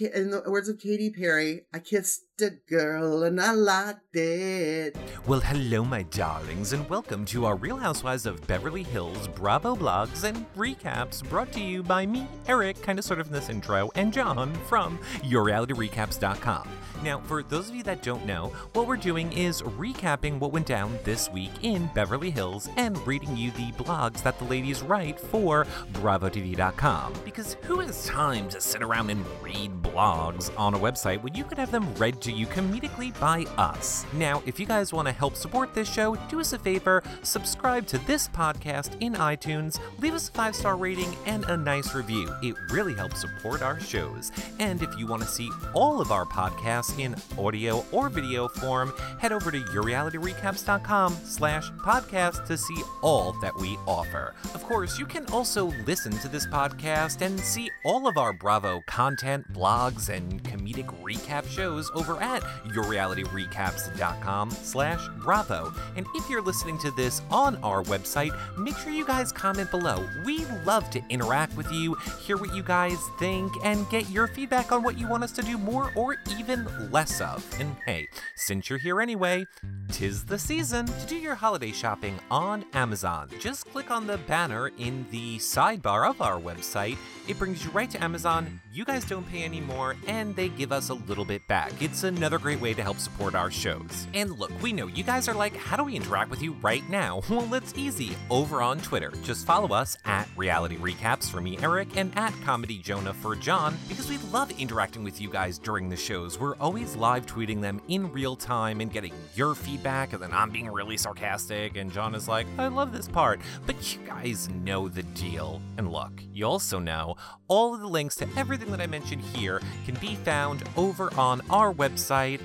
in 0.00 0.30
the 0.30 0.42
words 0.46 0.68
of 0.68 0.78
Katy 0.78 1.10
Perry, 1.10 1.66
I 1.72 1.78
kissed 1.78 2.24
a 2.42 2.50
girl 2.50 3.22
and 3.22 3.40
I 3.40 3.52
liked 3.52 4.16
it. 4.16 4.96
Well, 5.26 5.40
hello, 5.40 5.84
my 5.84 6.02
darlings, 6.04 6.72
and 6.72 6.88
welcome 6.88 7.24
to 7.26 7.44
our 7.44 7.56
Real 7.56 7.76
Housewives 7.76 8.26
of 8.26 8.46
Beverly 8.46 8.82
Hills 8.82 9.28
Bravo 9.28 9.76
blogs 9.76 10.24
and 10.24 10.46
recaps 10.54 11.28
brought 11.28 11.52
to 11.52 11.60
you 11.60 11.82
by 11.82 12.06
me, 12.06 12.26
Eric, 12.48 12.80
kind 12.82 12.98
of 12.98 13.04
sort 13.04 13.20
of 13.20 13.26
in 13.26 13.32
this 13.32 13.48
intro, 13.48 13.90
and 13.94 14.12
John 14.12 14.54
from 14.66 14.98
YourRealityRecaps.com. 15.22 16.68
Now, 17.02 17.20
for 17.20 17.42
those 17.42 17.70
of 17.70 17.74
you 17.74 17.82
that 17.84 18.02
don't 18.02 18.26
know, 18.26 18.52
what 18.74 18.86
we're 18.86 18.96
doing 18.96 19.32
is 19.32 19.62
recapping 19.62 20.38
what 20.38 20.52
went 20.52 20.66
down 20.66 20.98
this 21.02 21.30
week 21.30 21.50
in 21.62 21.88
Beverly 21.94 22.30
Hills 22.30 22.68
and 22.76 22.98
reading 23.06 23.36
you 23.36 23.50
the 23.52 23.72
blogs 23.72 24.22
that 24.22 24.38
the 24.38 24.44
ladies 24.44 24.82
write 24.82 25.18
for 25.18 25.66
BravoTV.com. 25.94 27.14
Because 27.24 27.56
who 27.62 27.80
has 27.80 28.06
time 28.06 28.50
to 28.50 28.60
sit 28.60 28.82
around 28.82 29.08
and 29.08 29.24
read 29.40 29.82
blogs 29.82 30.50
on 30.58 30.74
a 30.74 30.78
website 30.78 31.22
when 31.22 31.34
you 31.34 31.44
could 31.44 31.56
have 31.56 31.70
them 31.70 31.94
read 31.94 32.20
to 32.20 32.29
you 32.30 32.46
comedically 32.46 33.18
by 33.18 33.44
us? 33.56 34.04
Now, 34.12 34.42
if 34.46 34.60
you 34.60 34.66
guys 34.66 34.92
want 34.92 35.08
to 35.08 35.12
help 35.12 35.36
support 35.36 35.74
this 35.74 35.92
show, 35.92 36.16
do 36.28 36.40
us 36.40 36.52
a 36.52 36.58
favor, 36.58 37.02
subscribe 37.22 37.86
to 37.88 37.98
this 38.06 38.28
podcast 38.28 38.96
in 39.00 39.14
iTunes, 39.14 39.80
leave 39.98 40.14
us 40.14 40.28
a 40.28 40.32
five 40.32 40.54
star 40.54 40.76
rating 40.76 41.14
and 41.26 41.44
a 41.46 41.56
nice 41.56 41.94
review. 41.94 42.32
It 42.42 42.54
really 42.70 42.94
helps 42.94 43.20
support 43.20 43.62
our 43.62 43.80
shows. 43.80 44.32
And 44.58 44.82
if 44.82 44.96
you 44.98 45.06
want 45.06 45.22
to 45.22 45.28
see 45.28 45.50
all 45.74 46.00
of 46.00 46.12
our 46.12 46.24
podcasts, 46.24 46.90
in 46.98 47.14
audio 47.38 47.84
or 47.92 48.08
video 48.08 48.48
form, 48.48 48.92
head 49.18 49.32
over 49.32 49.50
to 49.50 49.58
yourrealityrecaps.com 49.58 51.16
slash 51.24 51.70
podcast 51.72 52.46
to 52.46 52.56
see 52.56 52.82
all 53.02 53.32
that 53.40 53.56
we 53.56 53.76
offer. 53.86 54.34
Of 54.54 54.62
course, 54.64 54.98
you 54.98 55.06
can 55.06 55.26
also 55.26 55.72
listen 55.86 56.12
to 56.18 56.28
this 56.28 56.46
podcast 56.46 57.22
and 57.22 57.38
see 57.40 57.70
all 57.84 58.06
of 58.06 58.16
our 58.16 58.32
Bravo 58.32 58.82
content, 58.86 59.52
blogs, 59.52 60.08
and 60.08 60.42
comedic 60.42 60.86
recap 61.02 61.46
shows 61.48 61.90
over 61.94 62.19
at 62.20 62.42
yourrealityrecaps.com 62.66 64.50
slash 64.50 65.08
Bravo. 65.18 65.72
And 65.96 66.06
if 66.14 66.28
you're 66.28 66.42
listening 66.42 66.78
to 66.78 66.90
this 66.92 67.22
on 67.30 67.56
our 67.62 67.82
website, 67.84 68.30
make 68.58 68.76
sure 68.78 68.92
you 68.92 69.06
guys 69.06 69.32
comment 69.32 69.70
below. 69.70 70.06
We 70.24 70.44
love 70.64 70.90
to 70.90 71.02
interact 71.08 71.56
with 71.56 71.70
you, 71.72 71.94
hear 72.20 72.36
what 72.36 72.54
you 72.54 72.62
guys 72.62 72.98
think, 73.18 73.52
and 73.64 73.88
get 73.90 74.08
your 74.10 74.26
feedback 74.26 74.72
on 74.72 74.82
what 74.82 74.98
you 74.98 75.08
want 75.08 75.24
us 75.24 75.32
to 75.32 75.42
do 75.42 75.58
more 75.58 75.92
or 75.96 76.16
even 76.38 76.66
less 76.90 77.20
of. 77.20 77.44
And 77.58 77.74
hey, 77.86 78.08
since 78.36 78.68
you're 78.68 78.78
here 78.78 79.00
anyway, 79.00 79.46
tis 79.88 80.24
the 80.24 80.38
season 80.38 80.86
to 80.86 81.06
do 81.06 81.16
your 81.16 81.34
holiday 81.34 81.72
shopping 81.72 82.18
on 82.30 82.64
Amazon. 82.72 83.28
Just 83.38 83.70
click 83.70 83.90
on 83.90 84.06
the 84.06 84.18
banner 84.18 84.70
in 84.78 85.06
the 85.10 85.38
sidebar 85.38 86.08
of 86.08 86.20
our 86.20 86.38
website. 86.40 86.96
It 87.28 87.38
brings 87.38 87.64
you 87.64 87.70
right 87.70 87.90
to 87.90 88.02
Amazon. 88.02 88.60
You 88.72 88.84
guys 88.84 89.04
don't 89.04 89.28
pay 89.28 89.42
any 89.42 89.60
more, 89.60 89.96
and 90.06 90.34
they 90.36 90.48
give 90.48 90.72
us 90.72 90.88
a 90.88 90.94
little 90.94 91.24
bit 91.24 91.46
back. 91.48 91.72
It's 91.80 91.99
another 92.04 92.38
great 92.38 92.60
way 92.60 92.74
to 92.74 92.82
help 92.82 92.98
support 92.98 93.34
our 93.34 93.50
shows. 93.50 94.06
And 94.14 94.38
look, 94.38 94.50
we 94.62 94.72
know 94.72 94.86
you 94.86 95.02
guys 95.02 95.28
are 95.28 95.34
like, 95.34 95.56
how 95.56 95.76
do 95.76 95.84
we 95.84 95.96
interact 95.96 96.30
with 96.30 96.42
you 96.42 96.52
right 96.62 96.88
now? 96.88 97.22
Well, 97.30 97.54
it's 97.54 97.72
easy. 97.76 98.16
Over 98.28 98.60
on 98.60 98.80
Twitter, 98.80 99.12
just 99.22 99.46
follow 99.46 99.68
us 99.74 99.96
at 100.04 100.28
Reality 100.36 100.76
Recaps 100.76 101.30
for 101.30 101.40
me, 101.40 101.56
Eric, 101.62 101.96
and 101.96 102.12
at 102.18 102.34
Comedy 102.44 102.78
Jonah 102.78 103.14
for 103.14 103.34
John, 103.34 103.78
because 103.88 104.10
we 104.10 104.18
love 104.30 104.50
interacting 104.60 105.02
with 105.04 105.20
you 105.20 105.30
guys 105.30 105.58
during 105.58 105.88
the 105.88 105.96
shows. 105.96 106.38
We're 106.38 106.56
always 106.56 106.96
live 106.96 107.24
tweeting 107.24 107.62
them 107.62 107.80
in 107.88 108.12
real 108.12 108.36
time 108.36 108.80
and 108.80 108.92
getting 108.92 109.14
your 109.34 109.54
feedback, 109.54 110.12
and 110.12 110.22
then 110.22 110.32
I'm 110.32 110.50
being 110.50 110.68
really 110.68 110.96
sarcastic, 110.98 111.76
and 111.76 111.90
John 111.92 112.14
is 112.14 112.28
like, 112.28 112.46
I 112.58 112.66
love 112.66 112.92
this 112.92 113.08
part. 113.08 113.40
But 113.64 113.94
you 113.94 114.00
guys 114.06 114.50
know 114.50 114.88
the 114.88 115.04
deal. 115.04 115.62
And 115.78 115.90
look, 115.90 116.12
you 116.32 116.46
also 116.46 116.78
know 116.78 117.16
all 117.48 117.74
of 117.74 117.80
the 117.80 117.88
links 117.88 118.16
to 118.16 118.28
everything 118.36 118.70
that 118.70 118.80
I 118.80 118.86
mentioned 118.86 119.22
here 119.22 119.60
can 119.86 119.94
be 119.96 120.14
found 120.16 120.62
over 120.76 121.12
on 121.14 121.40
our 121.48 121.72
website 121.72 121.89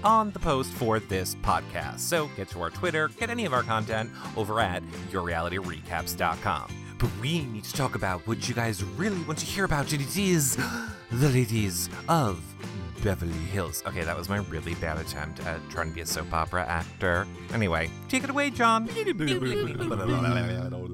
on 0.03 0.31
the 0.31 0.39
post 0.39 0.71
for 0.73 0.99
this 0.99 1.35
podcast. 1.35 1.99
So 1.99 2.29
get 2.35 2.49
to 2.49 2.61
our 2.61 2.69
Twitter, 2.69 3.09
get 3.19 3.29
any 3.29 3.45
of 3.45 3.53
our 3.53 3.63
content 3.63 4.09
over 4.35 4.59
at 4.59 4.83
yourrealityrecaps.com. 5.11 6.71
But 6.97 7.09
we 7.21 7.43
need 7.45 7.63
to 7.65 7.73
talk 7.73 7.95
about 7.95 8.25
what 8.27 8.47
you 8.47 8.55
guys 8.55 8.83
really 8.83 9.21
want 9.23 9.39
to 9.39 9.45
hear 9.45 9.65
about, 9.65 9.91
and 9.91 10.01
it 10.01 10.17
is 10.17 10.55
the 11.11 11.29
ladies 11.29 11.89
of 12.07 12.41
Beverly 13.03 13.31
Hills. 13.33 13.83
Okay, 13.85 14.03
that 14.03 14.17
was 14.17 14.29
my 14.29 14.37
really 14.37 14.75
bad 14.75 14.97
attempt 14.97 15.39
at 15.45 15.59
trying 15.69 15.89
to 15.89 15.95
be 15.95 16.01
a 16.01 16.05
soap 16.05 16.33
opera 16.33 16.65
actor. 16.65 17.27
Anyway, 17.53 17.89
take 18.09 18.23
it 18.23 18.29
away, 18.29 18.49
John. 18.49 18.89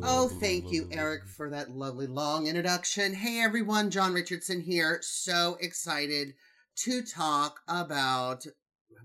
Oh, 0.03 0.27
thank 0.39 0.71
you, 0.71 0.87
Eric, 0.91 1.27
for 1.27 1.49
that 1.51 1.71
lovely 1.71 2.07
long 2.07 2.47
introduction. 2.47 3.13
Hey, 3.13 3.41
everyone, 3.41 3.91
John 3.91 4.13
Richardson 4.13 4.59
here. 4.59 4.99
So 5.01 5.57
excited 5.61 6.33
to 6.77 7.01
talk 7.01 7.61
about 7.67 8.45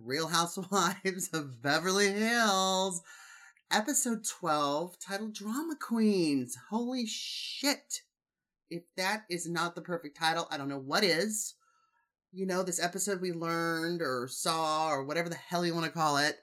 Real 0.00 0.28
Housewives 0.28 1.28
of 1.32 1.62
Beverly 1.62 2.12
Hills, 2.12 3.03
episode 3.71 4.25
12, 4.25 4.99
titled 4.99 5.34
Drama 5.34 5.75
Queens. 5.81 6.56
Holy 6.71 7.06
shit. 7.06 8.03
If 8.71 8.82
that 8.97 9.25
is 9.31 9.49
not 9.49 9.75
the 9.75 9.81
perfect 9.81 10.19
title, 10.19 10.49
I 10.50 10.56
don't 10.56 10.69
know 10.69 10.78
what 10.78 11.04
is. 11.04 11.54
You 12.32 12.47
know, 12.47 12.62
this 12.62 12.82
episode 12.82 13.21
we 13.21 13.32
learned 13.32 14.03
or 14.03 14.28
saw 14.28 14.88
or 14.88 15.04
whatever 15.04 15.28
the 15.28 15.37
hell 15.37 15.65
you 15.65 15.75
want 15.75 15.87
to 15.87 15.93
call 15.93 16.19
it. 16.19 16.37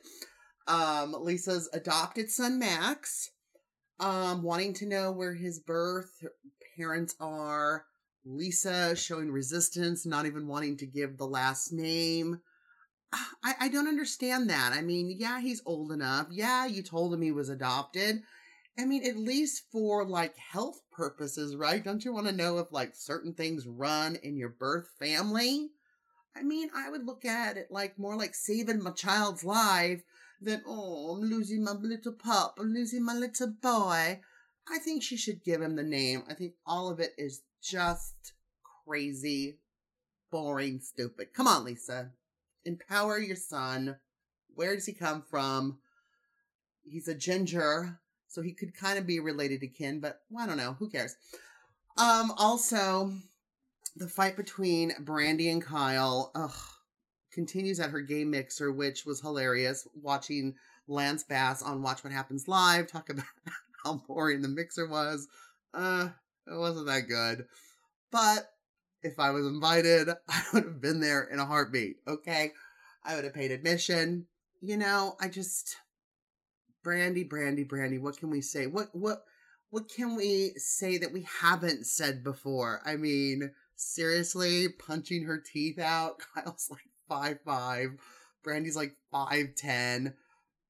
Um, 0.67 1.13
Lisa's 1.19 1.69
adopted 1.73 2.31
son, 2.31 2.59
Max 2.59 3.29
um, 3.99 4.43
wanting 4.43 4.73
to 4.75 4.85
know 4.85 5.11
where 5.11 5.33
his 5.33 5.59
birth 5.59 6.23
parents 6.75 7.15
are. 7.19 7.85
Lisa 8.25 8.95
showing 8.95 9.31
resistance, 9.31 10.05
not 10.05 10.25
even 10.25 10.47
wanting 10.47 10.77
to 10.77 10.85
give 10.85 11.17
the 11.17 11.27
last 11.27 11.71
name. 11.71 12.39
I, 13.43 13.53
I 13.61 13.67
don't 13.67 13.87
understand 13.87 14.49
that. 14.49 14.73
I 14.73 14.81
mean, 14.81 15.15
yeah, 15.19 15.39
he's 15.39 15.61
old 15.65 15.91
enough. 15.91 16.27
Yeah, 16.31 16.65
you 16.65 16.81
told 16.81 17.13
him 17.13 17.21
he 17.21 17.31
was 17.31 17.49
adopted. 17.49 18.23
I 18.77 18.85
mean, 18.85 19.05
at 19.05 19.17
least 19.17 19.65
for 19.71 20.03
like 20.03 20.35
health 20.37 20.81
purposes, 20.91 21.55
right? 21.55 21.83
Don't 21.83 22.03
you 22.03 22.11
want 22.11 22.25
to 22.27 22.33
know 22.33 22.57
if 22.57 22.71
like 22.71 22.95
certain 22.95 23.33
things 23.33 23.67
run 23.67 24.15
in 24.23 24.35
your 24.35 24.49
birth 24.49 24.89
family? 24.97 25.69
I 26.35 26.41
mean, 26.41 26.69
I 26.75 26.89
would 26.89 27.05
look 27.05 27.25
at 27.25 27.57
it 27.57 27.67
like 27.69 27.99
more 27.99 28.15
like 28.15 28.33
saving 28.33 28.81
my 28.81 28.91
child's 28.91 29.43
life 29.43 30.01
than, 30.41 30.63
oh, 30.65 31.15
I'm 31.15 31.29
losing 31.29 31.63
my 31.63 31.73
little 31.73 32.13
pup, 32.13 32.57
I'm 32.59 32.73
losing 32.73 33.03
my 33.03 33.13
little 33.13 33.53
boy. 33.61 34.21
I 34.67 34.79
think 34.79 35.03
she 35.03 35.17
should 35.17 35.43
give 35.43 35.61
him 35.61 35.75
the 35.75 35.83
name. 35.83 36.23
I 36.27 36.33
think 36.33 36.53
all 36.65 36.89
of 36.89 36.99
it 36.99 37.13
is 37.17 37.41
just 37.63 38.33
crazy, 38.85 39.57
boring, 40.31 40.79
stupid. 40.79 41.33
Come 41.33 41.47
on, 41.47 41.63
Lisa. 41.63 42.11
Empower 42.65 43.19
your 43.19 43.35
son. 43.35 43.97
Where 44.55 44.75
does 44.75 44.85
he 44.85 44.93
come 44.93 45.23
from? 45.29 45.79
He's 46.83 47.07
a 47.07 47.15
ginger, 47.15 47.99
so 48.27 48.41
he 48.41 48.51
could 48.51 48.75
kind 48.75 48.99
of 48.99 49.07
be 49.07 49.19
related 49.19 49.61
to 49.61 49.67
Ken, 49.67 49.99
but 49.99 50.21
well, 50.29 50.43
I 50.43 50.47
don't 50.47 50.57
know. 50.57 50.75
Who 50.79 50.89
cares? 50.89 51.15
Um, 51.97 52.31
also, 52.37 53.13
the 53.95 54.07
fight 54.07 54.35
between 54.35 54.91
Brandi 55.03 55.51
and 55.51 55.61
Kyle. 55.61 56.31
Ugh 56.35 56.51
continues 57.33 57.79
at 57.79 57.89
her 57.89 58.01
gay 58.01 58.23
mixer, 58.23 58.71
which 58.71 59.05
was 59.05 59.19
hilarious. 59.19 59.87
Watching 59.95 60.55
Lance 60.87 61.23
Bass 61.23 61.61
on 61.61 61.81
Watch 61.81 62.03
What 62.03 62.13
Happens 62.13 62.47
Live 62.47 62.87
talk 62.87 63.09
about 63.09 63.25
how 63.83 64.03
boring 64.07 64.41
the 64.41 64.47
mixer 64.47 64.87
was. 64.87 65.27
Uh, 65.73 66.09
it 66.47 66.57
wasn't 66.57 66.87
that 66.87 67.07
good. 67.07 67.45
But 68.11 68.49
if 69.01 69.19
I 69.19 69.31
was 69.31 69.45
invited, 69.45 70.09
I 70.29 70.43
would 70.53 70.63
have 70.63 70.81
been 70.81 70.99
there 70.99 71.23
in 71.23 71.39
a 71.39 71.45
heartbeat. 71.45 71.97
Okay. 72.07 72.51
I 73.05 73.15
would 73.15 73.23
have 73.25 73.33
paid 73.33 73.51
admission. 73.51 74.27
You 74.61 74.77
know, 74.77 75.15
I 75.19 75.27
just 75.27 75.75
Brandi, 76.85 77.27
Brandi, 77.27 77.67
Brandi, 77.67 77.99
what 77.99 78.17
can 78.17 78.29
we 78.29 78.41
say? 78.41 78.67
What 78.67 78.89
what 78.93 79.23
what 79.69 79.89
can 79.89 80.15
we 80.15 80.53
say 80.55 80.97
that 80.97 81.11
we 81.11 81.25
haven't 81.41 81.85
said 81.85 82.23
before? 82.23 82.81
I 82.85 82.95
mean, 82.95 83.51
seriously, 83.75 84.69
punching 84.69 85.23
her 85.23 85.39
teeth 85.39 85.79
out. 85.79 86.19
Kyle's 86.35 86.69
like, 86.69 86.81
five 87.09 87.39
five. 87.45 87.91
Brandi's 88.45 88.75
like 88.75 88.95
five 89.11 89.55
ten. 89.55 90.13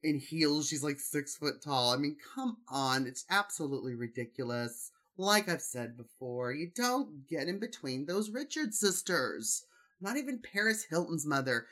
In 0.03 0.19
heels, 0.19 0.67
she's 0.67 0.83
like 0.83 0.99
six 0.99 1.35
foot 1.35 1.61
tall. 1.63 1.93
I 1.93 1.97
mean, 1.97 2.17
come 2.35 2.57
on, 2.67 3.07
it's 3.07 3.25
absolutely 3.29 3.95
ridiculous. 3.95 4.91
Like 5.17 5.47
I've 5.47 5.61
said 5.61 5.95
before, 5.95 6.53
you 6.53 6.71
don't 6.75 7.27
get 7.27 7.47
in 7.47 7.59
between 7.59 8.05
those 8.05 8.31
Richard 8.31 8.73
sisters. 8.73 9.65
Not 10.01 10.17
even 10.17 10.39
Paris 10.39 10.85
Hilton's 10.89 11.25
mother. 11.25 11.67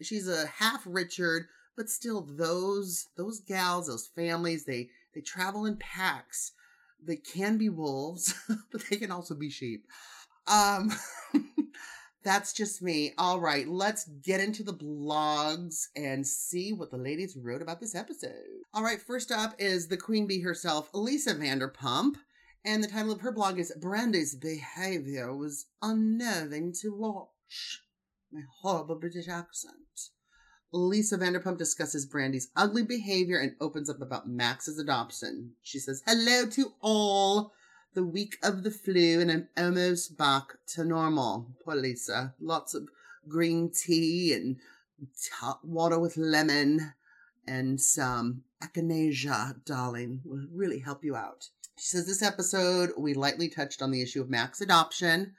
She's 0.00 0.28
a 0.28 0.46
half 0.46 0.82
Richard, 0.86 1.46
but 1.76 1.90
still, 1.90 2.22
those 2.22 3.06
those 3.16 3.40
gals, 3.40 3.86
those 3.86 4.06
families, 4.06 4.64
they 4.64 4.88
they 5.14 5.20
travel 5.20 5.66
in 5.66 5.76
packs. 5.76 6.52
They 7.02 7.16
can 7.16 7.58
be 7.58 7.68
wolves, 7.68 8.34
but 8.72 8.82
they 8.88 8.96
can 8.96 9.10
also 9.10 9.34
be 9.34 9.50
sheep. 9.50 9.86
Um, 10.46 10.90
That's 12.26 12.52
just 12.52 12.82
me. 12.82 13.12
All 13.18 13.38
right, 13.38 13.68
let's 13.68 14.06
get 14.06 14.40
into 14.40 14.64
the 14.64 14.74
blogs 14.74 15.86
and 15.94 16.26
see 16.26 16.72
what 16.72 16.90
the 16.90 16.96
ladies 16.96 17.36
wrote 17.36 17.62
about 17.62 17.78
this 17.78 17.94
episode. 17.94 18.32
All 18.74 18.82
right, 18.82 19.00
first 19.00 19.30
up 19.30 19.54
is 19.60 19.86
the 19.86 19.96
queen 19.96 20.26
bee 20.26 20.40
herself, 20.40 20.90
Lisa 20.92 21.36
Vanderpump. 21.36 22.16
And 22.66 22.82
the 22.82 22.88
title 22.88 23.12
of 23.12 23.20
her 23.20 23.30
blog 23.30 23.60
is 23.60 23.72
Brandi's 23.80 24.34
Behavior 24.34 25.32
Was 25.32 25.66
Unnerving 25.82 26.72
to 26.80 26.92
Watch. 26.92 27.84
my 28.32 28.40
horrible 28.60 28.96
British 28.96 29.28
accent. 29.28 30.10
Lisa 30.72 31.16
Vanderpump 31.16 31.58
discusses 31.58 32.06
Brandi's 32.06 32.48
ugly 32.56 32.82
behavior 32.82 33.38
and 33.38 33.54
opens 33.60 33.88
up 33.88 34.02
about 34.02 34.28
Max's 34.28 34.80
adoption. 34.80 35.52
She 35.62 35.78
says, 35.78 36.02
Hello 36.04 36.44
to 36.50 36.72
all. 36.80 37.52
The 37.94 38.04
week 38.04 38.36
of 38.42 38.64
the 38.64 38.72
flu, 38.72 39.20
and 39.20 39.30
I'm 39.30 39.48
almost 39.56 40.18
back 40.18 40.56
to 40.74 40.84
normal. 40.84 41.46
Poor 41.64 41.76
Lisa. 41.76 42.34
Lots 42.40 42.74
of 42.74 42.88
green 43.28 43.70
tea 43.70 44.32
and 44.34 44.56
hot 45.38 45.64
water 45.64 46.00
with 46.00 46.16
lemon 46.16 46.94
and 47.46 47.80
some 47.80 48.42
echinacea, 48.62 49.64
darling, 49.64 50.20
will 50.24 50.46
really 50.52 50.78
help 50.80 51.04
you 51.04 51.14
out. 51.14 51.48
She 51.78 51.86
says 51.86 52.06
this 52.06 52.22
episode, 52.22 52.92
we 52.96 53.14
lightly 53.14 53.48
touched 53.48 53.82
on 53.82 53.90
the 53.90 54.02
issue 54.02 54.22
of 54.22 54.30
Max's 54.30 54.62
adoption. 54.62 55.34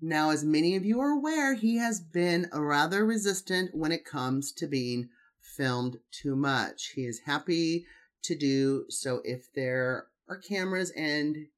Now, 0.00 0.30
as 0.30 0.44
many 0.44 0.74
of 0.74 0.84
you 0.84 1.00
are 1.00 1.10
aware, 1.10 1.54
he 1.54 1.76
has 1.76 2.00
been 2.00 2.48
rather 2.52 3.04
resistant 3.04 3.74
when 3.74 3.92
it 3.92 4.04
comes 4.04 4.52
to 4.52 4.66
being 4.66 5.10
filmed 5.40 5.98
too 6.10 6.34
much. 6.34 6.92
He 6.94 7.02
is 7.02 7.20
happy 7.26 7.86
to 8.22 8.34
do 8.34 8.86
so 8.88 9.20
if 9.24 9.52
there 9.52 10.06
are 10.28 10.38
cameras 10.38 10.90
and 10.96 11.48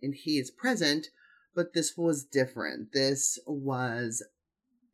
and 0.00 0.14
he 0.14 0.38
is 0.38 0.50
present, 0.50 1.08
but 1.54 1.72
this 1.72 1.96
was 1.96 2.24
different. 2.24 2.92
This 2.92 3.38
was 3.46 4.22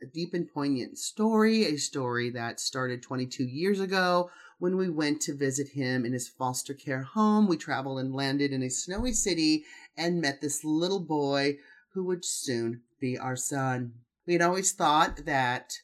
a 0.03 0.07
deep 0.07 0.33
and 0.33 0.51
poignant 0.51 0.99
story, 0.99 1.65
a 1.65 1.77
story 1.77 2.31
that 2.31 2.59
started 2.59 3.03
22 3.03 3.45
years 3.45 3.81
ago 3.81 4.31
when 4.59 4.77
we 4.77 4.89
went 4.89 5.21
to 5.23 5.35
visit 5.35 5.69
him 5.69 6.05
in 6.05 6.13
his 6.13 6.29
foster 6.29 6.75
care 6.75 7.03
home. 7.03 7.49
We 7.49 7.57
traveled 7.57 7.99
and 8.01 8.15
landed 8.15 8.53
in 8.53 8.63
a 8.63 8.71
snowy 8.71 9.13
city 9.13 9.65
and 9.97 10.21
met 10.21 10.41
this 10.41 10.65
little 10.65 11.01
boy 11.01 11.59
who 11.93 12.05
would 12.05 12.25
soon 12.25 12.83
be 13.01 13.19
our 13.19 13.37
son. 13.37 13.93
We 14.27 14.33
had 14.33 14.43
always 14.43 14.73
thought 14.73 15.25
that 15.27 15.79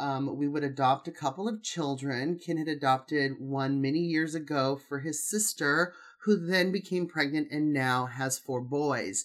um, 0.00 0.36
we 0.36 0.48
would 0.48 0.64
adopt 0.64 1.08
a 1.08 1.12
couple 1.12 1.48
of 1.48 1.62
children. 1.62 2.38
Ken 2.38 2.56
had 2.56 2.68
adopted 2.68 3.32
one 3.38 3.80
many 3.80 4.00
years 4.00 4.34
ago 4.34 4.80
for 4.88 5.00
his 5.00 5.28
sister, 5.28 5.92
who 6.22 6.36
then 6.36 6.72
became 6.72 7.06
pregnant 7.06 7.48
and 7.50 7.72
now 7.72 8.06
has 8.06 8.38
four 8.38 8.60
boys. 8.60 9.24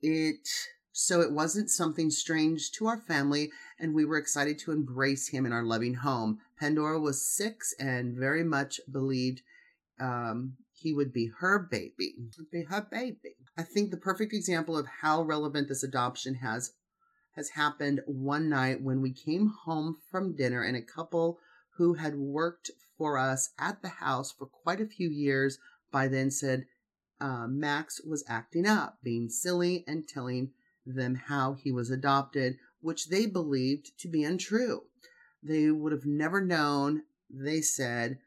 It 0.00 0.48
so 0.92 1.20
it 1.22 1.32
wasn't 1.32 1.70
something 1.70 2.10
strange 2.10 2.70
to 2.72 2.86
our 2.86 2.98
family, 2.98 3.50
and 3.78 3.94
we 3.94 4.04
were 4.04 4.18
excited 4.18 4.58
to 4.58 4.72
embrace 4.72 5.28
him 5.28 5.46
in 5.46 5.52
our 5.52 5.62
loving 5.62 5.94
home. 5.94 6.38
Pandora 6.62 7.00
was 7.00 7.28
six 7.28 7.74
and 7.80 8.16
very 8.16 8.44
much 8.44 8.80
believed 8.88 9.42
um, 10.00 10.52
he 10.72 10.92
would 10.92 11.12
be 11.12 11.28
her 11.40 11.58
baby. 11.58 12.14
Be 12.52 12.62
her 12.62 12.86
baby. 12.88 13.34
I 13.58 13.64
think 13.64 13.90
the 13.90 13.96
perfect 13.96 14.32
example 14.32 14.78
of 14.78 14.86
how 15.00 15.22
relevant 15.22 15.66
this 15.66 15.82
adoption 15.82 16.36
has 16.36 16.70
has 17.34 17.50
happened 17.50 18.00
one 18.06 18.48
night 18.48 18.80
when 18.80 19.02
we 19.02 19.12
came 19.12 19.52
home 19.64 19.96
from 20.08 20.36
dinner 20.36 20.62
and 20.62 20.76
a 20.76 20.82
couple 20.82 21.40
who 21.78 21.94
had 21.94 22.14
worked 22.14 22.70
for 22.96 23.18
us 23.18 23.50
at 23.58 23.82
the 23.82 23.88
house 23.88 24.30
for 24.30 24.46
quite 24.46 24.80
a 24.80 24.86
few 24.86 25.10
years 25.10 25.58
by 25.90 26.06
then 26.06 26.30
said 26.30 26.66
uh, 27.20 27.48
Max 27.48 28.00
was 28.04 28.24
acting 28.28 28.66
up, 28.66 28.98
being 29.02 29.28
silly 29.28 29.82
and 29.88 30.06
telling 30.06 30.52
them 30.86 31.16
how 31.26 31.54
he 31.54 31.72
was 31.72 31.90
adopted, 31.90 32.56
which 32.80 33.08
they 33.08 33.26
believed 33.26 33.98
to 33.98 34.06
be 34.06 34.22
untrue. 34.22 34.82
They 35.42 35.70
would 35.70 35.92
have 35.92 36.06
never 36.06 36.40
known, 36.40 37.02
they 37.28 37.60
said, 37.60 38.18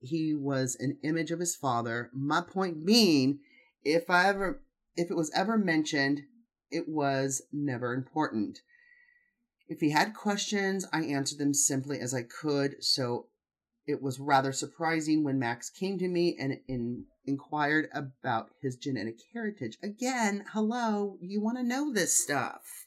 he 0.00 0.34
was 0.34 0.76
an 0.80 0.98
image 1.02 1.30
of 1.30 1.40
his 1.40 1.54
father. 1.54 2.10
My 2.14 2.40
point 2.40 2.86
being, 2.86 3.40
if 3.82 4.08
I 4.08 4.28
ever 4.28 4.62
if 4.96 5.10
it 5.10 5.16
was 5.16 5.30
ever 5.34 5.58
mentioned, 5.58 6.22
it 6.70 6.88
was 6.88 7.42
never 7.52 7.92
important. 7.94 8.60
If 9.68 9.80
he 9.80 9.90
had 9.90 10.14
questions, 10.14 10.86
I 10.92 11.04
answered 11.04 11.38
them 11.38 11.54
simply 11.54 11.98
as 11.98 12.14
I 12.14 12.22
could, 12.22 12.82
so 12.84 13.26
it 13.86 14.00
was 14.00 14.20
rather 14.20 14.52
surprising 14.52 15.24
when 15.24 15.38
Max 15.38 15.68
came 15.68 15.98
to 15.98 16.08
me 16.08 16.36
and 16.38 16.60
in, 16.68 17.06
inquired 17.26 17.88
about 17.92 18.50
his 18.60 18.76
genetic 18.76 19.18
heritage. 19.32 19.76
Again, 19.82 20.44
hello, 20.52 21.18
you 21.20 21.40
want 21.40 21.58
to 21.58 21.64
know 21.64 21.92
this 21.92 22.16
stuff. 22.16 22.83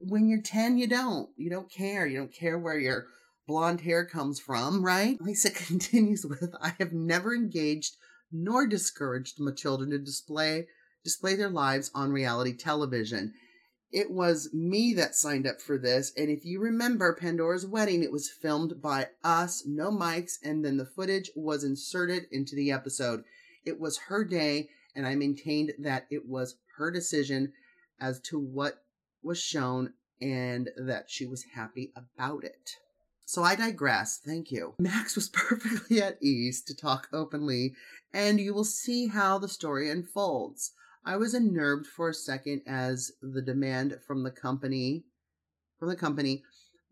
When 0.00 0.28
you're 0.28 0.42
10, 0.42 0.78
you 0.78 0.86
don't. 0.86 1.28
You 1.36 1.50
don't 1.50 1.70
care. 1.70 2.06
You 2.06 2.18
don't 2.18 2.34
care 2.34 2.58
where 2.58 2.78
your 2.78 3.06
blonde 3.46 3.80
hair 3.80 4.04
comes 4.04 4.40
from, 4.40 4.84
right? 4.84 5.18
Lisa 5.20 5.50
continues 5.50 6.24
with 6.24 6.54
I 6.60 6.74
have 6.78 6.92
never 6.92 7.34
engaged 7.34 7.96
nor 8.32 8.66
discouraged 8.66 9.40
my 9.40 9.50
children 9.52 9.90
to 9.90 9.98
display 9.98 10.66
display 11.02 11.34
their 11.34 11.50
lives 11.50 11.90
on 11.94 12.12
reality 12.12 12.54
television. 12.54 13.32
It 13.90 14.10
was 14.10 14.50
me 14.52 14.94
that 14.94 15.16
signed 15.16 15.46
up 15.46 15.60
for 15.60 15.76
this, 15.76 16.12
and 16.16 16.30
if 16.30 16.44
you 16.44 16.60
remember 16.60 17.16
Pandora's 17.18 17.66
wedding, 17.66 18.04
it 18.04 18.12
was 18.12 18.30
filmed 18.30 18.80
by 18.80 19.08
us, 19.24 19.64
no 19.66 19.90
mics, 19.90 20.34
and 20.44 20.64
then 20.64 20.76
the 20.76 20.86
footage 20.86 21.30
was 21.34 21.64
inserted 21.64 22.26
into 22.30 22.54
the 22.54 22.70
episode. 22.70 23.24
It 23.64 23.80
was 23.80 23.98
her 24.08 24.24
day, 24.24 24.68
and 24.94 25.06
I 25.06 25.16
maintained 25.16 25.72
that 25.80 26.06
it 26.10 26.28
was 26.28 26.56
her 26.76 26.92
decision 26.92 27.52
as 28.00 28.20
to 28.20 28.38
what 28.38 28.84
was 29.22 29.40
shown 29.40 29.92
and 30.20 30.70
that 30.76 31.10
she 31.10 31.26
was 31.26 31.44
happy 31.54 31.92
about 31.96 32.44
it. 32.44 32.76
So 33.24 33.42
I 33.42 33.54
digress. 33.54 34.18
Thank 34.18 34.50
you. 34.50 34.74
Max 34.78 35.14
was 35.14 35.28
perfectly 35.32 36.02
at 36.02 36.22
ease 36.22 36.62
to 36.62 36.74
talk 36.74 37.08
openly, 37.12 37.74
and 38.12 38.40
you 38.40 38.52
will 38.52 38.64
see 38.64 39.06
how 39.06 39.38
the 39.38 39.48
story 39.48 39.88
unfolds. 39.88 40.72
I 41.04 41.16
was 41.16 41.32
unnerved 41.32 41.86
for 41.86 42.08
a 42.08 42.14
second 42.14 42.62
as 42.66 43.12
the 43.22 43.40
demand 43.40 43.98
from 44.06 44.22
the 44.22 44.30
company 44.30 45.04
from 45.78 45.88
the 45.88 45.96
company 45.96 46.42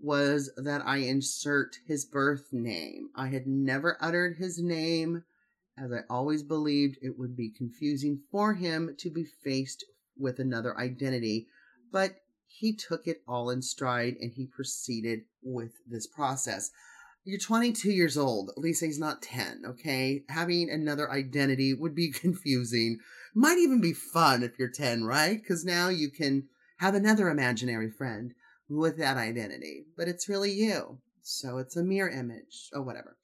was 0.00 0.50
that 0.56 0.80
I 0.86 0.98
insert 0.98 1.76
his 1.86 2.06
birth 2.06 2.52
name. 2.52 3.10
I 3.14 3.28
had 3.28 3.46
never 3.46 3.98
uttered 4.00 4.36
his 4.36 4.58
name 4.58 5.24
as 5.76 5.92
I 5.92 6.00
always 6.10 6.42
believed 6.42 6.98
it 7.00 7.18
would 7.18 7.36
be 7.36 7.50
confusing 7.50 8.20
for 8.30 8.54
him 8.54 8.94
to 8.98 9.10
be 9.10 9.24
faced 9.24 9.84
with 10.16 10.40
another 10.40 10.76
identity, 10.78 11.46
but 11.92 12.16
he 12.46 12.74
took 12.74 13.06
it 13.06 13.22
all 13.28 13.50
in 13.50 13.62
stride 13.62 14.16
and 14.20 14.32
he 14.32 14.46
proceeded 14.46 15.20
with 15.42 15.72
this 15.86 16.06
process. 16.06 16.70
You're 17.24 17.38
22 17.38 17.90
years 17.90 18.16
old. 18.16 18.52
Lisa, 18.56 18.86
he's 18.86 18.98
not 18.98 19.22
10, 19.22 19.62
okay? 19.66 20.24
Having 20.28 20.70
another 20.70 21.10
identity 21.10 21.74
would 21.74 21.94
be 21.94 22.10
confusing. 22.12 22.98
Might 23.34 23.58
even 23.58 23.80
be 23.80 23.92
fun 23.92 24.42
if 24.42 24.58
you're 24.58 24.68
10, 24.70 25.04
right? 25.04 25.40
Because 25.40 25.64
now 25.64 25.88
you 25.88 26.10
can 26.10 26.48
have 26.78 26.94
another 26.94 27.28
imaginary 27.28 27.90
friend 27.90 28.34
with 28.68 28.98
that 28.98 29.16
identity, 29.16 29.84
but 29.96 30.08
it's 30.08 30.28
really 30.28 30.52
you. 30.52 30.98
So 31.22 31.58
it's 31.58 31.76
a 31.76 31.82
mirror 31.82 32.08
image 32.08 32.70
or 32.72 32.82
whatever. 32.82 33.16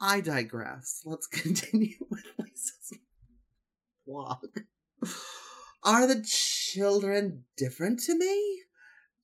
I 0.00 0.20
digress. 0.20 1.02
Let's 1.04 1.26
continue 1.42 1.96
with 2.08 2.24
Lisa's 2.38 2.98
blog. 4.06 4.46
Are 5.82 6.06
the 6.06 6.22
children 6.78 7.44
different 7.56 7.98
to 7.98 8.16
me? 8.16 8.62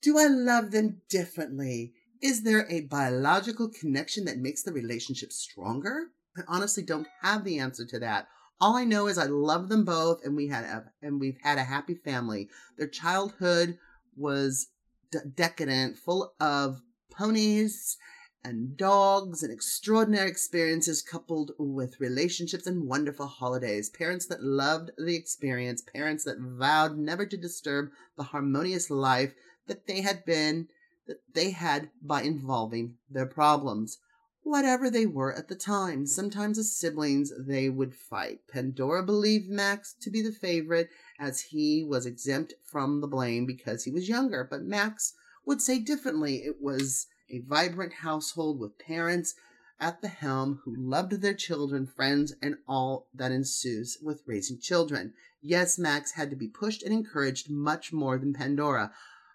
Do 0.03 0.19
I 0.19 0.27
love 0.27 0.73
them 0.73 1.03
differently? 1.09 1.93
Is 2.21 2.43
there 2.43 2.67
a 2.69 2.83
biological 2.83 3.69
connection 3.69 4.25
that 4.25 4.39
makes 4.39 4.63
the 4.65 4.73
relationship 4.73 5.33
stronger? 5.33 6.09
I 6.37 6.43
honestly 6.49 6.83
don't 6.83 7.07
have 7.23 7.45
the 7.45 7.61
answer 7.61 7.87
to 7.87 7.99
that. 8.01 8.27
All 8.61 8.77
I 8.77 8.85
know 8.85 9.07
is 9.07 9.19
I 9.19 9.27
love 9.27 9.69
them 9.69 9.85
both 9.85 10.25
and 10.25 10.35
we 10.35 10.49
had 10.49 10.65
a, 10.65 10.85
and 11.01 11.21
we've 11.21 11.39
had 11.43 11.59
a 11.59 11.65
happy 11.65 11.95
family. 11.95 12.49
Their 12.77 12.89
childhood 12.89 13.79
was 14.17 14.67
de- 15.13 15.25
decadent, 15.25 15.97
full 15.97 16.35
of 16.41 16.81
ponies 17.13 17.97
and 18.45 18.77
dogs 18.77 19.43
and 19.43 19.53
extraordinary 19.53 20.29
experiences 20.29 21.03
coupled 21.03 21.53
with 21.59 21.99
relationships 21.99 22.67
and 22.67 22.87
wonderful 22.87 23.27
holidays. 23.27 23.89
Parents 23.89 24.27
that 24.27 24.43
loved 24.43 24.91
the 24.99 25.17
experience, 25.17 25.83
parents 25.83 26.25
that 26.25 26.39
vowed 26.39 26.99
never 26.99 27.25
to 27.27 27.37
disturb 27.37 27.91
the 28.17 28.25
harmonious 28.25 28.91
life 28.91 29.35
that 29.67 29.87
they 29.87 30.03
had 30.03 30.25
been 30.25 30.69
that 31.07 31.21
they 31.35 31.51
had 31.51 31.91
by 32.03 32.23
involving 32.23 32.95
their 33.11 33.27
problems 33.27 33.99
whatever 34.45 34.91
they 34.91 35.07
were 35.07 35.35
at 35.35 35.49
the 35.49 35.55
time. 35.55 36.07
Sometimes 36.07 36.59
as 36.59 36.77
siblings, 36.77 37.33
they 37.39 37.69
would 37.69 37.95
fight. 37.95 38.41
Pandora 38.47 39.03
believed 39.03 39.49
Max 39.49 39.95
to 40.03 40.11
be 40.11 40.23
the 40.23 40.33
favorite, 40.33 40.91
as 41.19 41.41
he 41.41 41.83
was 41.83 42.07
exempt 42.07 42.53
from 42.63 43.01
the 43.01 43.07
blame 43.07 43.47
because 43.47 43.85
he 43.85 43.91
was 43.91 44.09
younger. 44.09 44.47
But 44.49 44.63
Max 44.63 45.15
would 45.47 45.63
say 45.63 45.79
differently. 45.79 46.37
It 46.45 46.57
was 46.61 47.07
a 47.31 47.40
vibrant 47.40 47.93
household 47.95 48.59
with 48.61 48.78
parents 48.78 49.35
at 49.81 50.00
the 50.00 50.09
helm 50.09 50.61
who 50.64 50.75
loved 50.76 51.12
their 51.21 51.35
children, 51.35 51.87
friends, 51.87 52.35
and 52.40 52.57
all 52.69 53.09
that 53.12 53.33
ensues 53.33 53.99
with 54.00 54.23
raising 54.26 54.59
children. 54.59 55.12
Yes, 55.43 55.78
Max 55.78 56.12
had 56.12 56.31
to 56.31 56.37
be 56.37 56.49
pushed 56.49 56.83
and 56.83 56.93
encouraged 56.93 57.50
much 57.50 57.93
more 57.93 58.19
than 58.19 58.33
Pandora. 58.33 58.93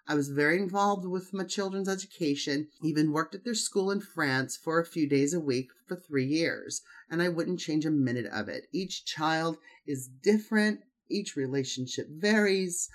I 0.08 0.14
was 0.14 0.30
very 0.30 0.58
involved 0.58 1.06
with 1.06 1.32
my 1.32 1.44
children's 1.44 1.88
education, 1.88 2.68
even 2.82 3.12
worked 3.12 3.34
at 3.34 3.44
their 3.44 3.54
school 3.54 3.90
in 3.90 4.00
France 4.00 4.56
for 4.56 4.80
a 4.80 4.84
few 4.84 5.08
days 5.08 5.34
a 5.34 5.40
week 5.40 5.70
for 5.86 5.94
three 5.94 6.26
years, 6.26 6.82
and 7.08 7.22
I 7.22 7.28
wouldn't 7.28 7.60
change 7.60 7.86
a 7.86 7.90
minute 7.90 8.26
of 8.26 8.48
it. 8.48 8.66
Each 8.72 9.04
child 9.04 9.58
is 9.86 10.08
different, 10.08 10.80
each 11.08 11.36
relationship 11.36 12.08
varies, 12.08 12.88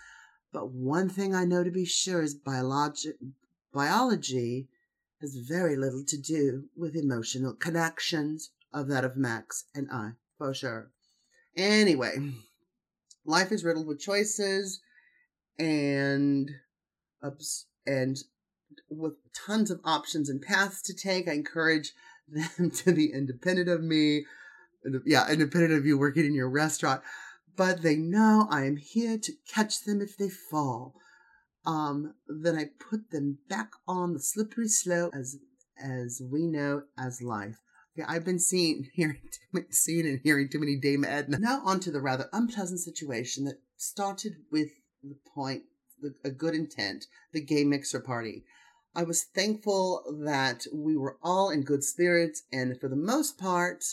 but 0.51 0.71
one 0.71 1.09
thing 1.09 1.35
I 1.35 1.45
know 1.45 1.63
to 1.63 1.71
be 1.71 1.85
sure 1.85 2.21
is 2.21 2.33
biologic 2.33 3.15
biology 3.71 4.67
has 5.25 5.35
very 5.35 5.75
little 5.75 6.03
to 6.05 6.17
do 6.17 6.65
with 6.77 6.95
emotional 6.95 7.53
connections 7.53 8.51
of 8.71 8.87
that 8.87 9.03
of 9.03 9.17
Max 9.17 9.65
and 9.73 9.87
I, 9.91 10.11
for 10.37 10.53
sure. 10.53 10.91
Anyway, 11.57 12.33
life 13.25 13.51
is 13.51 13.63
riddled 13.63 13.87
with 13.87 13.99
choices 13.99 14.81
and 15.57 16.51
and 17.87 18.17
with 18.87 19.13
tons 19.33 19.71
of 19.71 19.79
options 19.83 20.29
and 20.29 20.43
paths 20.43 20.83
to 20.83 20.93
take. 20.93 21.27
I 21.27 21.33
encourage 21.33 21.93
them 22.27 22.69
to 22.69 22.93
be 22.93 23.11
independent 23.11 23.67
of 23.67 23.81
me. 23.81 24.25
Yeah, 25.05 25.27
independent 25.27 25.73
of 25.73 25.87
you 25.87 25.97
working 25.97 26.25
in 26.25 26.35
your 26.35 26.49
restaurant. 26.49 27.01
But 27.55 27.81
they 27.81 27.95
know 27.95 28.47
I 28.51 28.65
am 28.65 28.77
here 28.77 29.17
to 29.17 29.33
catch 29.47 29.85
them 29.85 30.01
if 30.01 30.17
they 30.17 30.29
fall. 30.29 30.93
Um, 31.65 32.13
then 32.27 32.55
I 32.55 32.65
put 32.79 33.11
them 33.11 33.39
back 33.49 33.71
on 33.87 34.13
the 34.13 34.19
slippery 34.19 34.67
slope 34.67 35.13
as 35.15 35.37
as 35.77 36.21
we 36.23 36.47
know 36.47 36.83
as 36.97 37.21
life. 37.21 37.59
Yeah, 37.95 38.05
I've 38.07 38.25
been 38.25 38.39
seeing, 38.39 38.89
hearing, 38.93 39.21
many, 39.51 39.67
seeing 39.71 40.05
and 40.05 40.19
hearing 40.23 40.49
too 40.49 40.59
many 40.59 40.77
Dame 40.77 41.05
Edna. 41.05 41.39
Now 41.39 41.61
on 41.65 41.79
to 41.81 41.91
the 41.91 42.01
rather 42.01 42.29
unpleasant 42.33 42.79
situation 42.79 43.45
that 43.45 43.59
started 43.77 44.35
with 44.51 44.69
the 45.03 45.17
point, 45.33 45.63
a 46.23 46.29
good 46.29 46.55
intent, 46.55 47.05
the 47.31 47.41
gay 47.41 47.63
mixer 47.63 47.99
party. 47.99 48.43
I 48.95 49.03
was 49.03 49.23
thankful 49.23 50.03
that 50.23 50.65
we 50.73 50.95
were 50.95 51.17
all 51.21 51.49
in 51.49 51.63
good 51.63 51.83
spirits, 51.83 52.43
and 52.51 52.79
for 52.79 52.87
the 52.87 52.95
most 52.95 53.37
part, 53.37 53.83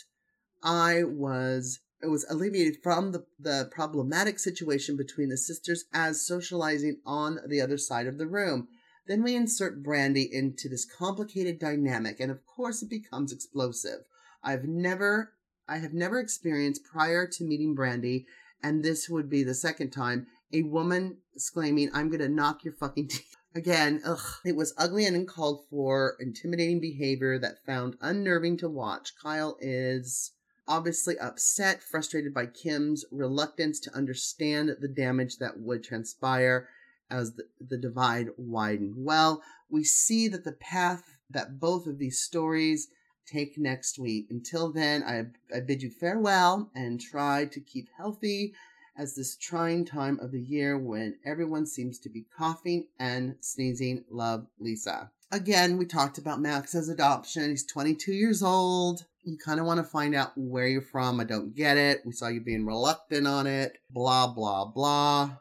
I 0.62 1.02
was 1.02 1.80
it 2.02 2.08
was 2.08 2.26
alleviated 2.28 2.82
from 2.82 3.12
the, 3.12 3.24
the 3.38 3.68
problematic 3.70 4.38
situation 4.38 4.96
between 4.96 5.28
the 5.28 5.36
sisters 5.36 5.84
as 5.94 6.26
socializing 6.26 6.98
on 7.06 7.38
the 7.46 7.60
other 7.60 7.78
side 7.78 8.06
of 8.06 8.18
the 8.18 8.26
room. 8.26 8.68
Then 9.06 9.22
we 9.22 9.34
insert 9.34 9.82
Brandi 9.82 10.28
into 10.30 10.68
this 10.68 10.84
complicated 10.84 11.58
dynamic, 11.58 12.20
and 12.20 12.30
of 12.30 12.44
course 12.46 12.82
it 12.82 12.90
becomes 12.90 13.32
explosive. 13.32 14.00
I've 14.42 14.64
never 14.64 15.32
I 15.68 15.78
have 15.78 15.94
never 15.94 16.18
experienced 16.18 16.84
prior 16.84 17.26
to 17.26 17.44
meeting 17.44 17.76
Brandi, 17.76 18.26
and 18.62 18.82
this 18.82 19.08
would 19.08 19.30
be 19.30 19.44
the 19.44 19.54
second 19.54 19.90
time, 19.90 20.26
a 20.52 20.62
woman 20.62 21.18
exclaiming, 21.34 21.90
I'm 21.94 22.10
gonna 22.10 22.28
knock 22.28 22.64
your 22.64 22.74
fucking 22.74 23.08
teeth. 23.08 23.36
Again, 23.54 24.00
ugh, 24.04 24.18
it 24.44 24.56
was 24.56 24.74
ugly 24.76 25.04
and 25.04 25.14
uncalled 25.14 25.66
for, 25.68 26.16
intimidating 26.18 26.80
behavior 26.80 27.38
that 27.38 27.64
found 27.64 27.96
unnerving 28.00 28.56
to 28.58 28.68
watch. 28.68 29.12
Kyle 29.22 29.56
is 29.60 30.32
obviously 30.68 31.18
upset, 31.18 31.82
frustrated 31.82 32.32
by 32.32 32.46
Kim's 32.46 33.04
reluctance 33.10 33.80
to 33.80 33.94
understand 33.94 34.76
the 34.80 34.88
damage 34.88 35.38
that 35.38 35.58
would 35.58 35.82
transpire 35.82 36.68
as 37.10 37.34
the, 37.34 37.44
the 37.60 37.76
divide 37.76 38.28
widened. 38.36 38.94
Well, 38.96 39.42
we 39.68 39.84
see 39.84 40.28
that 40.28 40.44
the 40.44 40.52
path 40.52 41.16
that 41.30 41.60
both 41.60 41.86
of 41.86 41.98
these 41.98 42.20
stories 42.20 42.88
take 43.26 43.58
next 43.58 43.98
week. 43.98 44.26
Until 44.30 44.72
then, 44.72 45.02
I, 45.02 45.26
I 45.54 45.60
bid 45.60 45.82
you 45.82 45.90
farewell 45.90 46.70
and 46.74 47.00
try 47.00 47.46
to 47.46 47.60
keep 47.60 47.88
healthy 47.96 48.54
as 48.96 49.14
this 49.14 49.36
trying 49.36 49.84
time 49.84 50.18
of 50.20 50.32
the 50.32 50.40
year 50.40 50.76
when 50.76 51.16
everyone 51.24 51.66
seems 51.66 51.98
to 52.00 52.10
be 52.10 52.26
coughing 52.36 52.86
and 52.98 53.36
sneezing. 53.40 54.04
Love, 54.10 54.46
Lisa. 54.58 55.10
Again, 55.30 55.78
we 55.78 55.86
talked 55.86 56.18
about 56.18 56.40
Max's 56.40 56.90
adoption. 56.90 57.50
He's 57.50 57.64
22 57.64 58.12
years 58.12 58.42
old. 58.42 59.06
You 59.24 59.38
kind 59.38 59.60
of 59.60 59.66
want 59.66 59.78
to 59.78 59.84
find 59.84 60.14
out 60.14 60.32
where 60.36 60.66
you're 60.66 60.82
from. 60.82 61.20
I 61.20 61.24
don't 61.24 61.54
get 61.54 61.76
it. 61.76 62.02
We 62.04 62.12
saw 62.12 62.28
you 62.28 62.40
being 62.40 62.66
reluctant 62.66 63.26
on 63.26 63.46
it. 63.46 63.78
Blah, 63.88 64.32
blah, 64.32 64.64
blah. 64.64 65.36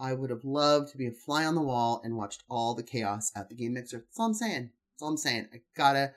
I 0.00 0.12
would 0.12 0.30
have 0.30 0.44
loved 0.44 0.90
to 0.90 0.98
be 0.98 1.06
a 1.06 1.12
fly 1.12 1.44
on 1.44 1.54
the 1.54 1.62
wall 1.62 2.00
and 2.02 2.16
watched 2.16 2.42
all 2.50 2.74
the 2.74 2.82
chaos 2.82 3.30
at 3.36 3.48
the 3.48 3.54
gay 3.54 3.68
mixer. 3.68 3.98
That's 3.98 4.18
all 4.18 4.26
I'm 4.26 4.34
saying. 4.34 4.70
That's 4.92 5.02
all 5.02 5.10
I'm 5.10 5.16
saying. 5.16 5.48
I 5.54 5.60
gotta 5.76 6.12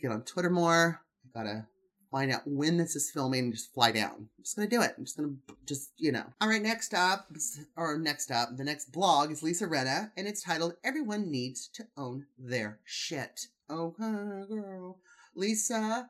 get 0.00 0.12
on 0.12 0.22
Twitter 0.22 0.50
more. 0.50 1.00
I 1.24 1.38
gotta 1.38 1.66
find 2.10 2.32
out 2.32 2.42
when 2.46 2.76
this 2.76 2.94
is 2.94 3.10
filming 3.10 3.44
and 3.44 3.52
just 3.52 3.74
fly 3.74 3.90
down. 3.90 4.12
I'm 4.38 4.44
just 4.44 4.54
gonna 4.54 4.68
do 4.68 4.80
it. 4.80 4.94
I'm 4.96 5.04
just 5.04 5.16
gonna 5.16 5.34
just, 5.66 5.90
you 5.96 6.12
know. 6.12 6.24
All 6.40 6.48
right, 6.48 6.62
next 6.62 6.94
up, 6.94 7.28
or 7.76 7.98
next 7.98 8.30
up, 8.30 8.56
the 8.56 8.64
next 8.64 8.92
blog 8.92 9.32
is 9.32 9.42
Lisa 9.42 9.66
Rinna, 9.66 10.12
and 10.16 10.28
it's 10.28 10.42
titled 10.42 10.74
Everyone 10.84 11.30
Needs 11.30 11.68
to 11.74 11.88
Own 11.96 12.26
Their 12.38 12.78
Shit. 12.84 13.48
Okay, 13.68 14.44
girl. 14.48 14.98
Lisa 15.34 16.08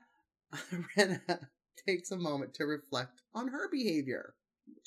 Rinna 0.96 1.48
takes 1.86 2.10
a 2.10 2.16
moment 2.16 2.54
to 2.54 2.64
reflect 2.64 3.22
on 3.34 3.48
her 3.48 3.68
behavior. 3.70 4.34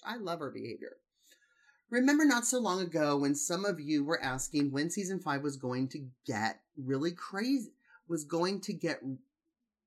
I 0.05 0.17
love 0.17 0.39
her 0.39 0.51
behavior. 0.51 0.97
Remember 1.89 2.23
not 2.23 2.45
so 2.45 2.59
long 2.59 2.81
ago 2.81 3.17
when 3.17 3.35
some 3.35 3.65
of 3.65 3.79
you 3.79 4.03
were 4.03 4.21
asking 4.23 4.71
when 4.71 4.89
season 4.89 5.19
five 5.19 5.41
was 5.41 5.57
going 5.57 5.89
to 5.89 6.07
get 6.25 6.61
really 6.77 7.11
crazy, 7.11 7.73
was 8.07 8.23
going 8.23 8.61
to 8.61 8.73
get 8.73 9.01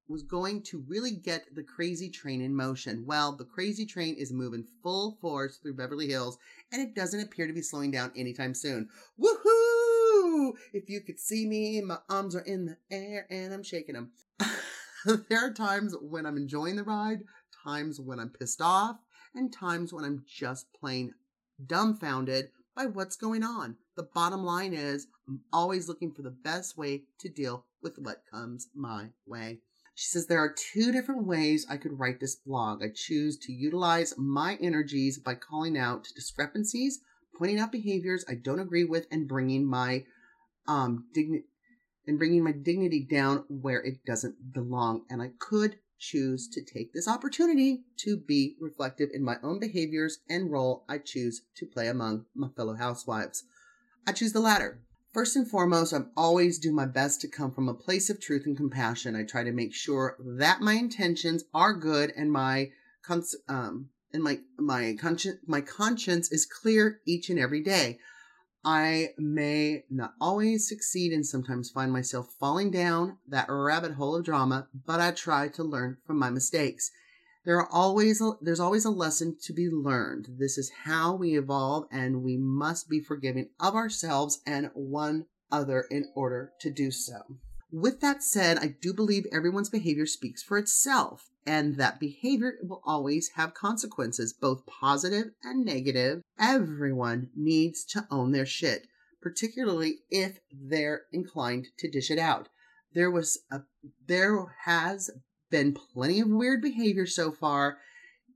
was 0.06 0.22
going 0.22 0.62
to 0.62 0.84
really 0.86 1.12
get 1.12 1.54
the 1.54 1.62
crazy 1.62 2.10
train 2.10 2.42
in 2.42 2.54
motion. 2.54 3.04
Well, 3.06 3.34
the 3.34 3.46
crazy 3.46 3.86
train 3.86 4.16
is 4.16 4.32
moving 4.32 4.66
full 4.82 5.16
force 5.20 5.56
through 5.56 5.76
Beverly 5.76 6.06
Hills, 6.06 6.36
and 6.70 6.82
it 6.82 6.94
doesn't 6.94 7.20
appear 7.22 7.46
to 7.46 7.54
be 7.54 7.62
slowing 7.62 7.90
down 7.90 8.12
anytime 8.14 8.52
soon. 8.52 8.90
Woohoo! 9.18 10.52
If 10.74 10.90
you 10.90 11.00
could 11.00 11.18
see 11.18 11.46
me, 11.46 11.80
my 11.80 11.98
arms 12.10 12.36
are 12.36 12.40
in 12.40 12.66
the 12.66 12.76
air 12.90 13.26
and 13.30 13.52
I'm 13.54 13.62
shaking 13.62 13.94
them. 13.94 14.12
there 15.28 15.44
are 15.44 15.52
times 15.52 15.94
when 16.00 16.26
I'm 16.26 16.37
enjoying 16.37 16.76
the 16.76 16.84
ride, 16.84 17.25
times 17.64 18.00
when 18.00 18.18
I'm 18.18 18.30
pissed 18.30 18.61
off, 18.61 18.96
and 19.34 19.52
times 19.52 19.92
when 19.92 20.04
I'm 20.04 20.25
just 20.26 20.66
plain 20.78 21.12
dumbfounded 21.64 22.50
by 22.75 22.87
what's 22.87 23.16
going 23.16 23.42
on. 23.42 23.76
The 23.96 24.08
bottom 24.14 24.42
line 24.42 24.73
is, 24.73 25.06
I'm 25.28 25.40
always 25.52 25.88
looking 25.88 26.12
for 26.12 26.23
the 26.23 26.30
best 26.30 26.76
way 26.76 27.04
to 27.20 27.28
deal 27.28 27.66
with 27.82 27.99
what 27.99 28.23
comes 28.32 28.68
my 28.75 29.08
way. 29.26 29.61
She 29.94 30.08
says 30.08 30.26
there 30.26 30.40
are 30.40 30.54
two 30.73 30.90
different 30.90 31.26
ways 31.26 31.66
I 31.68 31.76
could 31.76 31.99
write 31.99 32.18
this 32.18 32.34
blog. 32.34 32.82
I 32.82 32.88
choose 32.92 33.38
to 33.38 33.52
utilize 33.52 34.14
my 34.18 34.58
energies 34.61 35.18
by 35.18 35.34
calling 35.34 35.78
out 35.78 36.08
discrepancies, 36.16 37.00
pointing 37.38 37.61
out 37.61 37.70
behaviors 37.70 38.25
I 38.28 38.34
don't 38.34 38.58
agree 38.58 38.84
with, 38.84 39.06
and 39.11 39.28
bringing 39.28 39.64
my 39.64 40.04
um 40.66 41.06
dignity 41.12 41.44
and 42.06 42.18
bringing 42.18 42.44
my 42.44 42.52
dignity 42.52 43.06
down 43.08 43.44
where 43.49 43.82
it 43.82 44.04
doesn't 44.04 44.52
belong. 44.52 45.04
And 45.08 45.23
I 45.23 45.30
could 45.38 45.76
choose 45.99 46.49
to 46.49 46.62
take 46.62 46.92
this 46.92 47.08
opportunity 47.08 47.84
to 47.99 48.16
be 48.16 48.56
reflective 48.61 49.11
in 49.12 49.25
my 49.25 49.37
own 49.42 49.58
behaviors 49.58 50.18
and 50.28 50.50
role 50.50 50.84
I 50.88 50.99
choose 50.99 51.42
to 51.56 51.66
play 51.66 51.88
among 51.88 52.26
my 52.34 52.49
fellow 52.56 52.75
housewives. 52.75 53.44
I 54.06 54.12
choose 54.12 54.32
the 54.32 54.40
latter. 54.40 54.80
First 55.14 55.37
and 55.37 55.49
foremost, 55.49 55.92
I'm 55.94 56.11
always 56.16 56.58
do 56.58 56.73
my 56.73 56.87
best 56.87 57.20
to 57.20 57.28
come 57.28 57.52
from 57.52 57.68
a 57.68 57.75
place 57.75 58.11
of 58.11 58.20
truth 58.20 58.46
and 58.46 58.56
compassion. 58.56 59.14
I 59.14 59.23
try 59.23 59.44
to 59.44 59.52
make 59.52 59.73
sure 59.73 60.16
that 60.18 60.61
my 60.61 60.75
intentions 60.75 61.44
are 61.54 61.73
good 61.73 62.12
and 62.16 62.32
my 62.32 62.73
cons- 63.02 63.37
um 63.49 63.90
and 64.12 64.23
my 64.23 64.40
my 64.58 64.96
conscience 65.00 65.38
my 65.46 65.61
conscience 65.61 66.32
is 66.32 66.46
clear 66.46 67.00
each 67.06 67.30
and 67.30 67.38
every 67.38 67.62
day. 67.62 67.99
I 68.64 69.11
may 69.18 69.85
not 69.90 70.14
always 70.21 70.66
succeed 70.66 71.12
and 71.12 71.26
sometimes 71.26 71.71
find 71.71 71.92
myself 71.92 72.33
falling 72.40 72.71
down 72.71 73.18
that 73.28 73.50
rabbit 73.50 73.92
hole 73.92 74.16
of 74.16 74.25
drama, 74.25 74.68
but 74.87 75.00
I 75.00 75.11
try 75.11 75.49
to 75.49 75.62
learn 75.62 75.99
from 76.06 76.18
my 76.18 76.30
mistakes. 76.30 76.90
There 77.44 77.59
are 77.59 77.68
always 77.71 78.23
there's 78.40 78.61
always 78.61 78.87
a 78.87 78.90
lesson 78.90 79.37
to 79.42 79.52
be 79.52 79.68
learned. 79.68 80.28
This 80.38 80.56
is 80.56 80.73
how 80.85 81.14
we 81.14 81.37
evolve 81.37 81.87
and 81.90 82.23
we 82.23 82.38
must 82.38 82.88
be 82.88 83.00
forgiving 83.00 83.50
of 83.61 83.75
ourselves 83.75 84.40
and 84.47 84.71
one 84.73 85.26
other 85.52 85.83
in 85.90 86.06
order 86.14 86.52
to 86.61 86.71
do 86.71 86.90
so. 86.90 87.37
With 87.76 88.00
that 88.02 88.22
said, 88.22 88.58
I 88.58 88.68
do 88.68 88.94
believe 88.94 89.26
everyone's 89.32 89.68
behavior 89.68 90.06
speaks 90.06 90.44
for 90.44 90.58
itself 90.58 91.30
and 91.44 91.74
that 91.74 91.98
behavior 91.98 92.54
will 92.62 92.80
always 92.84 93.30
have 93.34 93.52
consequences, 93.52 94.32
both 94.32 94.64
positive 94.64 95.32
and 95.42 95.64
negative. 95.64 96.22
Everyone 96.38 97.30
needs 97.34 97.84
to 97.86 98.06
own 98.12 98.30
their 98.30 98.46
shit, 98.46 98.86
particularly 99.20 100.02
if 100.08 100.38
they're 100.52 101.06
inclined 101.12 101.66
to 101.78 101.90
dish 101.90 102.12
it 102.12 102.18
out. 102.20 102.48
There 102.92 103.10
was 103.10 103.40
a 103.50 103.62
there 104.06 104.54
has 104.66 105.10
been 105.50 105.74
plenty 105.74 106.20
of 106.20 106.28
weird 106.28 106.62
behavior 106.62 107.06
so 107.06 107.32
far. 107.32 107.78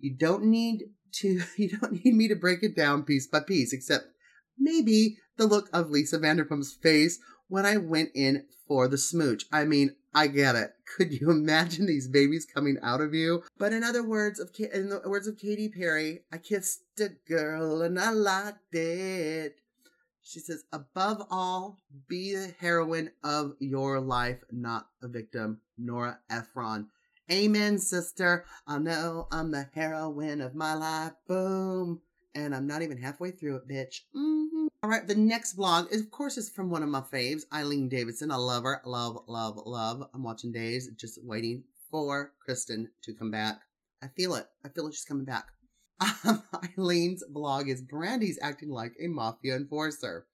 You 0.01 0.17
don't 0.17 0.47
need 0.47 0.83
to 1.21 1.43
you 1.57 1.79
don't 1.79 2.05
need 2.05 2.17
me 2.17 2.27
to 2.27 2.35
break 2.35 2.65
it 2.65 2.75
down 2.75 3.05
piece 3.05 3.29
by 3.29 3.39
piece, 3.39 3.73
except 3.73 4.07
maybe 4.59 5.19
the 5.37 5.47
look 5.47 5.69
of 5.73 5.91
Lisa 5.91 6.19
Vanderpump's 6.19 6.73
face 6.73 7.21
when 7.49 7.67
I 7.67 7.77
went 7.77 8.11
in 8.15 8.45
for 8.67 8.87
the 8.87 8.99
smooch. 8.99 9.47
I 9.51 9.65
mean, 9.65 9.97
I 10.15 10.27
get 10.27 10.55
it. 10.55 10.73
Could 10.97 11.13
you 11.13 11.31
imagine 11.31 11.87
these 11.87 12.09
babies 12.09 12.47
coming 12.47 12.77
out 12.83 13.01
of 13.01 13.15
you? 13.15 13.43
But 13.59 13.73
in 13.73 13.83
other 13.83 14.03
words 14.03 14.39
of 14.39 14.51
in 14.73 14.91
the 14.91 15.03
words 15.05 15.27
of 15.27 15.39
Katy 15.39 15.69
Perry, 15.71 16.21
I 16.33 16.39
kissed 16.39 16.83
a 17.01 17.09
girl 17.29 17.83
and 17.83 17.99
I 17.99 18.11
liked 18.11 18.75
it. 18.75 19.57
She 20.23 20.41
says, 20.41 20.65
above 20.73 21.23
all, 21.31 21.79
be 22.07 22.35
the 22.35 22.55
heroine 22.61 23.11
of 23.25 23.55
your 23.61 23.99
life, 23.99 24.45
not 24.53 24.89
a 25.03 25.09
victim. 25.09 25.61
Nora 25.79 26.19
Ephron. 26.29 26.89
Amen, 27.31 27.79
sister. 27.79 28.45
I 28.67 28.79
know 28.79 29.29
I'm 29.33 29.51
the 29.51 29.69
heroine 29.75 30.43
of 30.43 30.55
my 30.55 30.75
life. 30.75 31.13
Boom. 31.27 32.01
And 32.35 32.55
I'm 32.55 32.67
not 32.67 32.83
even 32.83 32.99
halfway 32.99 33.31
through 33.31 33.57
it, 33.57 33.69
bitch. 33.69 34.01
Mm-hmm. 34.15 34.68
All 34.81 34.91
right, 34.91 35.05
the 35.05 35.15
next 35.17 35.55
blog, 35.55 35.89
is, 35.91 36.01
of 36.03 36.13
course, 36.13 36.39
is 36.39 36.49
from 36.49 36.71
one 36.71 36.85
of 36.85 36.89
my 36.89 37.01
faves, 37.01 37.43
Eileen 37.53 37.89
Davidson. 37.89 38.31
I 38.31 38.37
love 38.37 38.63
her. 38.63 38.81
Love, 38.85 39.25
love, 39.27 39.61
love. 39.67 40.09
I'm 40.15 40.23
watching 40.23 40.53
Days, 40.53 40.89
just 40.97 41.19
waiting 41.25 41.65
for 41.91 42.31
Kristen 42.39 42.89
to 43.03 43.13
come 43.13 43.33
back. 43.33 43.61
I 44.01 44.07
feel 44.07 44.37
it. 44.37 44.47
I 44.65 44.69
feel 44.69 44.85
like 44.85 44.95
she's 44.95 45.05
coming 45.05 45.25
back. 45.25 45.47
Um, 46.25 46.45
Eileen's 46.79 47.25
blog 47.29 47.69
is 47.69 47.83
Brandi's 47.83 48.39
acting 48.41 48.71
like 48.71 48.93
a 49.01 49.09
mafia 49.09 49.57
enforcer. 49.57 50.27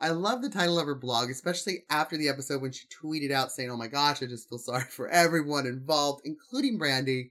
I 0.00 0.08
love 0.08 0.42
the 0.42 0.50
title 0.50 0.80
of 0.80 0.86
her 0.86 0.96
blog, 0.96 1.30
especially 1.30 1.84
after 1.88 2.16
the 2.16 2.28
episode 2.28 2.62
when 2.62 2.72
she 2.72 2.88
tweeted 2.88 3.30
out 3.30 3.52
saying, 3.52 3.70
Oh 3.70 3.76
my 3.76 3.86
gosh, 3.86 4.24
I 4.24 4.26
just 4.26 4.48
feel 4.48 4.58
sorry 4.58 4.86
for 4.90 5.08
everyone 5.08 5.66
involved, 5.66 6.22
including 6.24 6.80
Brandi. 6.80 7.30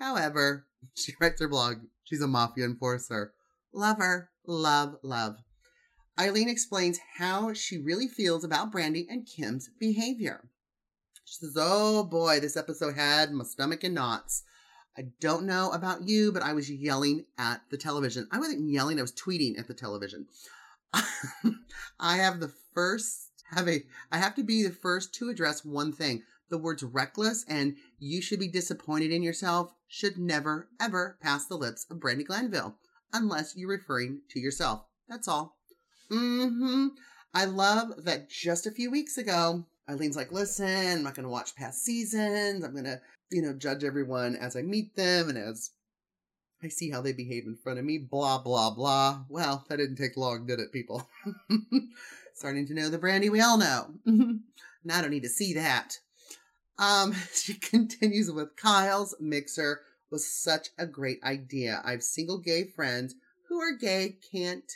However, 0.00 0.66
she 0.96 1.12
writes 1.20 1.40
her 1.40 1.48
blog, 1.48 1.76
she's 2.02 2.22
a 2.22 2.26
mafia 2.26 2.64
enforcer. 2.64 3.34
Love 3.72 3.98
her. 3.98 4.30
Love, 4.44 4.96
love. 5.04 5.36
Eileen 6.20 6.50
explains 6.50 7.00
how 7.16 7.54
she 7.54 7.78
really 7.78 8.06
feels 8.06 8.44
about 8.44 8.70
Brandi 8.70 9.06
and 9.08 9.26
Kim's 9.26 9.70
behavior. 9.78 10.50
She 11.24 11.36
says, 11.36 11.56
Oh 11.58 12.04
boy, 12.04 12.40
this 12.40 12.58
episode 12.58 12.94
had 12.94 13.32
my 13.32 13.44
stomach 13.44 13.84
in 13.84 13.94
knots. 13.94 14.42
I 14.98 15.04
don't 15.18 15.46
know 15.46 15.70
about 15.70 16.06
you, 16.06 16.30
but 16.30 16.42
I 16.42 16.52
was 16.52 16.70
yelling 16.70 17.24
at 17.38 17.62
the 17.70 17.78
television. 17.78 18.28
I 18.30 18.38
wasn't 18.38 18.68
yelling, 18.68 18.98
I 18.98 19.02
was 19.02 19.14
tweeting 19.14 19.58
at 19.58 19.66
the 19.66 19.72
television. 19.72 20.26
I 20.92 22.16
have 22.16 22.38
the 22.38 22.52
first 22.74 23.30
have 23.52 23.66
a 23.66 23.82
I 24.12 24.18
have 24.18 24.34
to 24.34 24.42
be 24.42 24.62
the 24.62 24.74
first 24.74 25.14
to 25.14 25.30
address 25.30 25.64
one 25.64 25.90
thing. 25.90 26.22
The 26.50 26.58
words 26.58 26.82
reckless 26.82 27.46
and 27.48 27.76
you 27.98 28.20
should 28.20 28.40
be 28.40 28.48
disappointed 28.48 29.10
in 29.10 29.22
yourself 29.22 29.72
should 29.88 30.18
never 30.18 30.68
ever 30.78 31.16
pass 31.22 31.46
the 31.46 31.56
lips 31.56 31.86
of 31.90 31.96
Brandi 31.96 32.26
Glanville 32.26 32.76
unless 33.10 33.56
you're 33.56 33.70
referring 33.70 34.20
to 34.32 34.38
yourself. 34.38 34.84
That's 35.08 35.26
all. 35.26 35.59
Mm-hmm. 36.10 36.88
I 37.32 37.44
love 37.44 38.04
that 38.04 38.28
just 38.28 38.66
a 38.66 38.70
few 38.72 38.90
weeks 38.90 39.16
ago, 39.18 39.64
Eileen's 39.88 40.16
like, 40.16 40.32
listen, 40.32 40.66
I'm 40.66 41.02
not 41.02 41.14
gonna 41.14 41.28
watch 41.28 41.54
past 41.56 41.84
seasons. 41.84 42.64
I'm 42.64 42.74
gonna, 42.74 43.00
you 43.30 43.42
know, 43.42 43.52
judge 43.52 43.84
everyone 43.84 44.36
as 44.36 44.56
I 44.56 44.62
meet 44.62 44.96
them 44.96 45.28
and 45.28 45.38
as 45.38 45.70
I 46.62 46.68
see 46.68 46.90
how 46.90 47.00
they 47.00 47.12
behave 47.12 47.44
in 47.46 47.56
front 47.56 47.78
of 47.78 47.84
me, 47.84 47.98
blah, 47.98 48.38
blah, 48.42 48.70
blah. 48.70 49.24
Well, 49.28 49.64
that 49.68 49.76
didn't 49.76 49.96
take 49.96 50.16
long, 50.16 50.46
did 50.46 50.60
it, 50.60 50.72
people? 50.72 51.08
Starting 52.34 52.66
to 52.66 52.74
know 52.74 52.88
the 52.88 52.98
brandi 52.98 53.30
we 53.30 53.40
all 53.40 53.58
know. 53.58 53.94
now 54.04 54.98
I 54.98 55.00
don't 55.00 55.10
need 55.10 55.22
to 55.22 55.28
see 55.28 55.54
that. 55.54 55.96
Um, 56.78 57.14
she 57.34 57.54
continues 57.54 58.30
with 58.30 58.56
Kyle's 58.56 59.14
mixer 59.20 59.80
was 60.10 60.30
such 60.30 60.68
a 60.78 60.86
great 60.86 61.22
idea. 61.22 61.80
I've 61.84 62.02
single 62.02 62.38
gay 62.38 62.64
friends 62.64 63.14
who 63.48 63.60
are 63.60 63.76
gay 63.76 64.18
can't 64.32 64.70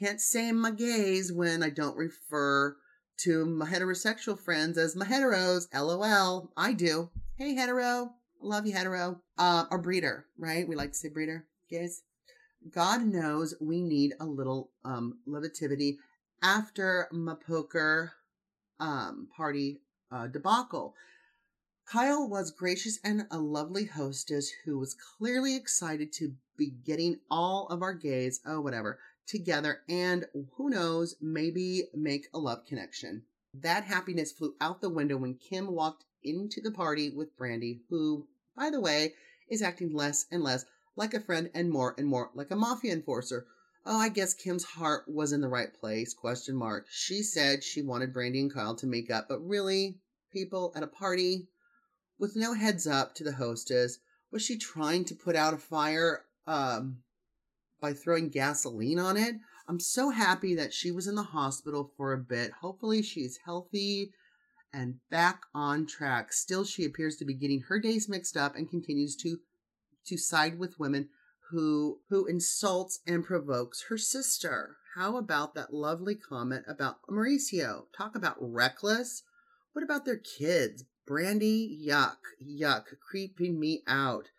can't 0.00 0.20
say 0.20 0.50
my 0.50 0.70
gays 0.70 1.30
when 1.30 1.62
I 1.62 1.68
don't 1.68 1.96
refer 1.96 2.74
to 3.18 3.44
my 3.44 3.66
heterosexual 3.66 4.38
friends 4.38 4.78
as 4.78 4.96
my 4.96 5.04
heteros. 5.04 5.66
LOL. 5.74 6.50
I 6.56 6.72
do. 6.72 7.10
Hey 7.36 7.54
hetero. 7.54 8.14
Love 8.40 8.66
you, 8.66 8.72
hetero. 8.72 9.20
Uh, 9.36 9.64
or 9.70 9.76
breeder, 9.76 10.24
right? 10.38 10.66
We 10.66 10.74
like 10.74 10.92
to 10.92 10.98
say 10.98 11.10
breeder, 11.10 11.44
Gays. 11.68 12.02
God 12.70 13.02
knows 13.02 13.54
we 13.60 13.82
need 13.82 14.14
a 14.20 14.24
little 14.24 14.70
um 14.86 15.18
levitivity 15.26 15.98
after 16.42 17.06
my 17.12 17.34
poker 17.34 18.12
um 18.78 19.28
party 19.36 19.82
uh, 20.10 20.28
debacle. 20.28 20.94
Kyle 21.86 22.26
was 22.26 22.52
gracious 22.52 22.98
and 23.04 23.26
a 23.30 23.38
lovely 23.38 23.84
hostess 23.84 24.50
who 24.64 24.78
was 24.78 24.96
clearly 25.18 25.56
excited 25.56 26.12
to 26.14 26.32
be 26.56 26.70
getting 26.86 27.18
all 27.30 27.66
of 27.66 27.82
our 27.82 27.94
gays, 27.94 28.40
oh 28.46 28.60
whatever, 28.60 28.98
together 29.26 29.82
and 29.88 30.26
who 30.56 30.70
knows, 30.70 31.16
maybe 31.20 31.88
make 31.94 32.28
a 32.34 32.38
love 32.38 32.64
connection. 32.66 33.22
That 33.54 33.84
happiness 33.84 34.32
flew 34.32 34.54
out 34.60 34.80
the 34.80 34.88
window 34.88 35.16
when 35.16 35.34
Kim 35.34 35.72
walked 35.72 36.04
into 36.22 36.60
the 36.60 36.70
party 36.70 37.10
with 37.10 37.36
Brandi, 37.36 37.80
who, 37.88 38.28
by 38.56 38.70
the 38.70 38.80
way, 38.80 39.14
is 39.48 39.62
acting 39.62 39.92
less 39.92 40.26
and 40.30 40.42
less 40.42 40.64
like 40.96 41.14
a 41.14 41.20
friend 41.20 41.50
and 41.54 41.70
more 41.70 41.94
and 41.98 42.06
more 42.06 42.30
like 42.34 42.50
a 42.50 42.56
mafia 42.56 42.92
enforcer. 42.92 43.46
Oh, 43.86 43.98
I 43.98 44.08
guess 44.10 44.34
Kim's 44.34 44.64
heart 44.64 45.08
was 45.08 45.32
in 45.32 45.40
the 45.40 45.48
right 45.48 45.72
place, 45.72 46.12
question 46.12 46.54
mark. 46.54 46.86
She 46.90 47.22
said 47.22 47.64
she 47.64 47.82
wanted 47.82 48.12
Brandi 48.12 48.40
and 48.40 48.52
Kyle 48.52 48.76
to 48.76 48.86
make 48.86 49.10
up, 49.10 49.26
but 49.28 49.40
really, 49.40 49.98
people 50.32 50.72
at 50.76 50.82
a 50.82 50.86
party 50.86 51.48
with 52.18 52.36
no 52.36 52.52
heads 52.52 52.86
up 52.86 53.14
to 53.14 53.24
the 53.24 53.32
hostess, 53.32 53.98
was 54.30 54.42
she 54.42 54.58
trying 54.58 55.04
to 55.06 55.14
put 55.14 55.34
out 55.34 55.54
a 55.54 55.58
fire 55.58 56.24
um 56.46 57.02
by 57.80 57.92
throwing 57.92 58.28
gasoline 58.28 58.98
on 58.98 59.16
it? 59.16 59.36
I'm 59.68 59.80
so 59.80 60.10
happy 60.10 60.54
that 60.56 60.72
she 60.72 60.90
was 60.90 61.06
in 61.06 61.14
the 61.14 61.22
hospital 61.22 61.92
for 61.96 62.12
a 62.12 62.18
bit. 62.18 62.52
Hopefully 62.60 63.02
she's 63.02 63.38
healthy 63.44 64.12
and 64.72 64.96
back 65.10 65.42
on 65.54 65.86
track. 65.86 66.32
Still, 66.32 66.64
she 66.64 66.84
appears 66.84 67.16
to 67.16 67.24
be 67.24 67.34
getting 67.34 67.62
her 67.62 67.78
days 67.78 68.08
mixed 68.08 68.36
up 68.36 68.56
and 68.56 68.68
continues 68.68 69.16
to 69.16 69.38
to 70.06 70.16
side 70.16 70.58
with 70.58 70.78
women 70.78 71.08
who 71.50 72.00
who 72.08 72.26
insults 72.26 73.00
and 73.06 73.24
provokes 73.24 73.84
her 73.88 73.98
sister. 73.98 74.76
How 74.96 75.16
about 75.16 75.54
that 75.54 75.72
lovely 75.72 76.16
comment 76.16 76.64
about 76.66 76.96
Mauricio? 77.08 77.84
Talk 77.96 78.16
about 78.16 78.36
reckless. 78.40 79.22
What 79.72 79.84
about 79.84 80.04
their 80.04 80.18
kids? 80.18 80.84
Brandi, 81.08 81.86
yuck, 81.86 82.18
yuck, 82.44 82.84
creeping 83.08 83.58
me 83.58 83.82
out. 83.86 84.30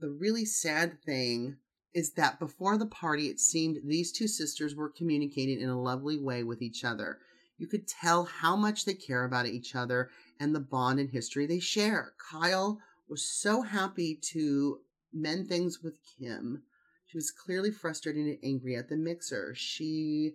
The 0.00 0.08
really 0.10 0.44
sad 0.44 1.02
thing 1.04 1.56
is 1.94 2.12
that 2.12 2.38
before 2.38 2.78
the 2.78 2.86
party, 2.86 3.28
it 3.28 3.40
seemed 3.40 3.78
these 3.84 4.12
two 4.12 4.28
sisters 4.28 4.74
were 4.74 4.88
communicating 4.88 5.60
in 5.60 5.68
a 5.68 5.80
lovely 5.80 6.18
way 6.18 6.42
with 6.42 6.62
each 6.62 6.84
other. 6.84 7.18
You 7.58 7.66
could 7.66 7.86
tell 7.86 8.24
how 8.24 8.56
much 8.56 8.84
they 8.84 8.94
care 8.94 9.24
about 9.24 9.46
each 9.46 9.74
other 9.74 10.10
and 10.40 10.54
the 10.54 10.60
bond 10.60 10.98
and 10.98 11.10
history 11.10 11.46
they 11.46 11.60
share. 11.60 12.12
Kyle 12.30 12.80
was 13.08 13.24
so 13.24 13.62
happy 13.62 14.18
to 14.32 14.80
mend 15.12 15.48
things 15.48 15.82
with 15.82 15.94
Kim. 16.18 16.62
She 17.06 17.18
was 17.18 17.30
clearly 17.30 17.70
frustrated 17.70 18.24
and 18.24 18.38
angry 18.42 18.74
at 18.74 18.88
the 18.88 18.96
mixer. 18.96 19.54
She 19.54 20.32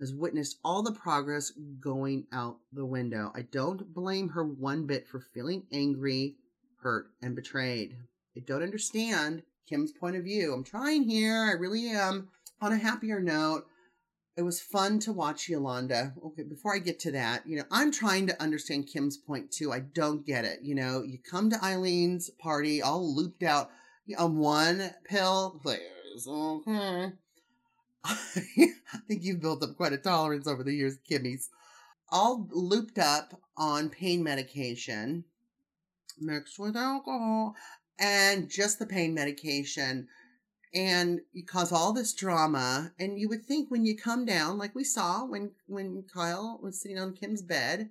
has 0.00 0.14
witnessed 0.14 0.58
all 0.64 0.82
the 0.82 0.92
progress 0.92 1.52
going 1.80 2.26
out 2.32 2.56
the 2.72 2.86
window. 2.86 3.30
I 3.34 3.42
don't 3.42 3.92
blame 3.94 4.30
her 4.30 4.44
one 4.44 4.86
bit 4.86 5.06
for 5.06 5.20
feeling 5.20 5.64
angry, 5.70 6.36
hurt, 6.82 7.10
and 7.22 7.36
betrayed. 7.36 7.96
I 8.36 8.40
don't 8.40 8.62
understand 8.62 9.42
Kim's 9.68 9.92
point 9.92 10.16
of 10.16 10.24
view. 10.24 10.52
I'm 10.52 10.64
trying 10.64 11.04
here. 11.04 11.44
I 11.44 11.52
really 11.52 11.88
am. 11.88 12.28
On 12.60 12.72
a 12.72 12.78
happier 12.78 13.20
note, 13.20 13.66
it 14.36 14.42
was 14.42 14.60
fun 14.60 14.98
to 15.00 15.12
watch 15.12 15.48
Yolanda. 15.48 16.14
Okay, 16.24 16.42
before 16.42 16.74
I 16.74 16.78
get 16.78 16.98
to 17.00 17.12
that, 17.12 17.46
you 17.46 17.56
know, 17.56 17.64
I'm 17.70 17.92
trying 17.92 18.26
to 18.26 18.42
understand 18.42 18.88
Kim's 18.88 19.16
point 19.16 19.50
too. 19.50 19.72
I 19.72 19.80
don't 19.80 20.26
get 20.26 20.44
it. 20.44 20.60
You 20.62 20.74
know, 20.74 21.02
you 21.02 21.18
come 21.18 21.50
to 21.50 21.56
Eileen's 21.56 22.30
party 22.30 22.82
all 22.82 23.14
looped 23.14 23.42
out 23.42 23.70
on 24.18 24.38
one 24.38 24.90
pill. 25.04 25.60
Please, 25.62 26.26
okay. 26.26 27.12
I 28.04 28.14
think 29.08 29.22
you've 29.22 29.40
built 29.40 29.62
up 29.62 29.76
quite 29.76 29.92
a 29.92 29.98
tolerance 29.98 30.46
over 30.46 30.62
the 30.62 30.74
years, 30.74 30.98
Kimmy's. 31.08 31.48
All 32.10 32.46
looped 32.50 32.98
up 32.98 33.40
on 33.56 33.88
pain 33.88 34.22
medication 34.22 35.24
mixed 36.20 36.58
with 36.58 36.76
alcohol 36.76 37.54
and 37.98 38.50
just 38.50 38.78
the 38.78 38.86
pain 38.86 39.14
medication 39.14 40.08
and 40.74 41.20
you 41.32 41.44
cause 41.44 41.70
all 41.70 41.92
this 41.92 42.12
drama 42.12 42.92
and 42.98 43.18
you 43.18 43.28
would 43.28 43.44
think 43.44 43.70
when 43.70 43.84
you 43.84 43.96
come 43.96 44.24
down 44.24 44.58
like 44.58 44.74
we 44.74 44.82
saw 44.82 45.24
when 45.24 45.52
when 45.66 46.04
kyle 46.12 46.58
was 46.62 46.80
sitting 46.80 46.98
on 46.98 47.12
kim's 47.12 47.42
bed 47.42 47.90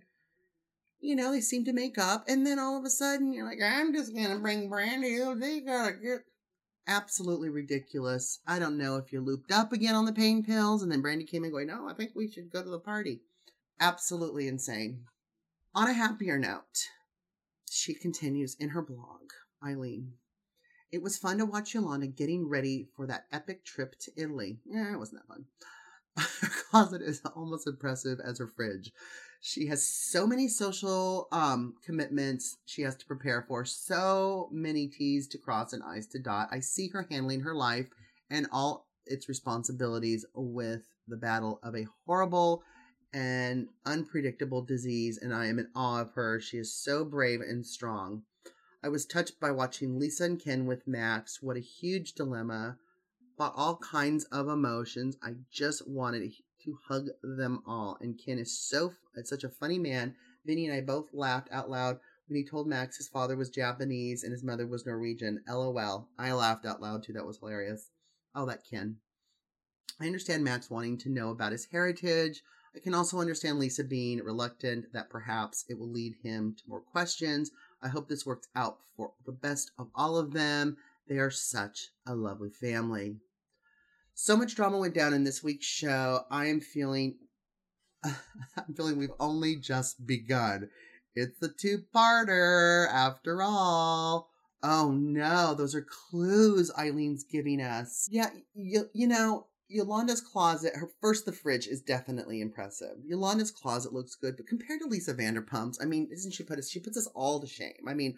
you 1.00 1.16
know 1.16 1.32
they 1.32 1.42
seem 1.42 1.64
to 1.64 1.74
make 1.74 1.98
up 1.98 2.26
and 2.28 2.46
then 2.46 2.60
all 2.60 2.78
of 2.78 2.84
a 2.84 2.90
sudden 2.90 3.32
you're 3.32 3.48
like 3.48 3.60
i'm 3.64 3.94
just 3.94 4.14
gonna 4.14 4.40
bring 4.40 4.70
brandi 4.70 5.40
they 5.40 5.62
gotta 5.62 5.94
get 5.94 6.20
absolutely 6.88 7.50
ridiculous. 7.50 8.40
I 8.46 8.60
don't 8.60 8.78
know 8.78 8.98
if 8.98 9.12
you're 9.12 9.22
looped 9.22 9.52
up 9.52 9.72
again 9.72 9.96
on 9.96 10.06
the 10.06 10.14
pain 10.14 10.44
pills 10.44 10.84
and 10.84 10.92
then 10.92 11.02
brandi 11.02 11.28
came 11.28 11.44
and 11.44 11.52
going 11.52 11.68
no 11.68 11.88
i 11.88 11.94
think 11.94 12.12
we 12.16 12.30
should 12.30 12.52
go 12.52 12.62
to 12.62 12.70
the 12.70 12.80
party. 12.80 13.22
Absolutely 13.80 14.48
insane. 14.48 15.06
On 15.74 15.88
a 15.88 15.94
happier 15.94 16.38
note 16.38 16.90
she 17.70 17.94
continues 17.94 18.56
in 18.60 18.70
her 18.70 18.82
blog 18.82 19.32
eileen 19.66 20.14
it 20.94 21.02
was 21.02 21.18
fun 21.18 21.40
to 21.40 21.46
watch 21.46 21.74
Yolanda 21.74 22.06
getting 22.06 22.48
ready 22.48 22.88
for 22.96 23.08
that 23.08 23.26
epic 23.32 23.66
trip 23.66 23.98
to 24.02 24.12
Italy. 24.16 24.60
Yeah, 24.64 24.94
it 24.94 25.00
wasn't 25.00 25.22
that 25.22 25.28
fun. 25.28 25.46
her 26.42 26.50
closet 26.70 27.02
is 27.02 27.20
almost 27.36 27.66
impressive 27.66 28.20
as 28.24 28.38
her 28.38 28.48
fridge. 28.48 28.92
She 29.42 29.66
has 29.68 29.86
so 29.86 30.28
many 30.28 30.48
social 30.48 31.28
um, 31.32 31.74
commitments 31.84 32.58
she 32.66 32.84
has 32.84 32.96
to 32.98 33.08
prepare 33.08 33.44
for, 33.48 33.66
so 33.66 34.50
many 34.52 34.88
T's 34.88 35.28
to 35.30 35.40
cross 35.40 35.74
and 35.74 35.82
I's 35.82 36.06
to 36.08 36.20
dot. 36.20 36.50
I 36.52 36.60
see 36.60 36.90
her 36.90 37.08
handling 37.10 37.42
her 37.42 37.56
life 37.56 37.88
and 38.30 38.46
all 38.52 38.88
its 39.08 39.28
responsibilities 39.28 40.28
with 40.36 40.84
the 41.08 41.18
battle 41.18 41.60
of 41.64 41.76
a 41.76 41.88
horrible 42.06 42.64
and 43.14 43.68
unpredictable 43.84 44.62
disease, 44.62 45.18
and 45.20 45.34
I 45.34 45.48
am 45.48 45.58
in 45.58 45.70
awe 45.76 46.02
of 46.02 46.12
her. 46.12 46.40
She 46.40 46.58
is 46.58 46.72
so 46.72 47.04
brave 47.04 47.42
and 47.42 47.66
strong. 47.66 48.24
I 48.84 48.90
was 48.90 49.06
touched 49.06 49.40
by 49.40 49.52
watching 49.52 49.98
Lisa 49.98 50.26
and 50.26 50.40
Ken 50.40 50.66
with 50.66 50.88
Max. 50.88 51.42
What 51.42 51.58
a 51.58 51.62
huge 51.62 52.14
dilemma 52.14 52.78
all 53.40 53.78
kinds 53.78 54.24
of 54.26 54.48
emotions. 54.48 55.18
I 55.22 55.36
just 55.52 55.88
wanted 55.88 56.32
to 56.64 56.78
hug 56.88 57.08
them 57.22 57.62
all. 57.66 57.98
And 58.00 58.20
Ken 58.24 58.40
is 58.40 58.58
so 58.58 58.94
such 59.24 59.44
a 59.44 59.50
funny 59.50 59.80
man. 59.80 60.16
Vinny 60.46 60.66
and 60.66 60.76
I 60.76 60.82
both 60.82 61.14
laughed 61.14 61.50
out 61.52 61.70
loud 61.70 62.00
when 62.28 62.38
he 62.38 62.46
told 62.46 62.68
Max 62.68 62.98
his 62.98 63.08
father 63.08 63.36
was 63.36 63.50
Japanese 63.50 64.24
and 64.24 64.32
his 64.32 64.44
mother 64.44 64.66
was 64.66 64.86
Norwegian. 64.86 65.44
LOL. 65.48 66.10
I 66.18 66.32
laughed 66.34 66.66
out 66.66 66.82
loud 66.82 67.04
too. 67.04 67.14
That 67.14 67.26
was 67.26 67.38
hilarious. 67.38 67.90
Oh, 68.36 68.46
that 68.46 68.64
Ken. 68.70 68.98
I 70.00 70.06
understand 70.06 70.44
Max 70.44 70.70
wanting 70.70 70.98
to 71.00 71.10
know 71.10 71.30
about 71.30 71.52
his 71.52 71.68
heritage. 71.72 72.42
I 72.76 72.80
can 72.80 72.96
also 72.96 73.20
understand 73.20 73.60
Lisa 73.60 73.84
being 73.84 74.18
reluctant 74.20 74.92
that 74.94 75.10
perhaps 75.10 75.64
it 75.70 75.78
will 75.78 75.92
lead 75.92 76.16
him 76.24 76.56
to 76.58 76.64
more 76.68 76.82
questions. 76.82 77.52
I 77.84 77.90
hope 77.90 78.08
this 78.08 78.26
worked 78.26 78.48
out 78.56 78.80
for 78.96 79.14
the 79.26 79.32
best 79.32 79.72
of 79.78 79.90
all 79.94 80.18
of 80.18 80.32
them. 80.32 80.78
They 81.08 81.18
are 81.18 81.32
such 81.32 81.90
a 82.08 82.16
lovely 82.16 82.50
family. 82.50 83.18
So 84.14 84.38
much 84.38 84.56
drama 84.56 84.78
went 84.78 84.94
down 84.94 85.14
in 85.14 85.24
this 85.24 85.44
week's 85.44 85.66
show. 85.66 86.22
I 86.32 86.46
am 86.46 86.62
feeling 86.62 87.16
I'm 88.04 88.74
feeling 88.76 88.98
we've 88.98 89.10
only 89.20 89.56
just 89.56 90.06
begun. 90.06 90.70
It's 91.16 91.42
a 91.42 91.50
two-parter 91.50 92.88
after 92.90 93.42
all. 93.42 94.30
Oh 94.62 94.92
no, 94.92 95.54
those 95.54 95.76
are 95.76 95.86
clues 96.10 96.72
Eileen's 96.78 97.24
giving 97.24 97.62
us. 97.62 98.08
Yeah, 98.10 98.30
you, 98.54 98.90
you 98.94 99.08
know, 99.08 99.48
Yolanda's 99.70 100.22
closet, 100.22 100.76
her 100.76 100.90
first, 101.02 101.26
the 101.26 101.32
fridge 101.32 101.68
is 101.68 101.82
definitely 101.82 102.42
impressive. 102.42 102.98
Yolanda's 103.04 103.52
closet 103.52 103.94
looks 103.94 104.16
good, 104.16 104.38
but 104.38 104.48
compared 104.48 104.82
to 104.82 104.88
Lisa 104.88 105.14
Vanderpump's, 105.14 105.80
I 105.82 105.86
mean, 105.86 106.10
isn't 106.12 106.34
she 106.34 106.44
put 106.44 106.60
us? 106.60 106.70
She 106.70 106.80
puts 106.80 106.98
us 106.98 107.08
all 107.16 107.40
to 107.40 107.48
shame. 107.48 107.86
I 107.88 107.94
mean, 107.94 108.18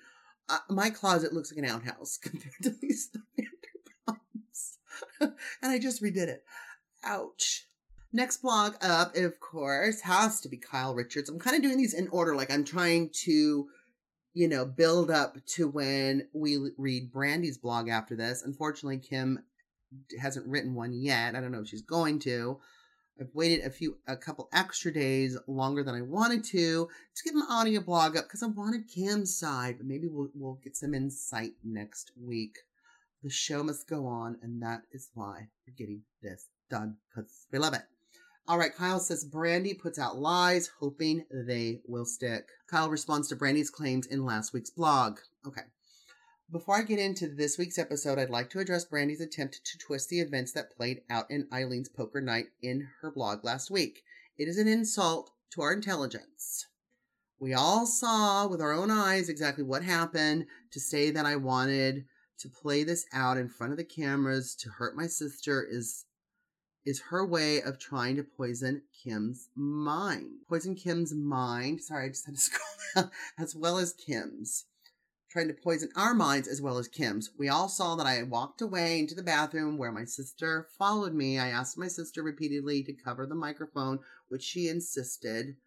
uh, 0.50 0.60
my 0.70 0.90
closet 0.90 1.34
looks 1.34 1.52
like 1.52 1.64
an 1.64 1.70
outhouse 1.70 2.18
compared 2.22 2.54
to 2.64 2.76
Lisa 2.82 3.20
Vanderpump's, 3.38 4.78
and 5.22 5.72
I 5.72 5.80
just 5.80 6.04
redid 6.04 6.28
it. 6.28 6.44
Ouch. 7.04 7.68
Next 8.12 8.38
blog 8.38 8.76
up, 8.82 9.16
of 9.18 9.40
course, 9.40 10.02
has 10.02 10.40
to 10.42 10.50
be 10.50 10.58
Kyle 10.58 10.96
Richards. 10.96 11.30
I'm 11.30 11.40
kind 11.40 11.56
of 11.56 11.62
doing 11.62 11.78
these 11.78 11.94
in 11.94 12.08
order, 12.10 12.36
like 12.36 12.50
I'm 12.50 12.64
trying 12.64 13.10
to, 13.24 13.68
you 14.34 14.48
know, 14.48 14.66
build 14.66 15.12
up 15.12 15.38
to 15.56 15.68
when 15.68 16.28
we 16.34 16.72
read 16.78 17.12
Brandi's 17.12 17.58
blog 17.58 17.90
after 17.90 18.16
this. 18.16 18.42
Unfortunately, 18.44 19.00
Kim 19.00 19.44
hasn't 20.20 20.48
written 20.48 20.74
one 20.74 20.94
yet. 20.94 21.36
I 21.36 21.42
don't 21.42 21.52
know 21.52 21.62
if 21.62 21.68
she's 21.68 21.82
going 21.82 22.20
to. 22.20 22.60
I've 23.20 23.34
waited 23.34 23.66
a 23.66 23.70
few, 23.70 23.98
a 24.08 24.18
couple 24.18 24.50
extra 24.52 24.92
days 24.92 25.38
longer 25.48 25.84
than 25.84 25.96
I 25.96 26.02
wanted 26.02 26.44
to 26.46 26.90
to 27.16 27.24
get 27.24 27.34
my 27.34 27.46
audio 27.50 27.80
blog 27.80 28.18
up 28.18 28.26
because 28.26 28.44
I 28.44 28.48
wanted 28.48 28.90
Kim's 28.90 29.38
side, 29.38 29.78
but 29.78 29.88
maybe 29.88 30.08
we'll 30.08 30.30
we'll 30.36 30.60
get 30.64 30.76
some 30.76 30.94
insight 30.94 31.54
next 31.64 32.12
week. 32.22 32.58
The 33.24 33.30
show 33.30 33.64
must 33.64 33.88
go 33.88 34.06
on, 34.06 34.38
and 34.42 34.62
that 34.62 34.82
is 34.92 35.10
why 35.14 35.48
we're 35.66 35.74
getting 35.78 36.02
this 36.22 36.48
done 36.70 36.98
because 37.10 37.48
we 37.52 37.60
love 37.60 37.74
it. 37.74 37.84
All 38.48 38.60
right, 38.60 38.76
Kyle 38.76 39.00
says 39.00 39.26
Brandi 39.26 39.80
puts 39.80 39.98
out 39.98 40.18
lies, 40.18 40.70
hoping 40.80 41.26
they 41.32 41.82
will 41.88 42.06
stick. 42.06 42.46
Kyle 42.70 42.90
responds 42.90 43.28
to 43.30 43.36
Brandi's 43.36 43.72
claims 43.72 44.06
in 44.06 44.24
last 44.24 44.54
week's 44.54 44.70
blog. 44.70 45.18
Okay. 45.48 45.64
Before 46.52 46.78
I 46.78 46.84
get 46.84 47.00
into 47.00 47.28
this 47.28 47.58
week's 47.58 47.80
episode, 47.80 48.20
I'd 48.20 48.30
like 48.30 48.52
to 48.52 48.60
address 48.60 48.86
Brandi's 48.86 49.20
attempt 49.20 49.66
to 49.66 49.78
twist 49.80 50.10
the 50.10 50.20
events 50.20 50.52
that 50.52 50.76
played 50.78 51.02
out 51.10 51.30
in 51.32 51.48
Eileen's 51.52 51.90
poker 51.90 52.22
night 52.22 52.46
in 52.62 52.88
her 53.02 53.10
blog 53.10 53.44
last 53.44 53.72
week. 53.72 54.04
It 54.38 54.48
is 54.48 54.60
an 54.60 54.68
insult 54.68 55.32
to 55.54 55.64
our 55.64 55.74
intelligence. 55.74 56.68
We 57.40 57.56
all 57.56 57.88
saw 57.88 58.48
with 58.48 58.62
our 58.62 58.74
own 58.74 58.92
eyes 58.92 59.28
exactly 59.28 59.64
what 59.64 59.84
happened. 59.84 60.46
To 60.72 60.80
say 60.80 61.10
that 61.10 61.26
I 61.26 61.36
wanted 61.36 62.06
to 62.40 62.50
play 62.50 62.84
this 62.84 63.08
out 63.12 63.38
in 63.38 63.50
front 63.50 63.74
of 63.74 63.78
the 63.78 63.84
cameras 63.84 64.56
to 64.60 64.70
hurt 64.70 64.96
my 64.96 65.08
sister 65.08 65.66
is 65.68 66.06
is 66.86 67.02
her 67.10 67.26
way 67.26 67.60
of 67.60 67.80
trying 67.80 68.18
to 68.18 68.24
poison 68.24 68.84
Kim's 69.04 69.50
mind. 69.56 70.42
Poison 70.48 70.76
Kim's 70.76 71.12
mind. 71.12 71.82
Sorry, 71.82 72.06
I 72.06 72.10
just 72.10 72.28
had 72.28 72.36
to 72.36 72.42
scroll 72.42 72.68
down. 72.96 73.12
As 73.40 73.56
well 73.56 73.80
as 73.80 73.94
Kim's 73.94 74.66
trying 75.36 75.48
to 75.50 75.54
poison 75.54 75.90
our 75.98 76.14
minds 76.14 76.48
as 76.48 76.62
well 76.62 76.78
as 76.78 76.88
Kim's. 76.88 77.30
We 77.38 77.50
all 77.50 77.68
saw 77.68 77.98
that 77.98 78.08
I 78.08 78.24
walked 78.24 78.62
away 78.62 79.00
into 79.00 79.14
the 79.14 79.22
bathroom 79.22 79.78
where 79.78 79.92
my 79.92 80.06
sister 80.06 80.70
followed 80.78 81.14
me. 81.14 81.38
I 81.38 81.50
asked 81.50 81.78
my 81.78 81.90
sister 81.90 82.24
repeatedly 82.24 82.84
to 82.84 82.94
cover 82.94 83.26
the 83.26 83.36
microphone, 83.36 84.00
which 84.30 84.44
she 84.44 84.70
insisted 84.70 85.58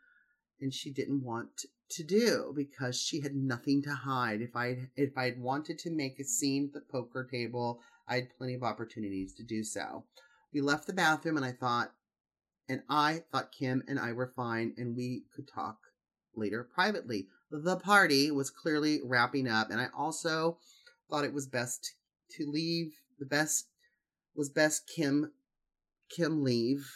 and 0.59 0.73
she 0.73 0.91
didn't 0.91 1.23
want 1.23 1.67
to 1.91 2.03
do 2.03 2.55
because 2.57 2.99
she 2.99 3.21
had 3.21 3.35
nothing 3.35 3.83
to 3.83 3.91
hide. 3.91 4.41
If 4.41 4.57
I 4.57 4.89
if 4.97 5.11
I'd 5.19 5.39
wanted 5.39 5.79
to 5.81 5.91
make 5.91 6.19
a 6.19 6.25
scene 6.25 6.69
at 6.69 6.73
the 6.73 6.81
poker 6.81 7.29
table, 7.31 7.83
I 8.09 8.15
had 8.15 8.39
plenty 8.39 8.55
of 8.55 8.63
opportunities 8.63 9.35
to 9.35 9.43
do 9.43 9.63
so. 9.63 10.03
We 10.51 10.63
left 10.63 10.87
the 10.87 10.95
bathroom 10.95 11.37
and 11.37 11.45
I 11.45 11.53
thought 11.53 11.93
and 12.71 12.81
I 12.89 13.23
thought 13.31 13.53
Kim 13.53 13.83
and 13.87 14.01
I 14.01 14.13
were 14.13 14.33
fine 14.35 14.73
and 14.79 14.97
we 14.97 15.25
could 15.37 15.47
talk 15.47 15.77
later 16.35 16.65
privately 16.65 17.29
the 17.51 17.77
party 17.77 18.31
was 18.31 18.51
clearly 18.51 19.01
wrapping 19.05 19.49
up, 19.49 19.71
and 19.71 19.81
I 19.81 19.89
also 19.97 20.59
thought 21.09 21.25
it 21.25 21.33
was 21.33 21.47
best 21.47 21.95
to 22.33 22.51
leave. 22.51 22.93
The 23.19 23.27
best 23.27 23.69
was 24.35 24.51
best 24.51 24.91
Kim 24.95 25.33
Kim 26.11 26.43
leave, 26.45 26.91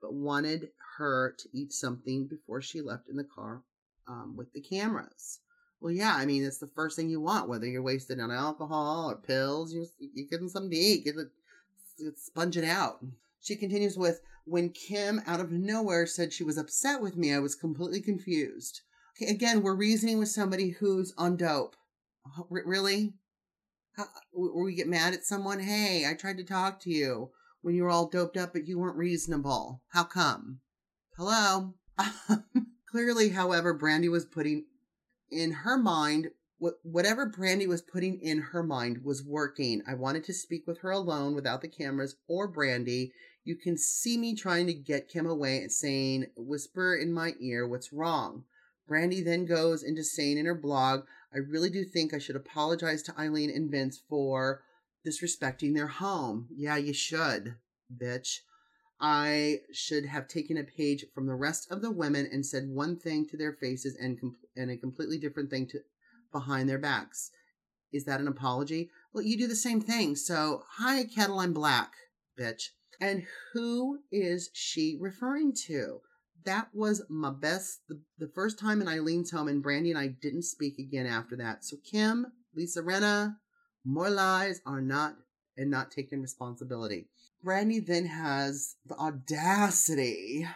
but 0.00 0.12
wanted 0.12 0.70
her 0.98 1.34
to 1.38 1.48
eat 1.52 1.72
something 1.72 2.26
before 2.26 2.60
she 2.60 2.80
left 2.80 3.08
in 3.08 3.16
the 3.16 3.24
car 3.24 3.62
um, 4.06 4.34
with 4.36 4.52
the 4.52 4.60
cameras. 4.60 5.40
Well, 5.80 5.92
yeah, 5.92 6.14
I 6.16 6.24
mean 6.26 6.44
it's 6.44 6.58
the 6.58 6.70
first 6.74 6.96
thing 6.96 7.10
you 7.10 7.20
want, 7.20 7.48
whether 7.48 7.66
you're 7.66 7.82
wasted 7.82 8.20
on 8.20 8.30
alcohol 8.30 9.10
or 9.10 9.16
pills. 9.16 9.72
You 9.72 9.86
you 9.98 10.26
give 10.28 10.40
them 10.40 10.48
something 10.48 10.70
to 10.70 10.76
eat, 10.76 11.04
get 11.04 11.16
it, 11.16 12.18
sponge 12.18 12.56
it 12.56 12.64
out. 12.64 13.04
She 13.40 13.56
continues 13.56 13.98
with, 13.98 14.20
when 14.46 14.70
Kim 14.70 15.20
out 15.26 15.40
of 15.40 15.50
nowhere 15.50 16.06
said 16.06 16.32
she 16.32 16.44
was 16.44 16.56
upset 16.56 17.02
with 17.02 17.16
me, 17.16 17.32
I 17.32 17.38
was 17.38 17.54
completely 17.54 18.00
confused. 18.00 18.80
Again, 19.20 19.62
we're 19.62 19.76
reasoning 19.76 20.18
with 20.18 20.28
somebody 20.28 20.70
who's 20.70 21.14
on 21.16 21.36
dope. 21.36 21.76
Uh, 22.26 22.42
really? 22.48 23.14
How, 23.96 24.06
we 24.34 24.74
get 24.74 24.88
mad 24.88 25.14
at 25.14 25.24
someone? 25.24 25.60
Hey, 25.60 26.04
I 26.08 26.14
tried 26.14 26.38
to 26.38 26.44
talk 26.44 26.80
to 26.80 26.90
you 26.90 27.30
when 27.62 27.74
you 27.74 27.84
were 27.84 27.90
all 27.90 28.08
doped 28.08 28.36
up, 28.36 28.52
but 28.52 28.66
you 28.66 28.78
weren't 28.78 28.96
reasonable. 28.96 29.82
How 29.92 30.04
come? 30.04 30.60
Hello? 31.16 31.74
Clearly, 32.90 33.30
however, 33.30 33.78
Brandi 33.78 34.10
was 34.10 34.24
putting 34.24 34.64
in 35.30 35.52
her 35.52 35.78
mind 35.78 36.30
whatever 36.82 37.28
Brandi 37.28 37.66
was 37.66 37.82
putting 37.82 38.20
in 38.20 38.40
her 38.40 38.62
mind 38.62 39.04
was 39.04 39.24
working. 39.24 39.82
I 39.86 39.94
wanted 39.94 40.24
to 40.24 40.32
speak 40.32 40.66
with 40.66 40.78
her 40.78 40.90
alone 40.90 41.34
without 41.34 41.60
the 41.60 41.68
cameras 41.68 42.16
or 42.28 42.50
Brandi. 42.50 43.10
You 43.44 43.56
can 43.56 43.76
see 43.76 44.16
me 44.16 44.34
trying 44.34 44.66
to 44.68 44.74
get 44.74 45.08
Kim 45.08 45.26
away 45.26 45.58
and 45.58 45.70
saying, 45.70 46.26
whisper 46.36 46.96
in 46.96 47.12
my 47.12 47.34
ear, 47.40 47.68
what's 47.68 47.92
wrong? 47.92 48.44
Brandi 48.88 49.24
then 49.24 49.46
goes 49.46 49.82
into 49.82 50.04
saying 50.04 50.38
in 50.38 50.46
her 50.46 50.54
blog, 50.54 51.04
I 51.32 51.38
really 51.38 51.70
do 51.70 51.84
think 51.84 52.12
I 52.12 52.18
should 52.18 52.36
apologize 52.36 53.02
to 53.04 53.18
Eileen 53.18 53.50
and 53.50 53.70
Vince 53.70 54.00
for 54.08 54.62
disrespecting 55.06 55.74
their 55.74 55.86
home. 55.86 56.48
Yeah, 56.54 56.76
you 56.76 56.92
should, 56.92 57.56
bitch. 57.94 58.40
I 59.00 59.60
should 59.72 60.06
have 60.06 60.28
taken 60.28 60.56
a 60.56 60.64
page 60.64 61.04
from 61.14 61.26
the 61.26 61.34
rest 61.34 61.70
of 61.70 61.82
the 61.82 61.90
women 61.90 62.28
and 62.30 62.46
said 62.46 62.68
one 62.68 62.96
thing 62.96 63.26
to 63.28 63.36
their 63.36 63.52
faces 63.52 63.96
and 64.00 64.20
com- 64.20 64.36
and 64.56 64.70
a 64.70 64.76
completely 64.76 65.18
different 65.18 65.50
thing 65.50 65.66
to 65.68 65.80
behind 66.32 66.68
their 66.68 66.78
backs. 66.78 67.30
Is 67.92 68.04
that 68.04 68.20
an 68.20 68.28
apology? 68.28 68.90
Well, 69.12 69.24
you 69.24 69.36
do 69.36 69.46
the 69.46 69.56
same 69.56 69.80
thing. 69.80 70.16
So, 70.16 70.64
hi, 70.78 71.04
kettle, 71.04 71.40
I'm 71.40 71.52
black, 71.52 71.92
bitch. 72.38 72.70
And 73.00 73.26
who 73.52 74.00
is 74.10 74.50
she 74.52 74.96
referring 75.00 75.52
to? 75.66 76.00
That 76.44 76.68
was 76.74 77.02
my 77.08 77.30
best 77.30 77.80
the, 77.88 78.00
the 78.18 78.28
first 78.34 78.58
time 78.58 78.82
in 78.82 78.88
Eileen's 78.88 79.30
home 79.30 79.48
and 79.48 79.64
Brandi 79.64 79.90
and 79.90 79.98
I 79.98 80.08
didn't 80.08 80.42
speak 80.42 80.78
again 80.78 81.06
after 81.06 81.36
that. 81.36 81.64
So 81.64 81.76
Kim, 81.90 82.26
Lisa 82.54 82.82
Rinna, 82.82 83.36
more 83.84 84.10
lies 84.10 84.60
are 84.66 84.80
not 84.80 85.16
and 85.56 85.70
not 85.70 85.90
taking 85.90 86.20
responsibility. 86.20 87.08
Brandi 87.44 87.84
then 87.84 88.06
has 88.06 88.76
the 88.86 88.96
audacity 88.96 90.46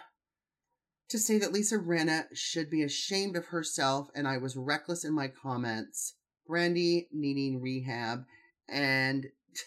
to 1.09 1.19
say 1.19 1.39
that 1.39 1.53
Lisa 1.53 1.79
Rinna 1.79 2.25
should 2.35 2.71
be 2.71 2.83
ashamed 2.83 3.37
of 3.37 3.47
herself 3.47 4.09
and 4.15 4.29
I 4.29 4.39
was 4.39 4.57
reckless 4.57 5.05
in 5.05 5.15
my 5.15 5.29
comments. 5.29 6.15
Brandi 6.49 7.09
needing 7.13 7.61
rehab 7.61 8.25
and 8.69 9.27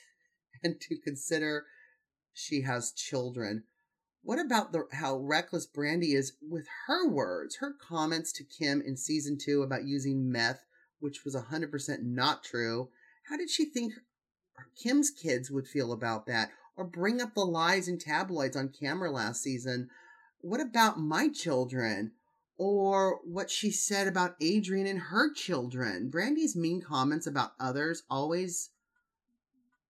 and 0.63 0.79
to 0.81 0.97
consider 0.99 1.65
she 2.33 2.61
has 2.61 2.91
children. 2.91 3.63
What 4.23 4.39
about 4.39 4.71
the 4.71 4.87
how 4.91 5.17
reckless 5.17 5.65
Brandi 5.65 6.13
is 6.13 6.33
with 6.47 6.67
her 6.85 7.07
words, 7.07 7.55
her 7.55 7.73
comments 7.73 8.31
to 8.33 8.43
Kim 8.43 8.81
in 8.81 8.95
season 8.95 9.37
two 9.37 9.63
about 9.63 9.85
using 9.85 10.31
meth, 10.31 10.63
which 10.99 11.25
was 11.25 11.35
100% 11.35 12.03
not 12.03 12.43
true? 12.43 12.89
How 13.29 13.37
did 13.37 13.49
she 13.49 13.65
think 13.65 13.93
Kim's 14.75 15.09
kids 15.09 15.49
would 15.49 15.67
feel 15.67 15.91
about 15.91 16.27
that? 16.27 16.51
Or 16.77 16.85
bring 16.85 17.19
up 17.19 17.33
the 17.33 17.45
lies 17.45 17.87
in 17.87 17.97
tabloids 17.97 18.55
on 18.55 18.69
camera 18.69 19.11
last 19.11 19.41
season? 19.41 19.89
What 20.39 20.61
about 20.61 20.99
my 20.99 21.27
children? 21.27 22.11
Or 22.57 23.19
what 23.23 23.49
she 23.49 23.71
said 23.71 24.07
about 24.07 24.35
Adrienne 24.41 24.85
and 24.85 24.99
her 24.99 25.33
children? 25.33 26.11
Brandi's 26.11 26.55
mean 26.55 26.81
comments 26.81 27.25
about 27.25 27.53
others 27.59 28.03
always 28.07 28.69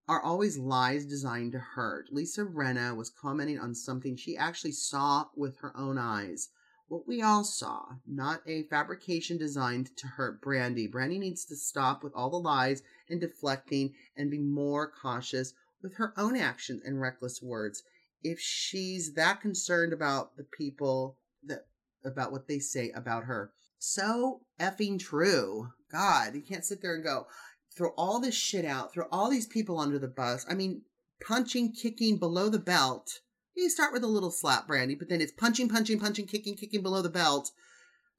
are 0.08 0.22
always 0.22 0.58
lies 0.58 1.06
designed 1.06 1.52
to 1.54 1.60
hurt. 1.60 2.12
Lisa 2.12 2.44
Rinna 2.44 2.96
was 2.96 3.10
commenting 3.10 3.60
on 3.60 3.76
something 3.76 4.16
she 4.16 4.36
actually 4.36 4.72
saw 4.72 5.26
with 5.36 5.58
her 5.58 5.76
own 5.78 5.98
eyes. 5.98 6.50
What 6.88 7.08
we 7.08 7.22
all 7.22 7.44
saw, 7.44 7.86
not 8.06 8.42
a 8.46 8.64
fabrication 8.64 9.38
designed 9.38 9.96
to 9.98 10.08
hurt 10.08 10.42
Brandi. 10.42 10.92
Brandi 10.92 11.20
needs 11.20 11.46
to 11.46 11.56
stop 11.56 12.04
with 12.04 12.14
all 12.14 12.30
the 12.30 12.38
lies 12.38 12.84
and 13.10 13.22
deflecting 13.22 13.94
and 14.18 14.30
be 14.30 14.40
more 14.40 14.92
cautious 14.92 15.54
with 15.82 15.96
her 15.96 16.14
own 16.18 16.36
actions 16.36 16.82
and 16.84 17.00
reckless 17.00 17.42
words. 17.42 17.84
If 18.24 18.40
she's 18.40 19.14
that 19.14 19.40
concerned 19.40 19.94
about 19.94 20.36
the 20.36 20.44
people 20.44 21.18
that 21.44 21.66
about 22.04 22.32
what 22.32 22.48
they 22.48 22.60
say 22.60 22.92
about 22.92 23.26
her. 23.26 23.52
So 23.80 24.42
effing 24.60 25.00
true. 25.00 25.70
God, 25.92 26.36
you 26.36 26.42
can't 26.42 26.66
sit 26.66 26.82
there 26.82 26.96
and 26.96 27.04
go, 27.04 27.28
throw 27.76 27.90
all 27.98 28.20
this 28.20 28.36
shit 28.36 28.66
out, 28.66 28.94
throw 28.94 29.06
all 29.12 29.30
these 29.30 29.48
people 29.48 29.80
under 29.80 30.00
the 30.00 30.08
bus. 30.08 30.46
I 30.50 30.54
mean, 30.54 30.82
punching, 31.26 31.74
kicking 31.74 32.18
below 32.18 32.50
the 32.50 32.60
belt. 32.60 33.20
You 33.56 33.70
start 33.70 33.94
with 33.94 34.04
a 34.04 34.08
little 34.08 34.32
slap, 34.32 34.68
Brandi, 34.68 34.98
but 34.98 35.10
then 35.10 35.22
it's 35.22 35.32
punching, 35.32 35.70
punching, 35.70 36.00
punching, 36.00 36.28
kicking, 36.28 36.56
kicking 36.56 36.82
below 36.82 37.02
the 37.02 37.10
belt. 37.10 37.52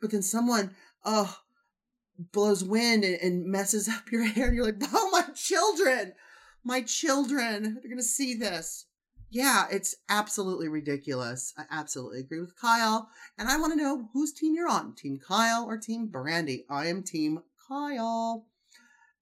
But 0.00 0.10
then 0.10 0.22
someone, 0.22 0.74
oh, 1.04 1.38
blows 2.18 2.64
wind 2.64 3.04
and, 3.04 3.16
and 3.16 3.46
messes 3.46 3.88
up 3.88 4.10
your 4.10 4.24
hair, 4.24 4.48
and 4.48 4.56
you're 4.56 4.66
like, 4.66 4.82
oh, 4.92 5.10
my 5.10 5.32
children, 5.34 6.14
my 6.64 6.82
children, 6.82 7.80
they're 7.82 7.96
to 7.96 8.02
see 8.02 8.34
this. 8.34 8.86
Yeah, 9.30 9.64
it's 9.70 9.96
absolutely 10.10 10.68
ridiculous. 10.68 11.54
I 11.56 11.64
absolutely 11.70 12.20
agree 12.20 12.40
with 12.40 12.60
Kyle. 12.60 13.08
And 13.38 13.48
I 13.48 13.56
want 13.56 13.72
to 13.72 13.82
know 13.82 14.10
whose 14.12 14.32
team 14.32 14.54
you're 14.54 14.68
on 14.68 14.94
Team 14.94 15.18
Kyle 15.26 15.64
or 15.64 15.78
Team 15.78 16.08
Brandi. 16.08 16.66
I 16.68 16.88
am 16.88 17.02
Team 17.02 17.40
Kyle. 17.66 18.44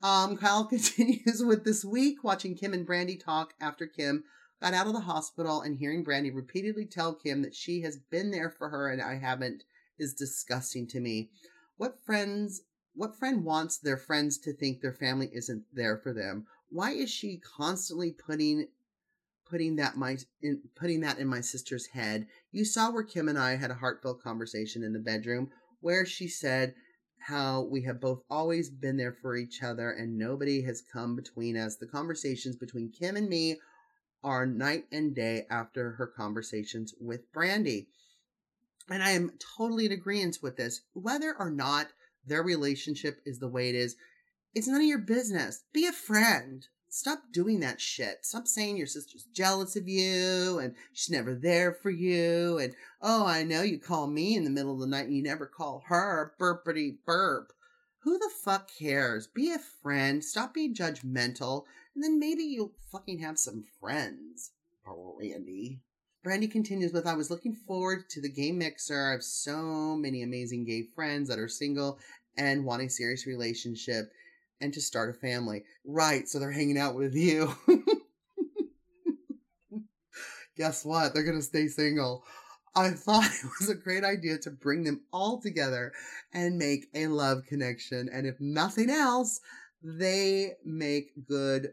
Um, 0.02 0.36
Kyle 0.36 0.64
continues 0.68 1.42
with 1.44 1.64
this 1.64 1.84
week, 1.84 2.24
watching 2.24 2.54
Kim 2.54 2.72
and 2.72 2.86
Brandi 2.86 3.22
talk 3.22 3.54
after 3.60 3.86
Kim 3.86 4.24
got 4.60 4.74
out 4.74 4.86
of 4.86 4.92
the 4.92 5.00
hospital 5.00 5.62
and 5.62 5.78
hearing 5.78 6.02
Brandy 6.02 6.30
repeatedly 6.30 6.84
tell 6.84 7.14
Kim 7.14 7.42
that 7.42 7.54
she 7.54 7.80
has 7.82 7.96
been 7.96 8.30
there 8.30 8.50
for 8.50 8.68
her 8.68 8.88
and 8.88 9.00
I 9.00 9.18
haven't 9.18 9.64
is 9.98 10.14
disgusting 10.14 10.86
to 10.88 11.00
me. 11.00 11.30
What 11.76 11.98
friends 12.04 12.62
what 12.94 13.16
friend 13.16 13.44
wants 13.44 13.78
their 13.78 13.96
friends 13.96 14.36
to 14.38 14.52
think 14.52 14.80
their 14.80 14.92
family 14.92 15.30
isn't 15.32 15.64
there 15.72 15.96
for 15.96 16.12
them? 16.12 16.46
Why 16.68 16.90
is 16.90 17.10
she 17.10 17.38
constantly 17.56 18.12
putting 18.12 18.68
putting 19.48 19.76
that 19.76 19.96
my 19.96 20.18
in 20.42 20.62
putting 20.76 21.00
that 21.00 21.18
in 21.18 21.26
my 21.26 21.40
sister's 21.40 21.86
head? 21.86 22.26
You 22.52 22.64
saw 22.64 22.90
where 22.90 23.02
Kim 23.02 23.28
and 23.28 23.38
I 23.38 23.56
had 23.56 23.70
a 23.70 23.74
heartfelt 23.74 24.22
conversation 24.22 24.82
in 24.82 24.92
the 24.92 24.98
bedroom 24.98 25.50
where 25.80 26.04
she 26.04 26.28
said 26.28 26.74
how 27.20 27.62
we 27.62 27.82
have 27.82 28.00
both 28.00 28.22
always 28.30 28.70
been 28.70 28.96
there 28.96 29.16
for 29.20 29.36
each 29.36 29.62
other 29.62 29.90
and 29.90 30.18
nobody 30.18 30.62
has 30.62 30.82
come 30.82 31.16
between 31.16 31.56
us. 31.56 31.76
The 31.76 31.86
conversations 31.86 32.56
between 32.56 32.90
Kim 32.90 33.16
and 33.16 33.28
me 33.28 33.58
are 34.22 34.46
night 34.46 34.84
and 34.92 35.14
day 35.14 35.46
after 35.50 35.92
her 35.92 36.06
conversations 36.06 36.94
with 37.00 37.32
Brandi. 37.32 37.86
And 38.88 39.02
I 39.02 39.10
am 39.10 39.32
totally 39.56 39.86
in 39.86 39.92
agreement 39.92 40.38
with 40.42 40.56
this. 40.56 40.82
Whether 40.92 41.34
or 41.38 41.50
not 41.50 41.88
their 42.26 42.42
relationship 42.42 43.20
is 43.24 43.38
the 43.38 43.48
way 43.48 43.68
it 43.68 43.74
is, 43.74 43.96
it's 44.54 44.66
none 44.66 44.80
of 44.80 44.86
your 44.86 44.98
business. 44.98 45.64
Be 45.72 45.86
a 45.86 45.92
friend. 45.92 46.66
Stop 46.92 47.20
doing 47.32 47.60
that 47.60 47.80
shit. 47.80 48.26
Stop 48.26 48.48
saying 48.48 48.76
your 48.76 48.86
sister's 48.88 49.22
jealous 49.32 49.76
of 49.76 49.88
you 49.88 50.58
and 50.58 50.74
she's 50.92 51.08
never 51.08 51.36
there 51.36 51.72
for 51.72 51.90
you. 51.90 52.58
And, 52.58 52.74
oh, 53.00 53.24
I 53.24 53.44
know 53.44 53.62
you 53.62 53.78
call 53.78 54.08
me 54.08 54.34
in 54.34 54.42
the 54.42 54.50
middle 54.50 54.74
of 54.74 54.80
the 54.80 54.88
night 54.88 55.06
and 55.06 55.14
you 55.14 55.22
never 55.22 55.46
call 55.46 55.84
her. 55.86 56.34
Burpity 56.40 56.98
burp. 57.06 57.52
Who 58.02 58.18
the 58.18 58.30
fuck 58.42 58.70
cares? 58.76 59.28
Be 59.28 59.52
a 59.52 59.58
friend. 59.58 60.24
Stop 60.24 60.52
being 60.52 60.74
judgmental. 60.74 61.64
And 61.94 62.02
then 62.02 62.18
maybe 62.18 62.42
you'll 62.42 62.72
fucking 62.90 63.20
have 63.20 63.38
some 63.38 63.62
friends. 63.78 64.50
Brandi. 64.84 65.78
Brandi 66.26 66.50
continues 66.50 66.92
with 66.92 67.06
I 67.06 67.14
was 67.14 67.30
looking 67.30 67.54
forward 67.54 68.10
to 68.10 68.20
the 68.20 68.28
gay 68.28 68.50
mixer. 68.50 69.08
I 69.08 69.12
have 69.12 69.22
so 69.22 69.96
many 69.96 70.22
amazing 70.22 70.64
gay 70.64 70.82
friends 70.94 71.28
that 71.28 71.38
are 71.38 71.48
single 71.48 72.00
and 72.36 72.64
want 72.64 72.82
a 72.82 72.90
serious 72.90 73.26
relationship 73.26 74.10
and 74.60 74.72
to 74.74 74.80
start 74.80 75.10
a 75.10 75.18
family. 75.18 75.64
Right, 75.84 76.28
so 76.28 76.38
they're 76.38 76.50
hanging 76.50 76.78
out 76.78 76.94
with 76.94 77.14
you. 77.14 77.54
Guess 80.56 80.84
what? 80.84 81.14
They're 81.14 81.24
going 81.24 81.38
to 81.38 81.42
stay 81.42 81.68
single. 81.68 82.24
I 82.74 82.90
thought 82.90 83.24
it 83.44 83.50
was 83.58 83.68
a 83.68 83.74
great 83.74 84.04
idea 84.04 84.38
to 84.38 84.50
bring 84.50 84.84
them 84.84 85.02
all 85.12 85.40
together 85.40 85.92
and 86.32 86.58
make 86.58 86.88
a 86.94 87.06
love 87.06 87.44
connection. 87.46 88.08
And 88.12 88.26
if 88.26 88.40
nothing 88.40 88.90
else, 88.90 89.40
they 89.82 90.52
make 90.64 91.26
good. 91.26 91.72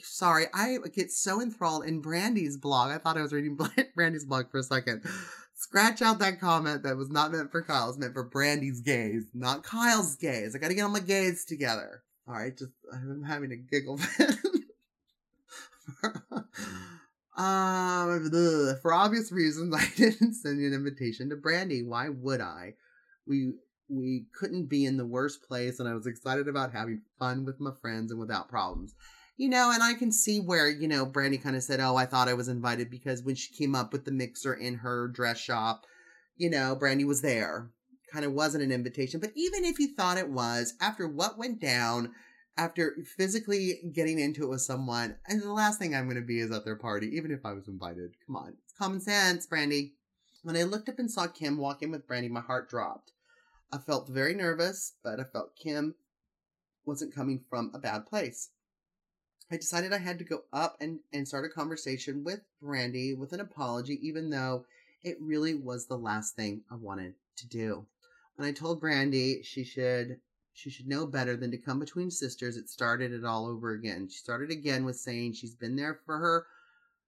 Sorry, 0.00 0.46
I 0.52 0.78
get 0.94 1.10
so 1.10 1.40
enthralled 1.40 1.84
in 1.84 2.00
Brandi's 2.00 2.56
blog. 2.56 2.90
I 2.90 2.98
thought 2.98 3.16
I 3.16 3.22
was 3.22 3.32
reading 3.32 3.58
Brandi's 3.94 4.26
blog 4.26 4.50
for 4.50 4.58
a 4.58 4.62
second. 4.62 5.02
Scratch 5.54 6.02
out 6.02 6.20
that 6.20 6.40
comment 6.40 6.84
that 6.84 6.96
was 6.96 7.10
not 7.10 7.32
meant 7.32 7.50
for 7.50 7.62
Kyle. 7.62 7.92
Meant 7.98 8.12
for 8.12 8.22
Brandi's 8.22 8.80
gaze, 8.80 9.24
not 9.34 9.64
Kyle's 9.64 10.14
gaze. 10.14 10.54
I 10.54 10.58
gotta 10.58 10.74
get 10.74 10.82
all 10.82 10.90
my 10.90 11.00
gays 11.00 11.44
together. 11.44 12.02
All 12.28 12.34
right, 12.34 12.56
just 12.56 12.72
I'm 12.92 13.22
having 13.22 13.52
a 13.52 13.56
giggle 13.56 13.98
um, 17.38 18.30
for 18.82 18.92
obvious 18.92 19.32
reasons, 19.32 19.74
I 19.78 19.86
didn't 19.96 20.34
send 20.34 20.60
you 20.60 20.66
an 20.66 20.74
invitation 20.74 21.30
to 21.30 21.36
Brandi. 21.36 21.86
Why 21.86 22.10
would 22.10 22.42
I? 22.42 22.74
We 23.26 23.52
we 23.88 24.26
couldn't 24.38 24.66
be 24.66 24.84
in 24.84 24.98
the 24.98 25.06
worst 25.06 25.42
place, 25.42 25.80
and 25.80 25.88
I 25.88 25.94
was 25.94 26.06
excited 26.06 26.48
about 26.48 26.72
having 26.72 27.00
fun 27.18 27.46
with 27.46 27.60
my 27.60 27.70
friends 27.80 28.10
and 28.10 28.20
without 28.20 28.50
problems. 28.50 28.94
You 29.38 29.48
know, 29.48 29.70
and 29.72 29.82
I 29.82 29.94
can 29.94 30.12
see 30.12 30.40
where, 30.40 30.68
you 30.68 30.88
know, 30.88 31.06
Brandi 31.06 31.40
kind 31.40 31.54
of 31.56 31.62
said, 31.62 31.78
Oh, 31.80 31.94
I 31.96 32.06
thought 32.06 32.28
I 32.28 32.34
was 32.34 32.48
invited 32.48 32.90
because 32.90 33.22
when 33.22 33.36
she 33.36 33.54
came 33.54 33.74
up 33.74 33.92
with 33.92 34.04
the 34.04 34.10
mixer 34.10 34.52
in 34.52 34.74
her 34.74 35.06
dress 35.06 35.38
shop, 35.38 35.86
you 36.36 36.50
know, 36.50 36.76
Brandi 36.78 37.06
was 37.06 37.22
there 37.22 37.70
kind 38.10 38.24
of 38.24 38.32
wasn't 38.32 38.64
an 38.64 38.72
invitation. 38.72 39.20
But 39.20 39.32
even 39.34 39.64
if 39.64 39.78
you 39.78 39.94
thought 39.94 40.18
it 40.18 40.30
was, 40.30 40.74
after 40.80 41.08
what 41.08 41.38
went 41.38 41.60
down, 41.60 42.12
after 42.56 42.96
physically 43.16 43.90
getting 43.92 44.18
into 44.18 44.44
it 44.44 44.48
with 44.48 44.60
someone, 44.60 45.16
and 45.26 45.40
the 45.40 45.52
last 45.52 45.78
thing 45.78 45.94
I'm 45.94 46.06
going 46.06 46.16
to 46.16 46.26
be 46.26 46.40
is 46.40 46.50
at 46.50 46.64
their 46.64 46.76
party, 46.76 47.16
even 47.16 47.30
if 47.30 47.44
I 47.44 47.52
was 47.52 47.68
invited. 47.68 48.14
Come 48.26 48.36
on. 48.36 48.54
It's 48.64 48.74
common 48.76 49.00
sense, 49.00 49.46
Brandi. 49.46 49.92
When 50.42 50.56
I 50.56 50.62
looked 50.62 50.88
up 50.88 50.98
and 50.98 51.10
saw 51.10 51.26
Kim 51.26 51.56
walking 51.56 51.90
with 51.90 52.06
Brandi, 52.06 52.30
my 52.30 52.40
heart 52.40 52.68
dropped. 52.68 53.12
I 53.72 53.78
felt 53.78 54.08
very 54.08 54.34
nervous, 54.34 54.94
but 55.02 55.20
I 55.20 55.24
felt 55.24 55.56
Kim 55.56 55.94
wasn't 56.84 57.14
coming 57.14 57.44
from 57.50 57.70
a 57.74 57.78
bad 57.78 58.06
place. 58.06 58.50
I 59.50 59.56
decided 59.56 59.92
I 59.92 59.98
had 59.98 60.18
to 60.18 60.24
go 60.24 60.42
up 60.52 60.76
and, 60.80 61.00
and 61.12 61.26
start 61.26 61.44
a 61.44 61.48
conversation 61.48 62.24
with 62.24 62.40
Brandi 62.62 63.16
with 63.16 63.32
an 63.32 63.40
apology, 63.40 63.98
even 64.06 64.30
though 64.30 64.64
it 65.02 65.16
really 65.20 65.54
was 65.54 65.86
the 65.86 65.96
last 65.96 66.34
thing 66.34 66.62
I 66.70 66.76
wanted 66.76 67.14
to 67.36 67.46
do. 67.46 67.86
When 68.38 68.46
I 68.46 68.52
told 68.52 68.80
Brandi 68.80 69.44
she 69.44 69.64
should 69.64 70.20
she 70.52 70.70
should 70.70 70.86
know 70.86 71.06
better 71.06 71.36
than 71.36 71.50
to 71.50 71.58
come 71.58 71.80
between 71.80 72.08
sisters, 72.08 72.56
it 72.56 72.68
started 72.68 73.12
it 73.12 73.24
all 73.24 73.46
over 73.46 73.72
again. 73.72 74.08
She 74.08 74.18
started 74.18 74.52
again 74.52 74.84
with 74.84 74.94
saying 74.94 75.32
she's 75.32 75.56
been 75.56 75.74
there 75.74 75.98
for 76.06 76.18
her. 76.18 76.46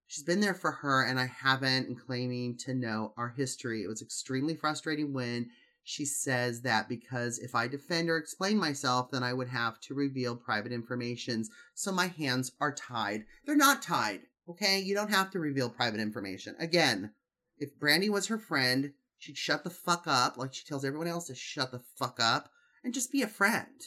She's 0.07 0.25
been 0.25 0.41
there 0.41 0.53
for 0.53 0.71
her, 0.71 1.05
and 1.05 1.17
I 1.17 1.27
haven't, 1.27 1.87
and 1.87 1.97
claiming 1.97 2.57
to 2.59 2.73
know 2.73 3.13
our 3.15 3.29
history. 3.29 3.81
It 3.81 3.87
was 3.87 4.01
extremely 4.01 4.55
frustrating 4.55 5.13
when 5.13 5.49
she 5.83 6.03
says 6.03 6.63
that 6.63 6.89
because 6.89 7.39
if 7.39 7.55
I 7.55 7.69
defend 7.69 8.09
or 8.09 8.17
explain 8.17 8.57
myself, 8.57 9.09
then 9.09 9.23
I 9.23 9.31
would 9.31 9.47
have 9.47 9.79
to 9.81 9.93
reveal 9.93 10.35
private 10.35 10.73
information. 10.73 11.45
So 11.75 11.93
my 11.93 12.07
hands 12.07 12.51
are 12.59 12.75
tied. 12.75 13.23
They're 13.45 13.55
not 13.55 13.81
tied. 13.81 14.23
Okay. 14.49 14.79
You 14.79 14.95
don't 14.95 15.11
have 15.11 15.31
to 15.31 15.39
reveal 15.39 15.69
private 15.69 16.01
information. 16.01 16.57
Again, 16.59 17.13
if 17.57 17.79
Brandi 17.79 18.09
was 18.09 18.27
her 18.27 18.37
friend, 18.37 18.91
she'd 19.21 19.37
shut 19.37 19.63
the 19.63 19.69
fuck 19.69 20.05
up, 20.07 20.35
like 20.37 20.53
she 20.53 20.65
tells 20.65 20.83
everyone 20.83 21.07
else 21.07 21.27
to 21.27 21.35
shut 21.35 21.71
the 21.71 21.81
fuck 21.97 22.19
up 22.19 22.49
and 22.83 22.93
just 22.93 23.11
be 23.11 23.21
a 23.21 23.27
friend. 23.27 23.81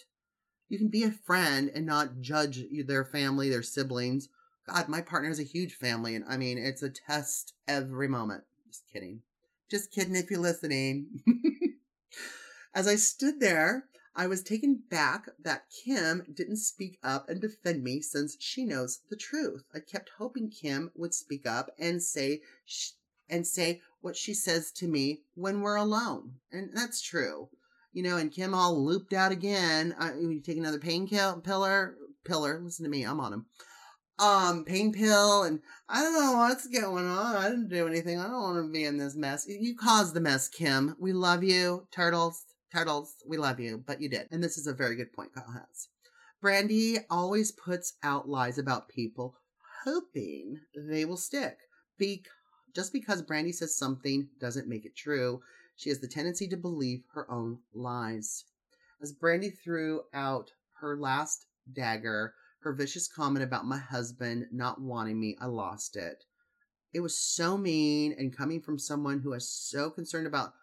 You 0.68 0.78
can 0.78 0.88
be 0.88 1.02
a 1.02 1.10
friend 1.10 1.70
and 1.74 1.84
not 1.84 2.20
judge 2.20 2.64
their 2.86 3.04
family, 3.04 3.50
their 3.50 3.62
siblings. 3.62 4.28
God, 4.66 4.88
my 4.88 5.00
partner 5.00 5.28
has 5.28 5.40
a 5.40 5.44
huge 5.44 5.74
family, 5.74 6.14
and 6.14 6.24
I 6.28 6.36
mean, 6.36 6.56
it's 6.56 6.82
a 6.82 6.88
test 6.88 7.52
every 7.66 8.08
moment. 8.08 8.44
Just 8.66 8.84
kidding. 8.92 9.22
Just 9.70 9.90
kidding 9.90 10.14
if 10.14 10.30
you're 10.30 10.40
listening. 10.40 11.22
As 12.74 12.86
I 12.86 12.94
stood 12.94 13.40
there, 13.40 13.86
I 14.14 14.28
was 14.28 14.42
taken 14.42 14.84
back 14.88 15.28
that 15.42 15.64
Kim 15.84 16.24
didn't 16.32 16.58
speak 16.58 16.98
up 17.02 17.28
and 17.28 17.40
defend 17.40 17.82
me 17.82 18.00
since 18.00 18.36
she 18.38 18.64
knows 18.64 19.00
the 19.10 19.16
truth. 19.16 19.64
I 19.74 19.80
kept 19.80 20.12
hoping 20.18 20.48
Kim 20.50 20.92
would 20.94 21.12
speak 21.12 21.44
up 21.44 21.70
and 21.78 22.00
say 22.00 22.40
and 23.28 23.46
say 23.46 23.82
what 24.04 24.16
she 24.16 24.34
says 24.34 24.70
to 24.70 24.86
me 24.86 25.22
when 25.34 25.62
we're 25.62 25.76
alone. 25.76 26.34
And 26.52 26.68
that's 26.74 27.00
true. 27.00 27.48
You 27.92 28.02
know, 28.02 28.18
and 28.18 28.30
Kim 28.30 28.54
all 28.54 28.84
looped 28.84 29.14
out 29.14 29.32
again. 29.32 29.94
I, 29.98 30.12
you 30.12 30.40
take 30.44 30.58
another 30.58 30.78
pain 30.78 31.08
pillar, 31.08 31.96
pillar. 32.24 32.60
Listen 32.62 32.84
to 32.84 32.90
me, 32.90 33.04
I'm 33.04 33.20
on 33.20 33.32
him. 33.32 33.46
Um, 34.18 34.64
pain 34.64 34.92
pill, 34.92 35.44
and 35.44 35.60
I 35.88 36.02
don't 36.02 36.12
know 36.12 36.32
what's 36.34 36.68
going 36.68 37.06
on. 37.06 37.36
I 37.36 37.48
didn't 37.48 37.68
do 37.68 37.88
anything. 37.88 38.20
I 38.20 38.24
don't 38.24 38.42
want 38.42 38.66
to 38.66 38.72
be 38.72 38.84
in 38.84 38.98
this 38.98 39.16
mess. 39.16 39.46
You 39.48 39.74
caused 39.74 40.14
the 40.14 40.20
mess, 40.20 40.48
Kim. 40.48 40.94
We 41.00 41.12
love 41.12 41.42
you, 41.42 41.88
turtles. 41.90 42.44
Turtles, 42.72 43.14
we 43.26 43.36
love 43.36 43.58
you, 43.58 43.82
but 43.86 44.00
you 44.00 44.08
did. 44.08 44.26
And 44.30 44.42
this 44.42 44.58
is 44.58 44.66
a 44.66 44.74
very 44.74 44.96
good 44.96 45.12
point 45.12 45.34
Kyle 45.34 45.52
has. 45.52 45.88
Brandi 46.42 46.98
always 47.08 47.52
puts 47.52 47.94
out 48.02 48.28
lies 48.28 48.58
about 48.58 48.88
people, 48.88 49.36
hoping 49.84 50.58
they 50.76 51.04
will 51.04 51.16
stick. 51.16 51.56
Be- 51.98 52.24
just 52.74 52.92
because 52.92 53.22
Brandi 53.22 53.54
says 53.54 53.76
something 53.76 54.28
doesn't 54.40 54.68
make 54.68 54.84
it 54.84 54.96
true. 54.96 55.40
She 55.76 55.88
has 55.88 56.00
the 56.00 56.08
tendency 56.08 56.48
to 56.48 56.56
believe 56.56 57.04
her 57.14 57.30
own 57.30 57.58
lies. 57.72 58.44
As 59.00 59.12
Brandi 59.12 59.56
threw 59.56 60.02
out 60.12 60.52
her 60.80 60.96
last 60.96 61.46
dagger, 61.72 62.34
her 62.60 62.72
vicious 62.72 63.06
comment 63.06 63.44
about 63.44 63.66
my 63.66 63.78
husband 63.78 64.46
not 64.50 64.80
wanting 64.80 65.20
me, 65.20 65.36
I 65.40 65.46
lost 65.46 65.96
it. 65.96 66.24
It 66.92 67.00
was 67.00 67.16
so 67.16 67.56
mean 67.56 68.14
and 68.18 68.36
coming 68.36 68.60
from 68.60 68.78
someone 68.78 69.20
who 69.20 69.32
is 69.32 69.48
so 69.48 69.90
concerned 69.90 70.26
about 70.26 70.54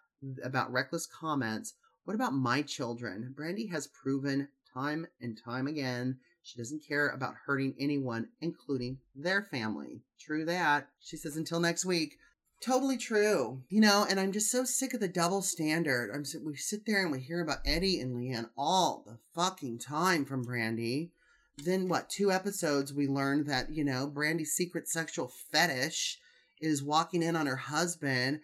about 0.42 0.72
reckless 0.72 1.06
comments. 1.06 1.74
What 2.04 2.14
about 2.14 2.34
my 2.34 2.62
children? 2.62 3.34
Brandi 3.36 3.70
has 3.70 3.86
proven 3.86 4.48
time 4.72 5.06
and 5.20 5.38
time 5.38 5.66
again 5.66 6.18
she 6.42 6.58
doesn't 6.58 6.86
care 6.86 7.08
about 7.08 7.34
hurting 7.46 7.74
anyone, 7.78 8.28
including 8.40 8.98
their 9.14 9.42
family. 9.42 10.00
True 10.20 10.44
that. 10.44 10.88
She 11.00 11.16
says 11.16 11.36
until 11.36 11.60
next 11.60 11.84
week. 11.84 12.18
Totally 12.60 12.96
true. 12.96 13.62
You 13.68 13.80
know, 13.80 14.06
and 14.08 14.20
I'm 14.20 14.32
just 14.32 14.50
so 14.50 14.64
sick 14.64 14.94
of 14.94 15.00
the 15.00 15.08
double 15.08 15.42
standard. 15.42 16.10
I'm 16.14 16.24
we 16.44 16.56
sit 16.56 16.86
there 16.86 17.02
and 17.02 17.10
we 17.10 17.20
hear 17.20 17.40
about 17.40 17.58
Eddie 17.64 18.00
and 18.00 18.14
LeAnn 18.14 18.50
all 18.56 19.02
the 19.06 19.18
fucking 19.34 19.78
time 19.78 20.24
from 20.24 20.44
Brandi. 20.44 21.10
Then 21.58 21.88
what, 21.88 22.08
two 22.08 22.30
episodes 22.30 22.92
we 22.92 23.06
learned 23.06 23.46
that, 23.46 23.70
you 23.72 23.84
know, 23.84 24.10
Brandi's 24.12 24.52
secret 24.52 24.88
sexual 24.88 25.30
fetish 25.50 26.18
is 26.60 26.82
walking 26.82 27.22
in 27.22 27.36
on 27.36 27.46
her 27.46 27.56
husband 27.56 28.40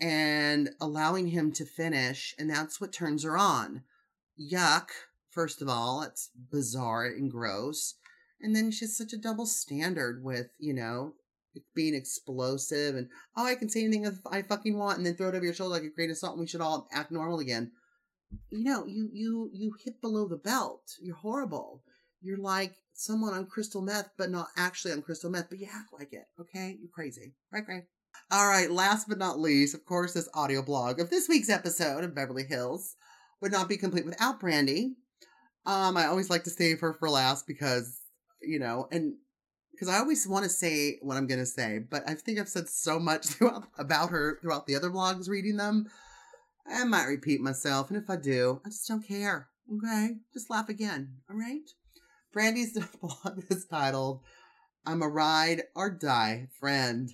and 0.00 0.70
allowing 0.80 1.28
him 1.28 1.52
to 1.52 1.64
finish, 1.64 2.34
and 2.38 2.50
that's 2.50 2.80
what 2.80 2.92
turns 2.92 3.24
her 3.24 3.36
on. 3.36 3.82
Yuck. 4.38 4.88
First 5.34 5.60
of 5.60 5.68
all, 5.68 6.02
it's 6.02 6.30
bizarre 6.52 7.06
and 7.06 7.30
gross. 7.30 7.94
And 8.40 8.54
then 8.54 8.70
she's 8.70 8.96
such 8.96 9.12
a 9.12 9.18
double 9.18 9.46
standard 9.46 10.22
with, 10.22 10.48
you 10.58 10.74
know, 10.74 11.14
being 11.74 11.94
explosive 11.94 12.94
and, 12.94 13.08
oh, 13.36 13.44
I 13.44 13.54
can 13.54 13.68
say 13.68 13.84
anything 13.84 14.06
I 14.30 14.42
fucking 14.42 14.76
want 14.76 14.98
and 14.98 15.06
then 15.06 15.16
throw 15.16 15.28
it 15.28 15.34
over 15.34 15.44
your 15.44 15.54
shoulder 15.54 15.74
like 15.74 15.82
a 15.84 15.94
grain 15.94 16.10
of 16.10 16.18
salt 16.18 16.34
and 16.34 16.40
we 16.40 16.46
should 16.46 16.60
all 16.60 16.88
act 16.92 17.10
normal 17.10 17.40
again. 17.40 17.72
You 18.50 18.64
know, 18.64 18.86
you, 18.86 19.08
you, 19.12 19.50
you 19.52 19.74
hit 19.84 20.00
below 20.00 20.28
the 20.28 20.36
belt. 20.36 20.82
You're 21.00 21.16
horrible. 21.16 21.82
You're 22.20 22.38
like 22.38 22.74
someone 22.92 23.34
on 23.34 23.46
crystal 23.46 23.82
meth, 23.82 24.10
but 24.16 24.30
not 24.30 24.48
actually 24.56 24.92
on 24.92 25.02
crystal 25.02 25.30
meth, 25.30 25.48
but 25.48 25.58
you 25.58 25.68
act 25.72 25.92
like 25.92 26.12
it. 26.12 26.26
Okay. 26.40 26.76
You're 26.80 26.90
crazy. 26.92 27.34
Right, 27.52 27.64
Gray? 27.64 27.84
All 28.30 28.48
right. 28.48 28.70
Last 28.70 29.08
but 29.08 29.18
not 29.18 29.38
least, 29.38 29.74
of 29.74 29.84
course, 29.84 30.12
this 30.12 30.28
audio 30.34 30.62
blog 30.62 31.00
of 31.00 31.10
this 31.10 31.28
week's 31.28 31.50
episode 31.50 32.04
of 32.04 32.14
Beverly 32.14 32.44
Hills 32.44 32.96
would 33.40 33.52
not 33.52 33.68
be 33.68 33.76
complete 33.76 34.06
without 34.06 34.40
Brandi. 34.40 34.94
Um, 35.66 35.96
I 35.96 36.06
always 36.06 36.30
like 36.30 36.44
to 36.44 36.50
save 36.50 36.80
her 36.80 36.92
for 36.92 37.08
last 37.08 37.46
because, 37.46 38.00
you 38.42 38.58
know, 38.58 38.88
and 38.90 39.14
because 39.72 39.88
I 39.88 39.98
always 39.98 40.26
want 40.28 40.44
to 40.44 40.50
say 40.50 40.98
what 41.02 41.16
I'm 41.16 41.26
going 41.26 41.40
to 41.40 41.46
say, 41.46 41.78
but 41.78 42.08
I 42.08 42.14
think 42.14 42.38
I've 42.38 42.48
said 42.48 42.68
so 42.68 42.98
much 42.98 43.26
throughout, 43.26 43.64
about 43.78 44.10
her 44.10 44.38
throughout 44.40 44.66
the 44.66 44.76
other 44.76 44.90
vlogs 44.90 45.28
reading 45.28 45.56
them. 45.56 45.86
I 46.66 46.84
might 46.84 47.04
repeat 47.04 47.40
myself, 47.40 47.90
and 47.90 48.02
if 48.02 48.08
I 48.08 48.16
do, 48.16 48.60
I 48.64 48.70
just 48.70 48.88
don't 48.88 49.06
care. 49.06 49.48
Okay? 49.72 50.14
Just 50.32 50.50
laugh 50.50 50.68
again. 50.68 51.16
All 51.28 51.36
right? 51.36 51.68
Brandi's 52.34 52.78
blog 53.00 53.44
is 53.50 53.66
titled, 53.66 54.20
I'm 54.86 55.02
a 55.02 55.08
ride 55.08 55.62
or 55.74 55.90
die 55.90 56.48
friend. 56.58 57.10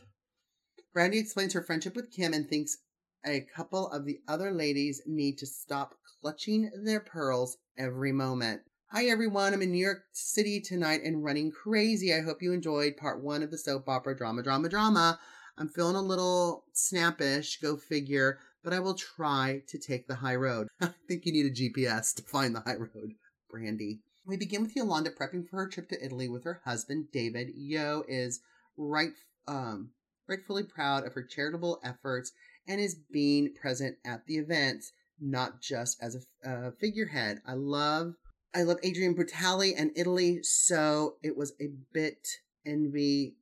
Brandi 0.96 1.20
explains 1.20 1.52
her 1.52 1.62
friendship 1.62 1.94
with 1.94 2.10
Kim 2.10 2.32
and 2.32 2.48
thinks 2.48 2.78
a 3.26 3.40
couple 3.54 3.88
of 3.90 4.04
the 4.04 4.20
other 4.28 4.50
ladies 4.50 5.02
need 5.06 5.38
to 5.38 5.46
stop 5.46 5.94
clutching 6.20 6.70
their 6.74 7.00
pearls 7.00 7.58
every 7.76 8.12
moment. 8.12 8.62
Hi 8.92 9.06
everyone, 9.06 9.52
I'm 9.52 9.62
in 9.62 9.70
New 9.70 9.84
York 9.84 10.04
City 10.12 10.60
tonight 10.60 11.02
and 11.04 11.22
running 11.22 11.50
crazy. 11.50 12.14
I 12.14 12.22
hope 12.22 12.42
you 12.42 12.52
enjoyed 12.52 12.96
part 12.96 13.22
one 13.22 13.42
of 13.42 13.50
the 13.50 13.58
soap 13.58 13.88
opera 13.88 14.16
drama, 14.16 14.42
drama, 14.42 14.68
drama. 14.68 15.18
I'm 15.58 15.68
feeling 15.68 15.96
a 15.96 16.02
little 16.02 16.64
snappish, 16.72 17.60
go 17.60 17.76
figure, 17.76 18.38
but 18.64 18.72
I 18.72 18.80
will 18.80 18.94
try 18.94 19.62
to 19.68 19.78
take 19.78 20.08
the 20.08 20.16
high 20.16 20.36
road. 20.36 20.68
I 20.80 20.90
think 21.06 21.26
you 21.26 21.32
need 21.32 21.46
a 21.46 21.50
GPS 21.50 22.14
to 22.16 22.22
find 22.22 22.54
the 22.54 22.60
high 22.60 22.76
road, 22.76 23.12
Brandi. 23.52 24.00
We 24.26 24.36
begin 24.36 24.62
with 24.62 24.74
Yolanda 24.74 25.10
prepping 25.10 25.48
for 25.48 25.56
her 25.56 25.68
trip 25.68 25.88
to 25.90 26.04
Italy 26.04 26.28
with 26.28 26.44
her 26.44 26.62
husband, 26.64 27.08
David. 27.12 27.50
Yo 27.54 28.04
is 28.08 28.40
right, 28.76 29.12
um, 29.46 29.90
rightfully 30.28 30.62
proud 30.62 31.06
of 31.06 31.12
her 31.14 31.22
charitable 31.22 31.80
efforts 31.84 32.32
and 32.66 32.80
is 32.80 32.94
being 32.94 33.54
present 33.54 33.96
at 34.04 34.26
the 34.26 34.36
events 34.36 34.92
not 35.20 35.60
just 35.60 36.02
as 36.02 36.16
a 36.44 36.48
uh, 36.48 36.70
figurehead. 36.80 37.40
I 37.46 37.52
love 37.54 38.14
I 38.54 38.62
love 38.62 38.78
Adrian 38.82 39.14
Brutali 39.14 39.74
and 39.76 39.92
Italy, 39.94 40.42
so 40.42 41.16
it 41.22 41.36
was 41.36 41.52
a 41.60 41.68
bit 41.92 42.26
envy 42.66 43.36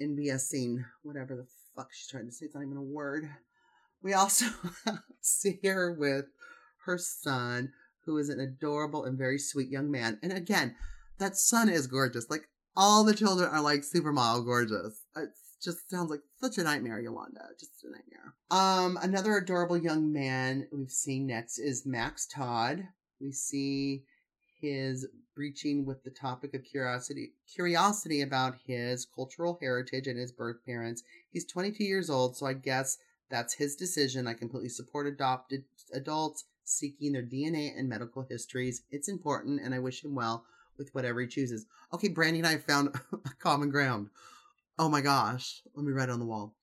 envious-ing, 0.00 0.84
whatever 1.02 1.36
the 1.36 1.46
fuck 1.76 1.88
she's 1.92 2.08
trying 2.08 2.26
to 2.26 2.32
say. 2.32 2.46
It's 2.46 2.54
not 2.54 2.64
even 2.64 2.76
a 2.76 2.82
word. 2.82 3.28
We 4.02 4.14
also 4.14 4.46
see 5.20 5.60
her 5.64 5.92
with 5.92 6.26
her 6.86 6.98
son, 6.98 7.72
who 8.04 8.16
is 8.16 8.28
an 8.28 8.40
adorable 8.40 9.04
and 9.04 9.18
very 9.18 9.38
sweet 9.38 9.68
young 9.68 9.90
man. 9.90 10.18
And 10.22 10.32
again, 10.32 10.74
that 11.18 11.36
son 11.36 11.68
is 11.68 11.86
gorgeous. 11.86 12.30
Like 12.30 12.48
all 12.74 13.04
the 13.04 13.14
children 13.14 13.48
are 13.50 13.60
like 13.60 13.80
supermodel 13.80 14.44
gorgeous. 14.44 15.02
It's 15.16 15.39
just 15.62 15.90
sounds 15.90 16.10
like 16.10 16.20
such 16.40 16.58
a 16.58 16.64
nightmare, 16.64 17.00
Yolanda. 17.00 17.48
Just 17.58 17.84
a 17.84 17.90
nightmare. 17.90 18.34
Um, 18.50 18.98
another 19.02 19.36
adorable 19.36 19.76
young 19.76 20.12
man 20.12 20.66
we've 20.72 20.90
seen 20.90 21.26
next 21.26 21.58
is 21.58 21.86
Max 21.86 22.26
Todd. 22.26 22.84
We 23.20 23.32
see 23.32 24.04
his 24.60 25.06
breaching 25.34 25.86
with 25.86 26.02
the 26.04 26.10
topic 26.10 26.54
of 26.54 26.64
curiosity 26.64 27.32
curiosity 27.52 28.20
about 28.20 28.56
his 28.66 29.06
cultural 29.06 29.58
heritage 29.60 30.06
and 30.06 30.18
his 30.18 30.32
birth 30.32 30.56
parents. 30.66 31.02
He's 31.30 31.46
22 31.46 31.84
years 31.84 32.10
old, 32.10 32.36
so 32.36 32.46
I 32.46 32.54
guess 32.54 32.98
that's 33.30 33.54
his 33.54 33.76
decision. 33.76 34.26
I 34.26 34.34
completely 34.34 34.68
support 34.68 35.06
adopted 35.06 35.64
adults 35.94 36.44
seeking 36.64 37.12
their 37.12 37.22
DNA 37.22 37.72
and 37.76 37.88
medical 37.88 38.26
histories. 38.28 38.82
It's 38.90 39.08
important, 39.08 39.60
and 39.62 39.74
I 39.74 39.78
wish 39.78 40.04
him 40.04 40.14
well 40.14 40.44
with 40.78 40.94
whatever 40.94 41.20
he 41.20 41.26
chooses. 41.26 41.66
Okay, 41.92 42.08
Brandi 42.08 42.38
and 42.38 42.46
I 42.46 42.56
found 42.56 42.88
a 43.12 43.30
common 43.38 43.70
ground. 43.70 44.08
Oh 44.80 44.88
my 44.88 45.02
gosh. 45.02 45.60
Let 45.74 45.84
me 45.84 45.92
write 45.92 46.08
it 46.08 46.12
on 46.12 46.20
the 46.20 46.24
wall. 46.24 46.54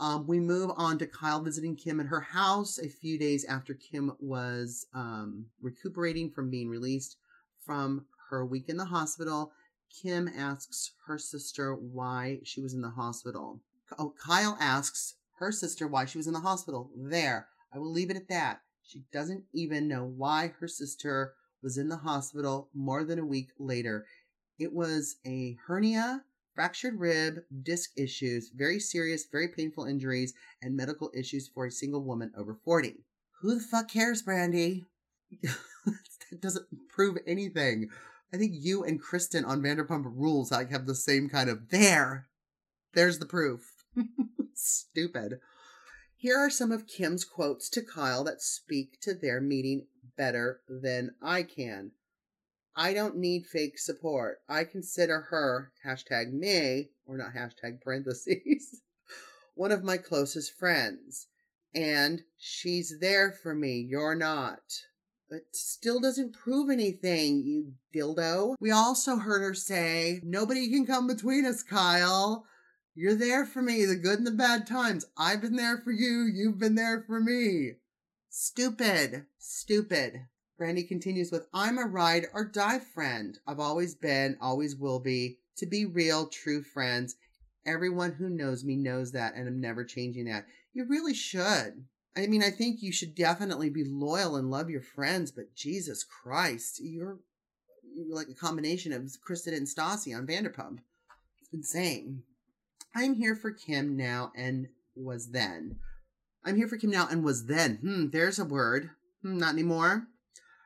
Um, 0.00 0.26
we 0.26 0.40
move 0.40 0.70
on 0.78 0.96
to 0.96 1.06
Kyle 1.06 1.42
visiting 1.42 1.76
Kim 1.76 2.00
at 2.00 2.06
her 2.06 2.22
house 2.22 2.78
a 2.78 2.88
few 2.88 3.18
days 3.18 3.44
after 3.44 3.74
Kim 3.74 4.12
was 4.18 4.86
um, 4.94 5.44
recuperating 5.60 6.30
from 6.30 6.48
being 6.48 6.70
released 6.70 7.18
from 7.66 8.06
her 8.30 8.46
week 8.46 8.70
in 8.70 8.78
the 8.78 8.86
hospital. 8.86 9.52
Kim 9.90 10.26
asks 10.26 10.92
her 11.06 11.18
sister 11.18 11.74
why 11.74 12.38
she 12.44 12.62
was 12.62 12.72
in 12.72 12.80
the 12.80 12.88
hospital. 12.88 13.60
Oh, 13.98 14.14
Kyle 14.18 14.56
asks 14.58 15.16
her 15.38 15.52
sister 15.52 15.86
why 15.86 16.06
she 16.06 16.16
was 16.16 16.26
in 16.26 16.32
the 16.32 16.40
hospital. 16.40 16.88
There. 16.96 17.48
I 17.74 17.78
will 17.78 17.92
leave 17.92 18.08
it 18.08 18.16
at 18.16 18.30
that. 18.30 18.62
She 18.82 19.02
doesn't 19.12 19.44
even 19.52 19.86
know 19.86 20.06
why 20.06 20.54
her 20.60 20.66
sister 20.66 21.34
was 21.62 21.76
in 21.76 21.90
the 21.90 21.98
hospital 21.98 22.70
more 22.72 23.04
than 23.04 23.18
a 23.18 23.26
week 23.26 23.50
later. 23.58 24.06
It 24.58 24.72
was 24.72 25.16
a 25.26 25.58
hernia 25.66 26.24
fractured 26.60 27.00
rib, 27.00 27.36
disc 27.62 27.90
issues, 27.96 28.50
very 28.54 28.78
serious, 28.78 29.24
very 29.32 29.48
painful 29.48 29.86
injuries, 29.86 30.34
and 30.60 30.76
medical 30.76 31.10
issues 31.14 31.48
for 31.48 31.64
a 31.64 31.70
single 31.70 32.04
woman 32.04 32.30
over 32.36 32.54
40. 32.54 32.96
Who 33.40 33.54
the 33.54 33.62
fuck 33.62 33.88
cares, 33.88 34.22
Brandi? 34.22 34.84
that 35.42 36.42
doesn't 36.42 36.66
prove 36.90 37.16
anything. 37.26 37.88
I 38.30 38.36
think 38.36 38.52
you 38.54 38.84
and 38.84 39.00
Kristen 39.00 39.42
on 39.46 39.62
Vanderpump 39.62 40.04
Rules 40.04 40.50
like 40.50 40.70
have 40.70 40.84
the 40.84 40.94
same 40.94 41.30
kind 41.30 41.48
of 41.48 41.70
there. 41.70 42.28
There's 42.92 43.20
the 43.20 43.24
proof. 43.24 43.62
Stupid. 44.54 45.40
Here 46.14 46.36
are 46.36 46.50
some 46.50 46.72
of 46.72 46.86
Kim's 46.86 47.24
quotes 47.24 47.70
to 47.70 47.80
Kyle 47.80 48.22
that 48.24 48.42
speak 48.42 49.00
to 49.00 49.14
their 49.14 49.40
meeting 49.40 49.86
better 50.14 50.60
than 50.68 51.12
I 51.22 51.42
can. 51.42 51.92
I 52.80 52.94
don't 52.94 53.18
need 53.18 53.44
fake 53.46 53.78
support. 53.78 54.38
I 54.48 54.64
consider 54.64 55.20
her, 55.28 55.70
hashtag 55.86 56.32
me, 56.32 56.88
or 57.04 57.18
not 57.18 57.34
hashtag 57.34 57.82
parentheses, 57.82 58.80
one 59.54 59.70
of 59.70 59.84
my 59.84 59.98
closest 59.98 60.58
friends. 60.58 61.26
And 61.74 62.22
she's 62.38 62.98
there 62.98 63.32
for 63.32 63.54
me. 63.54 63.86
You're 63.86 64.14
not. 64.14 64.62
It 65.28 65.48
still 65.52 66.00
doesn't 66.00 66.32
prove 66.32 66.70
anything, 66.70 67.42
you 67.44 67.74
dildo. 67.94 68.54
We 68.58 68.70
also 68.70 69.16
heard 69.16 69.42
her 69.42 69.52
say, 69.52 70.20
Nobody 70.22 70.70
can 70.70 70.86
come 70.86 71.06
between 71.06 71.44
us, 71.44 71.62
Kyle. 71.62 72.46
You're 72.94 73.14
there 73.14 73.44
for 73.44 73.60
me, 73.60 73.84
the 73.84 73.94
good 73.94 74.16
and 74.16 74.26
the 74.26 74.30
bad 74.30 74.66
times. 74.66 75.04
I've 75.18 75.42
been 75.42 75.56
there 75.56 75.76
for 75.76 75.92
you. 75.92 76.22
You've 76.22 76.58
been 76.58 76.76
there 76.76 77.04
for 77.06 77.20
me. 77.20 77.72
Stupid. 78.30 79.26
Stupid. 79.38 80.22
Brandi 80.60 80.86
continues 80.86 81.32
with, 81.32 81.46
I'm 81.54 81.78
a 81.78 81.84
ride 81.84 82.26
or 82.34 82.44
die 82.44 82.80
friend. 82.80 83.38
I've 83.46 83.60
always 83.60 83.94
been, 83.94 84.36
always 84.42 84.76
will 84.76 85.00
be. 85.00 85.38
To 85.56 85.66
be 85.66 85.86
real, 85.86 86.26
true 86.26 86.62
friends. 86.62 87.16
Everyone 87.66 88.12
who 88.12 88.28
knows 88.28 88.64
me 88.64 88.76
knows 88.76 89.12
that, 89.12 89.34
and 89.34 89.48
I'm 89.48 89.60
never 89.60 89.84
changing 89.84 90.26
that. 90.26 90.46
You 90.72 90.84
really 90.86 91.14
should. 91.14 91.84
I 92.16 92.26
mean, 92.26 92.42
I 92.42 92.50
think 92.50 92.82
you 92.82 92.92
should 92.92 93.14
definitely 93.14 93.70
be 93.70 93.84
loyal 93.84 94.36
and 94.36 94.50
love 94.50 94.68
your 94.68 94.82
friends, 94.82 95.30
but 95.30 95.54
Jesus 95.54 96.04
Christ, 96.04 96.80
you're 96.82 97.18
like 98.10 98.28
a 98.28 98.34
combination 98.34 98.92
of 98.92 99.10
Kristen 99.22 99.54
and 99.54 99.66
Stassi 99.66 100.16
on 100.16 100.26
Vanderpump. 100.26 100.80
It's 101.40 101.52
insane. 101.52 102.22
I'm 102.94 103.14
here 103.14 103.36
for 103.36 103.50
Kim 103.50 103.96
now 103.96 104.32
and 104.36 104.68
was 104.94 105.30
then. 105.30 105.76
I'm 106.44 106.56
here 106.56 106.68
for 106.68 106.76
Kim 106.76 106.90
now 106.90 107.08
and 107.10 107.22
was 107.22 107.46
then. 107.46 107.76
Hmm, 107.76 108.08
there's 108.10 108.38
a 108.38 108.44
word. 108.44 108.90
Hmm, 109.22 109.38
not 109.38 109.52
anymore. 109.52 110.06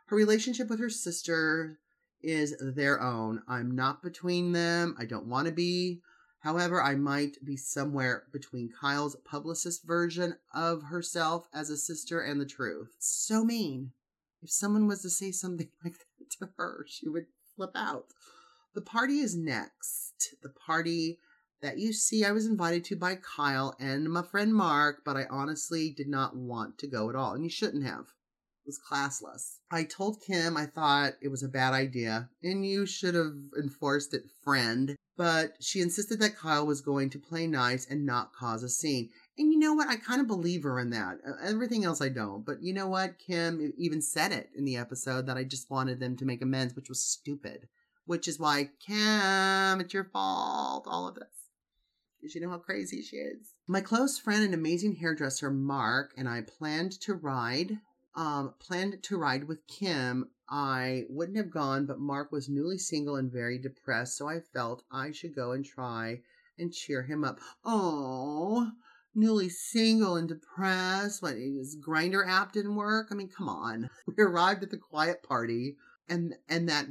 Her 0.06 0.16
relationship 0.16 0.68
with 0.68 0.80
her 0.80 0.90
sister 0.90 1.78
is 2.22 2.54
their 2.60 3.00
own. 3.00 3.42
I'm 3.48 3.74
not 3.74 4.02
between 4.02 4.52
them. 4.52 4.94
I 4.98 5.04
don't 5.04 5.26
want 5.26 5.46
to 5.46 5.52
be. 5.52 6.00
However, 6.40 6.82
I 6.82 6.94
might 6.94 7.42
be 7.42 7.56
somewhere 7.56 8.24
between 8.30 8.70
Kyle's 8.78 9.16
publicist 9.24 9.84
version 9.84 10.36
of 10.52 10.82
herself 10.82 11.48
as 11.54 11.70
a 11.70 11.76
sister 11.76 12.20
and 12.20 12.38
the 12.38 12.46
truth. 12.46 12.94
So 12.98 13.44
mean. 13.44 13.92
If 14.42 14.50
someone 14.50 14.86
was 14.86 15.00
to 15.02 15.10
say 15.10 15.32
something 15.32 15.70
like 15.84 15.94
that 16.18 16.30
to 16.38 16.50
her, 16.58 16.84
she 16.86 17.08
would 17.08 17.26
flip 17.56 17.72
out. 17.74 18.08
The 18.74 18.82
party 18.82 19.20
is 19.20 19.34
next. 19.34 20.34
The 20.42 20.50
party 20.50 21.18
that 21.62 21.78
you 21.78 21.94
see 21.94 22.26
I 22.26 22.32
was 22.32 22.44
invited 22.44 22.84
to 22.84 22.96
by 22.96 23.16
Kyle 23.16 23.74
and 23.80 24.12
my 24.12 24.20
friend 24.20 24.54
Mark, 24.54 25.02
but 25.02 25.16
I 25.16 25.24
honestly 25.30 25.90
did 25.90 26.08
not 26.08 26.36
want 26.36 26.76
to 26.78 26.86
go 26.86 27.08
at 27.08 27.16
all, 27.16 27.32
and 27.32 27.42
you 27.42 27.48
shouldn't 27.48 27.86
have. 27.86 28.12
Was 28.66 28.80
classless. 28.80 29.58
I 29.70 29.84
told 29.84 30.22
Kim 30.22 30.56
I 30.56 30.66
thought 30.66 31.14
it 31.20 31.28
was 31.28 31.42
a 31.42 31.48
bad 31.48 31.74
idea, 31.74 32.30
and 32.42 32.66
you 32.66 32.86
should 32.86 33.14
have 33.14 33.34
enforced 33.58 34.14
it, 34.14 34.24
friend. 34.42 34.96
But 35.16 35.56
she 35.60 35.80
insisted 35.80 36.18
that 36.20 36.36
Kyle 36.36 36.66
was 36.66 36.80
going 36.80 37.10
to 37.10 37.18
play 37.18 37.46
nice 37.46 37.86
and 37.88 38.04
not 38.04 38.32
cause 38.32 38.62
a 38.62 38.68
scene. 38.68 39.10
And 39.38 39.52
you 39.52 39.58
know 39.58 39.74
what? 39.74 39.88
I 39.88 39.96
kind 39.96 40.20
of 40.20 40.26
believe 40.26 40.64
her 40.64 40.80
in 40.80 40.90
that. 40.90 41.18
Everything 41.42 41.84
else 41.84 42.00
I 42.00 42.08
don't. 42.08 42.44
But 42.44 42.62
you 42.62 42.72
know 42.72 42.88
what? 42.88 43.18
Kim 43.18 43.72
even 43.76 44.02
said 44.02 44.32
it 44.32 44.50
in 44.56 44.64
the 44.64 44.76
episode 44.76 45.26
that 45.26 45.36
I 45.36 45.44
just 45.44 45.70
wanted 45.70 46.00
them 46.00 46.16
to 46.16 46.24
make 46.24 46.42
amends, 46.42 46.74
which 46.74 46.88
was 46.88 47.02
stupid. 47.02 47.68
Which 48.06 48.26
is 48.26 48.40
why, 48.40 48.70
Kim, 48.84 49.80
it's 49.80 49.94
your 49.94 50.04
fault, 50.04 50.86
all 50.88 51.08
of 51.08 51.14
this 51.14 51.44
because 52.24 52.34
you 52.34 52.40
know 52.40 52.48
how 52.48 52.56
crazy 52.56 53.02
she 53.02 53.16
is. 53.16 53.52
My 53.68 53.82
close 53.82 54.18
friend 54.18 54.42
and 54.42 54.54
amazing 54.54 54.96
hairdresser 54.96 55.50
Mark 55.50 56.14
and 56.16 56.26
I 56.26 56.40
planned 56.40 56.92
to 57.02 57.12
ride. 57.12 57.80
Um, 58.16 58.54
planned 58.58 59.02
to 59.02 59.16
ride 59.16 59.44
with 59.44 59.66
Kim. 59.66 60.30
I 60.48 61.04
wouldn't 61.08 61.36
have 61.36 61.50
gone, 61.50 61.86
but 61.86 61.98
Mark 61.98 62.30
was 62.30 62.48
newly 62.48 62.78
single 62.78 63.16
and 63.16 63.32
very 63.32 63.58
depressed, 63.58 64.16
so 64.16 64.28
I 64.28 64.40
felt 64.40 64.84
I 64.90 65.10
should 65.10 65.34
go 65.34 65.52
and 65.52 65.64
try 65.64 66.20
and 66.58 66.72
cheer 66.72 67.02
him 67.02 67.24
up. 67.24 67.40
Oh, 67.64 68.70
newly 69.14 69.48
single 69.48 70.16
and 70.16 70.28
depressed. 70.28 71.22
What 71.22 71.36
his 71.36 71.76
Grindr 71.76 72.26
app 72.26 72.52
didn't 72.52 72.76
work? 72.76 73.08
I 73.10 73.14
mean, 73.14 73.28
come 73.28 73.48
on. 73.48 73.90
We 74.06 74.22
arrived 74.22 74.62
at 74.62 74.70
the 74.70 74.76
quiet 74.76 75.22
party 75.22 75.76
and 76.08 76.34
and 76.48 76.68
that 76.68 76.86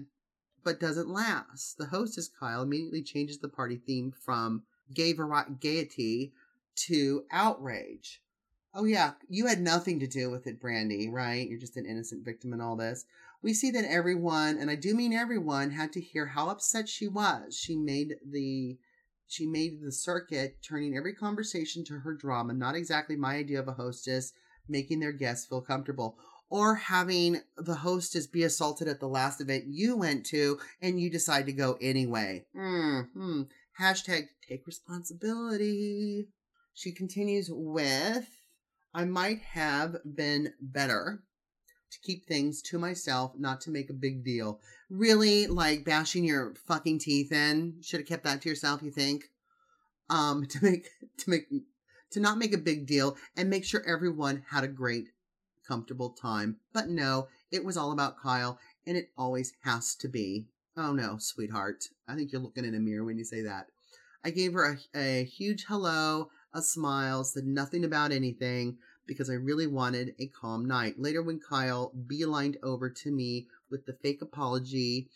but 0.64 0.80
doesn't 0.80 1.10
last. 1.10 1.78
The 1.78 1.88
hostess 1.88 2.30
Kyle 2.30 2.62
immediately 2.62 3.04
changes 3.04 3.40
the 3.40 3.50
party 3.50 3.76
theme 3.78 4.12
from 4.12 4.64
gay 4.94 5.14
gaiety 5.60 6.34
to 6.76 7.26
outrage. 7.32 8.23
Oh 8.76 8.86
yeah, 8.86 9.14
you 9.30 9.46
had 9.46 9.62
nothing 9.62 10.00
to 10.00 10.08
do 10.08 10.32
with 10.32 10.48
it, 10.48 10.60
Brandi, 10.60 11.12
right? 11.12 11.48
You're 11.48 11.60
just 11.60 11.78
an 11.78 11.86
innocent 11.86 12.26
victim 12.26 12.54
in 12.54 12.62
all 12.62 12.76
this. 12.76 13.06
We 13.44 13.54
see 13.54 13.70
that 13.72 13.86
everyone, 13.86 14.58
and 14.58 14.72
I 14.72 14.76
do 14.76 14.96
mean 14.96 15.14
everyone, 15.14 15.72
had 15.72 15.94
to 15.94 16.02
hear 16.02 16.26
how 16.26 16.50
upset 16.50 16.90
she 16.90 17.08
was. 17.08 17.56
She 17.56 17.76
made 17.76 18.16
the 18.28 18.78
she 19.28 19.46
made 19.48 19.82
the 19.82 19.92
circuit, 19.92 20.58
turning 20.62 20.96
every 20.96 21.14
conversation 21.14 21.84
to 21.86 22.00
her 22.00 22.14
drama. 22.14 22.54
Not 22.54 22.76
exactly 22.76 23.16
my 23.16 23.36
idea 23.36 23.60
of 23.60 23.68
a 23.68 23.74
hostess, 23.74 24.34
making 24.68 25.00
their 25.00 25.12
guests 25.12 25.48
feel 25.48 25.62
comfortable. 25.62 26.18
Or 26.50 26.76
having 26.76 27.42
the 27.58 27.76
hostess 27.76 28.28
be 28.28 28.44
assaulted 28.44 28.88
at 28.88 29.00
the 29.00 29.08
last 29.08 29.42
event 29.42 29.66
you 29.68 29.98
went 29.98 30.26
to 30.28 30.60
and 30.82 31.00
you 31.00 31.10
decide 31.10 31.48
to 31.48 31.54
go 31.54 31.78
anyway. 31.82 32.46
Hmm. 32.56 33.44
Hashtag 33.80 34.28
take 34.48 34.68
responsibility. 34.68 36.28
She 36.76 36.92
continues 36.92 37.50
with, 37.52 38.28
I 38.94 39.06
might 39.06 39.42
have 39.42 39.98
been 40.16 40.54
better 40.62 41.24
to 41.92 42.00
keep 42.02 42.26
things 42.26 42.62
to 42.64 42.78
myself, 42.78 43.34
not 43.38 43.62
to 43.62 43.72
make 43.72 43.90
a 43.90 43.94
big 43.94 44.24
deal. 44.24 44.60
Really, 44.90 45.48
like 45.48 45.86
bashing 45.86 46.24
your 46.24 46.54
fucking 46.68 47.00
teeth 47.00 47.32
in. 47.32 47.76
Should 47.82 48.02
have 48.02 48.08
kept 48.08 48.24
that 48.24 48.42
to 48.42 48.50
yourself, 48.50 48.82
you 48.84 48.92
think? 48.92 49.26
Um, 50.10 50.46
to 50.50 50.64
make, 50.64 50.90
to 51.18 51.30
make, 51.30 51.48
to 52.12 52.20
not 52.20 52.38
make 52.38 52.54
a 52.54 52.58
big 52.58 52.86
deal 52.86 53.18
and 53.36 53.50
make 53.50 53.66
sure 53.66 53.84
everyone 53.88 54.44
had 54.50 54.64
a 54.64 54.68
great, 54.68 55.08
comfortable 55.68 56.12
time. 56.12 56.58
But 56.74 56.90
no, 56.90 57.28
it 57.52 57.64
was 57.64 57.78
all 57.78 57.92
about 57.92 58.22
Kyle 58.22 58.60
and 58.86 58.98
it 58.98 59.10
always 59.18 59.54
has 59.64 59.96
to 59.96 60.08
be. 60.08 60.48
Oh 60.76 60.94
no, 60.94 61.18
sweetheart. 61.20 61.86
I 62.08 62.16
think 62.16 62.32
you're 62.32 62.42
looking 62.42 62.66
in 62.66 62.76
a 62.76 62.80
mirror 62.80 63.06
when 63.06 63.18
you 63.18 63.24
say 63.24 63.42
that. 63.42 63.68
I 64.26 64.30
gave 64.32 64.54
her 64.54 64.78
a, 64.96 65.00
a 65.00 65.24
huge 65.26 65.66
hello, 65.68 66.30
a 66.54 66.62
smile, 66.62 67.24
said 67.24 67.46
nothing 67.46 67.84
about 67.84 68.12
anything 68.12 68.78
because 69.06 69.30
I 69.30 69.34
really 69.34 69.68
wanted 69.68 70.16
a 70.20 70.28
calm 70.28 70.66
night. 70.66 71.00
Later, 71.00 71.22
when 71.22 71.40
Kyle 71.40 71.92
beelined 72.08 72.56
over 72.64 72.90
to 72.90 73.12
me 73.12 73.48
with 73.70 73.86
the 73.86 73.94
fake 73.94 74.22
apology, 74.22 75.10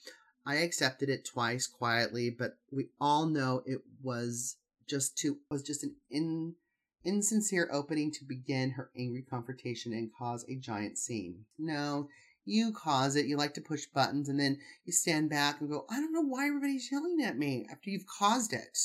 I 0.46 0.56
accepted 0.56 1.10
it 1.10 1.26
twice 1.26 1.68
quietly, 1.68 2.30
but 2.30 2.58
we 2.72 2.88
all 3.00 3.26
know 3.26 3.64
it 3.66 3.82
was 4.02 4.56
just 4.88 5.18
to 5.20 5.38
was 5.50 5.62
just 5.62 5.84
an 5.84 5.96
in, 6.10 6.56
insincere 7.04 7.70
opening 7.72 8.12
to 8.12 8.26
begin 8.26 8.72
her 8.72 8.90
angry 8.98 9.22
confrontation 9.22 9.94
and 9.94 10.12
cause 10.18 10.46
a 10.48 10.56
giant 10.56 10.98
scene. 10.98 11.46
No, 11.58 12.08
you 12.46 12.72
cause 12.72 13.16
it. 13.16 13.26
You 13.26 13.36
like 13.36 13.54
to 13.56 13.62
push 13.62 13.86
buttons 13.86 14.30
and 14.30 14.40
then 14.40 14.58
you 14.86 14.94
stand 14.94 15.30
back 15.30 15.60
and 15.60 15.70
go, 15.70 15.86
I 15.90 16.00
don't 16.00 16.14
know 16.14 16.22
why 16.22 16.48
everybody's 16.48 16.90
yelling 16.92 17.22
at 17.22 17.38
me 17.38 17.68
after 17.70 17.90
you've 17.90 18.08
caused 18.08 18.54
it. 18.54 18.78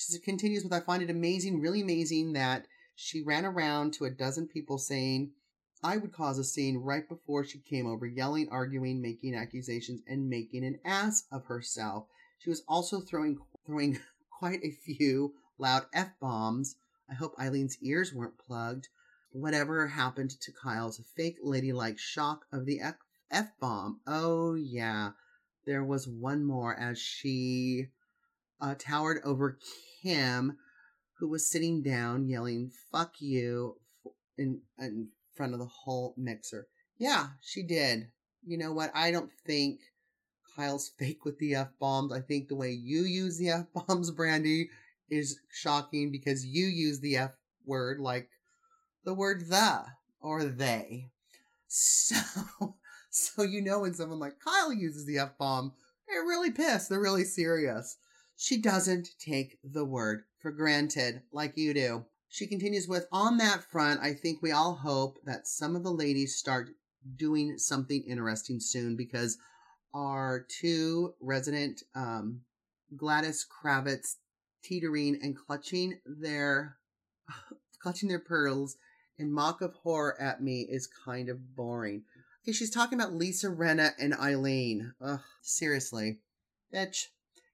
She 0.00 0.20
continues 0.20 0.62
with, 0.62 0.72
I 0.72 0.78
find 0.78 1.02
it 1.02 1.10
amazing, 1.10 1.60
really 1.60 1.80
amazing 1.80 2.34
that 2.34 2.68
she 2.94 3.20
ran 3.20 3.44
around 3.44 3.94
to 3.94 4.04
a 4.04 4.10
dozen 4.10 4.46
people 4.46 4.78
saying, 4.78 5.32
I 5.82 5.96
would 5.96 6.12
cause 6.12 6.38
a 6.38 6.44
scene 6.44 6.76
right 6.76 7.08
before 7.08 7.44
she 7.44 7.58
came 7.58 7.84
over, 7.84 8.06
yelling, 8.06 8.48
arguing, 8.48 9.02
making 9.02 9.34
accusations, 9.34 10.02
and 10.06 10.30
making 10.30 10.64
an 10.64 10.78
ass 10.84 11.24
of 11.32 11.46
herself. 11.46 12.06
She 12.38 12.48
was 12.48 12.62
also 12.68 13.00
throwing 13.00 13.40
throwing 13.66 13.98
quite 14.30 14.62
a 14.62 14.70
few 14.70 15.34
loud 15.58 15.86
f 15.92 16.12
bombs. 16.20 16.76
I 17.10 17.14
hope 17.14 17.34
Eileen's 17.36 17.78
ears 17.82 18.14
weren't 18.14 18.38
plugged 18.38 18.88
whatever 19.32 19.88
happened 19.88 20.30
to 20.30 20.52
Kyle's 20.52 21.00
fake 21.16 21.38
ladylike 21.42 21.98
shock 21.98 22.46
of 22.52 22.66
the 22.66 22.80
F 23.30 23.50
bomb. 23.58 24.00
Oh, 24.06 24.54
yeah. 24.54 25.10
There 25.66 25.84
was 25.84 26.06
one 26.06 26.44
more 26.44 26.74
as 26.78 26.98
she 26.98 27.88
uh, 28.60 28.74
towered 28.78 29.20
over 29.24 29.58
Kim, 30.02 30.56
who 31.18 31.28
was 31.28 31.50
sitting 31.50 31.82
down 31.82 32.28
yelling, 32.28 32.70
fuck 32.92 33.20
you, 33.20 33.76
in, 34.36 34.60
in 34.78 35.08
front 35.34 35.52
of 35.52 35.58
the 35.58 35.66
whole 35.66 36.14
mixer. 36.16 36.66
Yeah, 36.98 37.28
she 37.42 37.62
did. 37.62 38.08
You 38.46 38.58
know 38.58 38.72
what? 38.72 38.90
I 38.94 39.10
don't 39.10 39.30
think 39.46 39.80
Kyle's 40.56 40.90
fake 40.98 41.24
with 41.24 41.38
the 41.38 41.54
F 41.54 41.68
bombs. 41.80 42.12
I 42.12 42.20
think 42.20 42.48
the 42.48 42.56
way 42.56 42.72
you 42.72 43.02
use 43.02 43.38
the 43.38 43.50
F 43.50 43.66
bombs, 43.74 44.10
Brandi, 44.10 44.68
is 45.10 45.40
shocking 45.50 46.10
because 46.10 46.44
you 46.44 46.66
use 46.66 47.00
the 47.00 47.16
F 47.16 47.32
word 47.64 48.00
like 48.00 48.28
the 49.04 49.14
word 49.14 49.48
the 49.48 49.84
or 50.20 50.44
they. 50.44 51.10
So, 51.68 52.16
so 53.10 53.42
you 53.42 53.60
know 53.60 53.80
when 53.80 53.94
someone 53.94 54.18
like 54.18 54.40
Kyle 54.40 54.72
uses 54.72 55.06
the 55.06 55.18
F 55.18 55.38
bomb, 55.38 55.72
they're 56.08 56.22
really 56.22 56.50
pissed. 56.50 56.88
They're 56.88 57.00
really 57.00 57.24
serious. 57.24 57.96
She 58.40 58.56
doesn't 58.56 59.18
take 59.18 59.58
the 59.64 59.84
word 59.84 60.22
for 60.40 60.52
granted 60.52 61.22
like 61.32 61.56
you 61.56 61.74
do. 61.74 62.04
She 62.28 62.46
continues 62.46 62.86
with, 62.86 63.08
on 63.10 63.36
that 63.38 63.64
front, 63.64 64.00
I 64.00 64.14
think 64.14 64.40
we 64.40 64.52
all 64.52 64.76
hope 64.76 65.18
that 65.24 65.48
some 65.48 65.74
of 65.74 65.82
the 65.82 65.90
ladies 65.90 66.36
start 66.36 66.70
doing 67.16 67.58
something 67.58 68.00
interesting 68.06 68.60
soon 68.60 68.94
because 68.94 69.38
our 69.92 70.46
two 70.48 71.14
resident 71.20 71.82
um, 71.96 72.42
Gladys 72.96 73.44
Kravitz 73.44 74.18
teetering 74.62 75.18
and 75.20 75.36
clutching 75.36 75.98
their 76.06 76.76
clutching 77.82 78.08
their 78.08 78.20
pearls 78.20 78.76
and 79.18 79.32
mock 79.34 79.62
of 79.62 79.74
horror 79.74 80.16
at 80.20 80.40
me 80.40 80.60
is 80.70 80.86
kind 80.86 81.28
of 81.28 81.56
boring. 81.56 82.04
Okay, 82.44 82.52
she's 82.52 82.70
talking 82.70 83.00
about 83.00 83.14
Lisa 83.14 83.48
Rinna 83.48 83.94
and 83.98 84.14
Eileen. 84.14 84.94
Ugh, 85.00 85.22
seriously. 85.42 86.18
Bitch. 86.72 87.06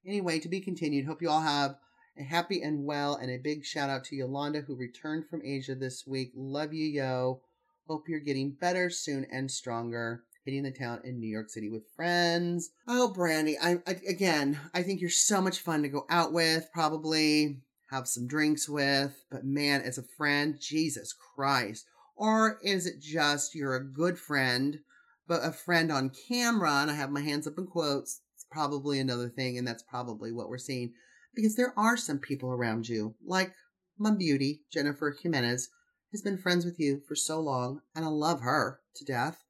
Anyway, 0.07 0.39
to 0.39 0.49
be 0.49 0.61
continued. 0.61 1.07
Hope 1.07 1.23
you 1.23 1.31
all 1.31 1.41
have 1.41 1.77
a 2.19 2.23
happy 2.23 2.63
and 2.63 2.85
well, 2.85 3.17
and 3.17 3.31
a 3.31 3.39
big 3.39 3.65
shout 3.65 3.91
out 3.91 4.05
to 4.05 4.17
Yolanda 4.17 4.61
who 4.61 4.77
returned 4.77 5.27
from 5.29 5.43
Asia 5.45 5.75
this 5.75 6.07
week. 6.07 6.31
Love 6.35 6.73
you, 6.73 6.87
yo. 6.87 7.41
Hope 7.87 8.09
you're 8.09 8.21
getting 8.21 8.53
better 8.53 8.91
soon 8.91 9.27
and 9.31 9.51
stronger. 9.51 10.23
Hitting 10.45 10.63
the 10.63 10.71
town 10.71 11.01
in 11.05 11.21
New 11.21 11.29
York 11.29 11.49
City 11.49 11.71
with 11.71 11.89
friends. 11.97 12.71
Oh, 12.87 13.11
Brandi, 13.17 13.55
I, 13.63 13.79
I 13.87 13.97
again, 14.07 14.61
I 14.75 14.83
think 14.83 15.01
you're 15.01 15.09
so 15.09 15.41
much 15.41 15.61
fun 15.61 15.81
to 15.83 15.89
go 15.89 16.05
out 16.11 16.35
with. 16.35 16.69
Probably 16.71 17.61
have 17.91 18.07
some 18.07 18.27
drinks 18.27 18.69
with, 18.69 19.25
but 19.31 19.45
man, 19.45 19.81
as 19.81 19.97
a 19.97 20.03
friend, 20.03 20.59
Jesus 20.61 21.15
Christ. 21.15 21.87
Or 22.15 22.59
is 22.63 22.87
it 22.87 23.01
just 23.01 23.55
you're 23.55 23.75
a 23.75 23.85
good 23.85 24.19
friend, 24.19 24.81
but 25.27 25.43
a 25.43 25.51
friend 25.51 25.91
on 25.91 26.13
camera, 26.29 26.73
and 26.73 26.91
I 26.91 26.95
have 26.95 27.11
my 27.11 27.23
hands 27.23 27.47
up 27.47 27.57
in 27.57 27.67
quotes, 27.67 28.21
probably 28.55 29.01
another 29.01 29.29
thing, 29.29 29.59
and 29.59 29.67
that's 29.67 29.83
probably 29.83 30.31
what 30.33 30.49
we're 30.49 30.59
seeing. 30.59 30.93
Because 31.35 31.57
there 31.57 31.75
are 31.77 31.97
some 31.97 32.19
people 32.19 32.51
around 32.51 32.89
you, 32.89 33.17
like 33.27 33.53
my 33.99 34.13
beauty, 34.13 34.61
Jennifer 34.73 35.15
Jimenez, 35.21 35.69
has 36.13 36.23
been 36.23 36.39
friends 36.39 36.65
with 36.65 36.79
you 36.79 37.03
for 37.09 37.17
so 37.17 37.41
long, 37.41 37.81
and 37.97 38.05
I 38.05 38.09
love 38.09 38.41
her 38.41 38.81
to 38.95 39.05
death. 39.05 39.43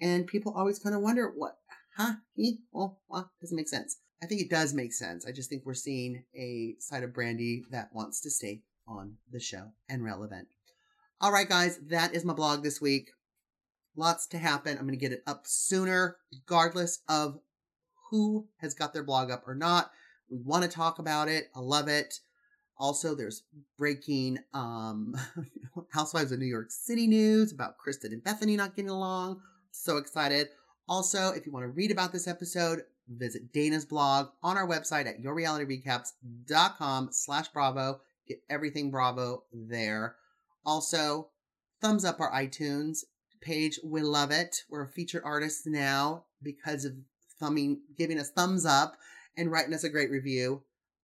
And 0.00 0.26
people 0.26 0.54
always 0.56 0.78
kind 0.78 0.94
of 0.94 1.02
wonder, 1.02 1.30
what, 1.36 1.58
huh? 1.96 2.14
He? 2.34 2.60
Oh, 2.74 2.78
well, 2.78 3.00
well, 3.08 3.30
doesn't 3.40 3.56
make 3.56 3.68
sense. 3.68 3.98
I 4.22 4.26
think 4.26 4.40
it 4.40 4.50
does 4.50 4.72
make 4.72 4.94
sense. 4.94 5.26
I 5.26 5.32
just 5.32 5.50
think 5.50 5.66
we're 5.66 5.74
seeing 5.74 6.24
a 6.34 6.74
side 6.78 7.02
of 7.02 7.10
Brandi 7.10 7.62
that 7.70 7.90
wants 7.92 8.22
to 8.22 8.30
stay 8.30 8.62
on 8.88 9.16
the 9.30 9.40
show 9.40 9.72
and 9.90 10.02
relevant. 10.02 10.48
All 11.20 11.32
right, 11.32 11.48
guys, 11.48 11.78
that 11.88 12.14
is 12.14 12.24
my 12.24 12.32
blog 12.32 12.62
this 12.62 12.80
week. 12.80 13.10
Lots 13.94 14.26
to 14.28 14.38
happen. 14.38 14.78
I'm 14.78 14.86
going 14.86 14.98
to 14.98 15.00
get 15.00 15.12
it 15.12 15.22
up 15.26 15.42
sooner, 15.46 16.16
regardless 16.32 17.00
of 17.08 17.38
who 18.10 18.46
has 18.58 18.74
got 18.74 18.92
their 18.92 19.02
blog 19.02 19.30
up 19.30 19.46
or 19.46 19.54
not. 19.54 19.90
We 20.30 20.38
want 20.38 20.64
to 20.64 20.68
talk 20.68 20.98
about 20.98 21.28
it. 21.28 21.50
I 21.54 21.60
love 21.60 21.88
it. 21.88 22.20
Also, 22.78 23.14
there's 23.14 23.44
breaking 23.78 24.38
um, 24.52 25.14
Housewives 25.92 26.32
of 26.32 26.38
New 26.38 26.46
York 26.46 26.70
City 26.70 27.06
news 27.06 27.52
about 27.52 27.78
Kristen 27.78 28.12
and 28.12 28.22
Bethenny 28.22 28.56
not 28.56 28.76
getting 28.76 28.90
along. 28.90 29.40
So 29.70 29.96
excited. 29.96 30.48
Also, 30.88 31.30
if 31.30 31.46
you 31.46 31.52
want 31.52 31.64
to 31.64 31.68
read 31.68 31.90
about 31.90 32.12
this 32.12 32.28
episode, 32.28 32.82
visit 33.08 33.52
Dana's 33.52 33.84
blog 33.84 34.28
on 34.42 34.56
our 34.56 34.68
website 34.68 35.06
at 35.06 35.22
yourrealityrecaps.com 35.22 37.08
slash 37.12 37.48
bravo. 37.48 38.00
Get 38.28 38.42
everything 38.50 38.90
Bravo 38.90 39.44
there. 39.52 40.16
Also, 40.64 41.28
thumbs 41.80 42.04
up 42.04 42.20
our 42.20 42.32
iTunes 42.32 43.04
page. 43.40 43.78
We 43.84 44.02
love 44.02 44.30
it. 44.30 44.64
We're 44.68 44.84
a 44.84 44.88
featured 44.88 45.22
artist 45.24 45.66
now 45.66 46.24
because 46.42 46.84
of 46.84 46.94
thumbing, 47.38 47.80
giving 47.96 48.18
us 48.18 48.30
thumbs 48.30 48.64
up 48.64 48.96
and 49.36 49.50
writing 49.50 49.74
us 49.74 49.84
a 49.84 49.88
great 49.88 50.10
review. 50.10 50.62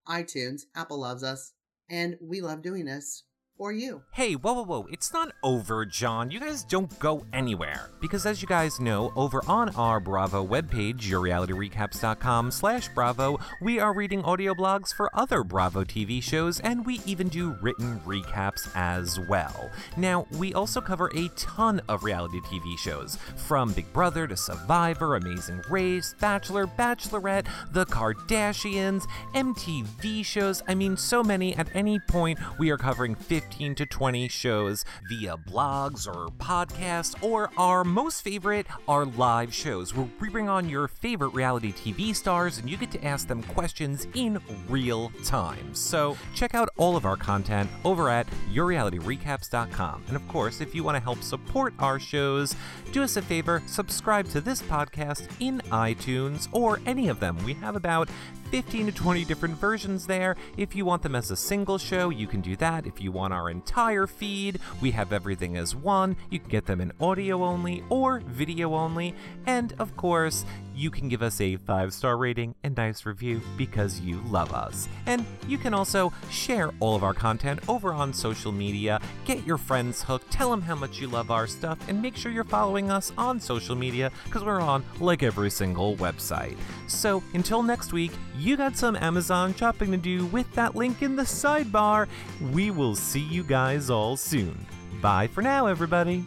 iTunes, 0.08 0.62
Apple 0.74 0.98
loves 0.98 1.22
us, 1.22 1.52
and 1.88 2.16
we 2.20 2.40
love 2.40 2.62
doing 2.62 2.84
this 2.86 3.24
for 3.56 3.72
you. 3.72 4.02
Hey, 4.12 4.34
whoa, 4.34 4.54
whoa, 4.54 4.62
whoa, 4.62 4.86
it's 4.90 5.12
not 5.12 5.32
over, 5.42 5.84
John. 5.84 6.30
You 6.30 6.40
guys 6.40 6.64
don't 6.64 6.98
go 6.98 7.24
anywhere. 7.32 7.90
Because 8.00 8.26
as 8.26 8.42
you 8.42 8.48
guys 8.48 8.80
know, 8.80 9.12
over 9.14 9.42
on 9.46 9.68
our 9.76 10.00
Bravo 10.00 10.46
webpage, 10.46 11.02
yourrealityrecaps.com 11.02 12.50
slash 12.50 12.88
Bravo, 12.88 13.38
we 13.60 13.78
are 13.78 13.94
reading 13.94 14.22
audio 14.22 14.54
blogs 14.54 14.92
for 14.94 15.10
other 15.14 15.44
Bravo 15.44 15.84
TV 15.84 16.22
shows, 16.22 16.60
and 16.60 16.84
we 16.84 17.00
even 17.06 17.28
do 17.28 17.56
written 17.60 18.00
recaps 18.00 18.68
as 18.74 19.20
well. 19.28 19.70
Now, 19.96 20.26
we 20.32 20.54
also 20.54 20.80
cover 20.80 21.10
a 21.14 21.28
ton 21.36 21.80
of 21.88 22.04
reality 22.04 22.40
TV 22.40 22.78
shows, 22.78 23.16
from 23.36 23.72
Big 23.72 23.92
Brother 23.92 24.26
to 24.26 24.36
Survivor, 24.36 25.16
Amazing 25.16 25.62
Race, 25.70 26.14
Bachelor, 26.20 26.66
Bachelorette, 26.66 27.46
The 27.72 27.86
Kardashians, 27.86 29.04
MTV 29.34 30.24
shows, 30.24 30.62
I 30.66 30.74
mean, 30.74 30.96
so 30.96 31.22
many 31.22 31.54
at 31.56 31.68
any 31.74 31.98
point 32.08 32.38
we 32.58 32.70
are 32.70 32.78
covering 32.78 33.14
50 33.14 33.41
15 33.42 33.74
to 33.74 33.86
20 33.86 34.28
shows 34.28 34.84
via 35.08 35.36
blogs 35.36 36.06
or 36.06 36.28
podcasts, 36.38 37.20
or 37.22 37.50
our 37.56 37.82
most 37.82 38.22
favorite, 38.22 38.66
our 38.86 39.04
live 39.04 39.52
shows, 39.52 39.94
where 39.94 40.08
we 40.20 40.28
bring 40.28 40.48
on 40.48 40.68
your 40.68 40.86
favorite 40.86 41.34
reality 41.34 41.72
TV 41.72 42.14
stars 42.14 42.58
and 42.58 42.70
you 42.70 42.76
get 42.76 42.90
to 42.92 43.04
ask 43.04 43.26
them 43.26 43.42
questions 43.42 44.06
in 44.14 44.40
real 44.68 45.10
time. 45.24 45.74
So 45.74 46.16
check 46.34 46.54
out 46.54 46.68
all 46.76 46.96
of 46.96 47.04
our 47.04 47.16
content 47.16 47.68
over 47.84 48.08
at 48.08 48.28
yourrealityrecaps.com. 48.52 50.04
And 50.06 50.16
of 50.16 50.28
course, 50.28 50.60
if 50.60 50.74
you 50.74 50.84
want 50.84 50.96
to 50.96 51.02
help 51.02 51.22
support 51.22 51.74
our 51.80 51.98
shows, 51.98 52.54
do 52.92 53.02
us 53.02 53.16
a 53.16 53.22
favor, 53.22 53.62
subscribe 53.66 54.28
to 54.28 54.40
this 54.40 54.62
podcast 54.62 55.28
in 55.40 55.60
iTunes 55.70 56.48
or 56.52 56.80
any 56.86 57.08
of 57.08 57.18
them. 57.18 57.36
We 57.44 57.54
have 57.54 57.74
about 57.74 58.08
15 58.52 58.84
to 58.84 58.92
20 58.92 59.24
different 59.24 59.56
versions 59.56 60.06
there. 60.06 60.36
If 60.58 60.76
you 60.76 60.84
want 60.84 61.00
them 61.02 61.14
as 61.14 61.30
a 61.30 61.36
single 61.36 61.78
show, 61.78 62.10
you 62.10 62.26
can 62.26 62.42
do 62.42 62.54
that. 62.56 62.86
If 62.86 63.00
you 63.00 63.10
want 63.10 63.32
our 63.32 63.48
entire 63.48 64.06
feed, 64.06 64.60
we 64.82 64.90
have 64.90 65.10
everything 65.10 65.56
as 65.56 65.74
one. 65.74 66.16
You 66.28 66.38
can 66.38 66.50
get 66.50 66.66
them 66.66 66.82
in 66.82 66.92
audio 67.00 67.44
only 67.44 67.82
or 67.88 68.20
video 68.20 68.74
only. 68.74 69.14
And 69.46 69.72
of 69.78 69.96
course, 69.96 70.44
you 70.74 70.90
can 70.90 71.08
give 71.08 71.22
us 71.22 71.40
a 71.40 71.56
five 71.56 71.92
star 71.92 72.16
rating 72.16 72.54
and 72.62 72.76
nice 72.76 73.06
review 73.06 73.40
because 73.56 74.00
you 74.00 74.20
love 74.26 74.52
us. 74.52 74.88
And 75.06 75.24
you 75.46 75.58
can 75.58 75.74
also 75.74 76.12
share 76.30 76.72
all 76.80 76.96
of 76.96 77.04
our 77.04 77.14
content 77.14 77.60
over 77.68 77.92
on 77.92 78.12
social 78.12 78.52
media. 78.52 79.00
Get 79.24 79.46
your 79.46 79.58
friends 79.58 80.02
hooked, 80.02 80.30
tell 80.30 80.50
them 80.50 80.62
how 80.62 80.74
much 80.74 81.00
you 81.00 81.08
love 81.08 81.30
our 81.30 81.46
stuff, 81.46 81.78
and 81.88 82.00
make 82.00 82.16
sure 82.16 82.32
you're 82.32 82.44
following 82.44 82.90
us 82.90 83.12
on 83.16 83.40
social 83.40 83.76
media 83.76 84.10
because 84.24 84.44
we're 84.44 84.60
on 84.60 84.84
like 85.00 85.22
every 85.22 85.50
single 85.50 85.96
website. 85.96 86.56
So 86.86 87.22
until 87.34 87.62
next 87.62 87.92
week, 87.92 88.12
you 88.38 88.56
got 88.56 88.76
some 88.76 88.96
Amazon 88.96 89.54
shopping 89.54 89.90
to 89.92 89.96
do 89.96 90.26
with 90.26 90.52
that 90.54 90.74
link 90.74 91.02
in 91.02 91.16
the 91.16 91.22
sidebar. 91.22 92.08
We 92.52 92.70
will 92.70 92.94
see 92.94 93.20
you 93.20 93.42
guys 93.42 93.90
all 93.90 94.16
soon. 94.16 94.66
Bye 95.00 95.26
for 95.26 95.42
now, 95.42 95.66
everybody. 95.66 96.24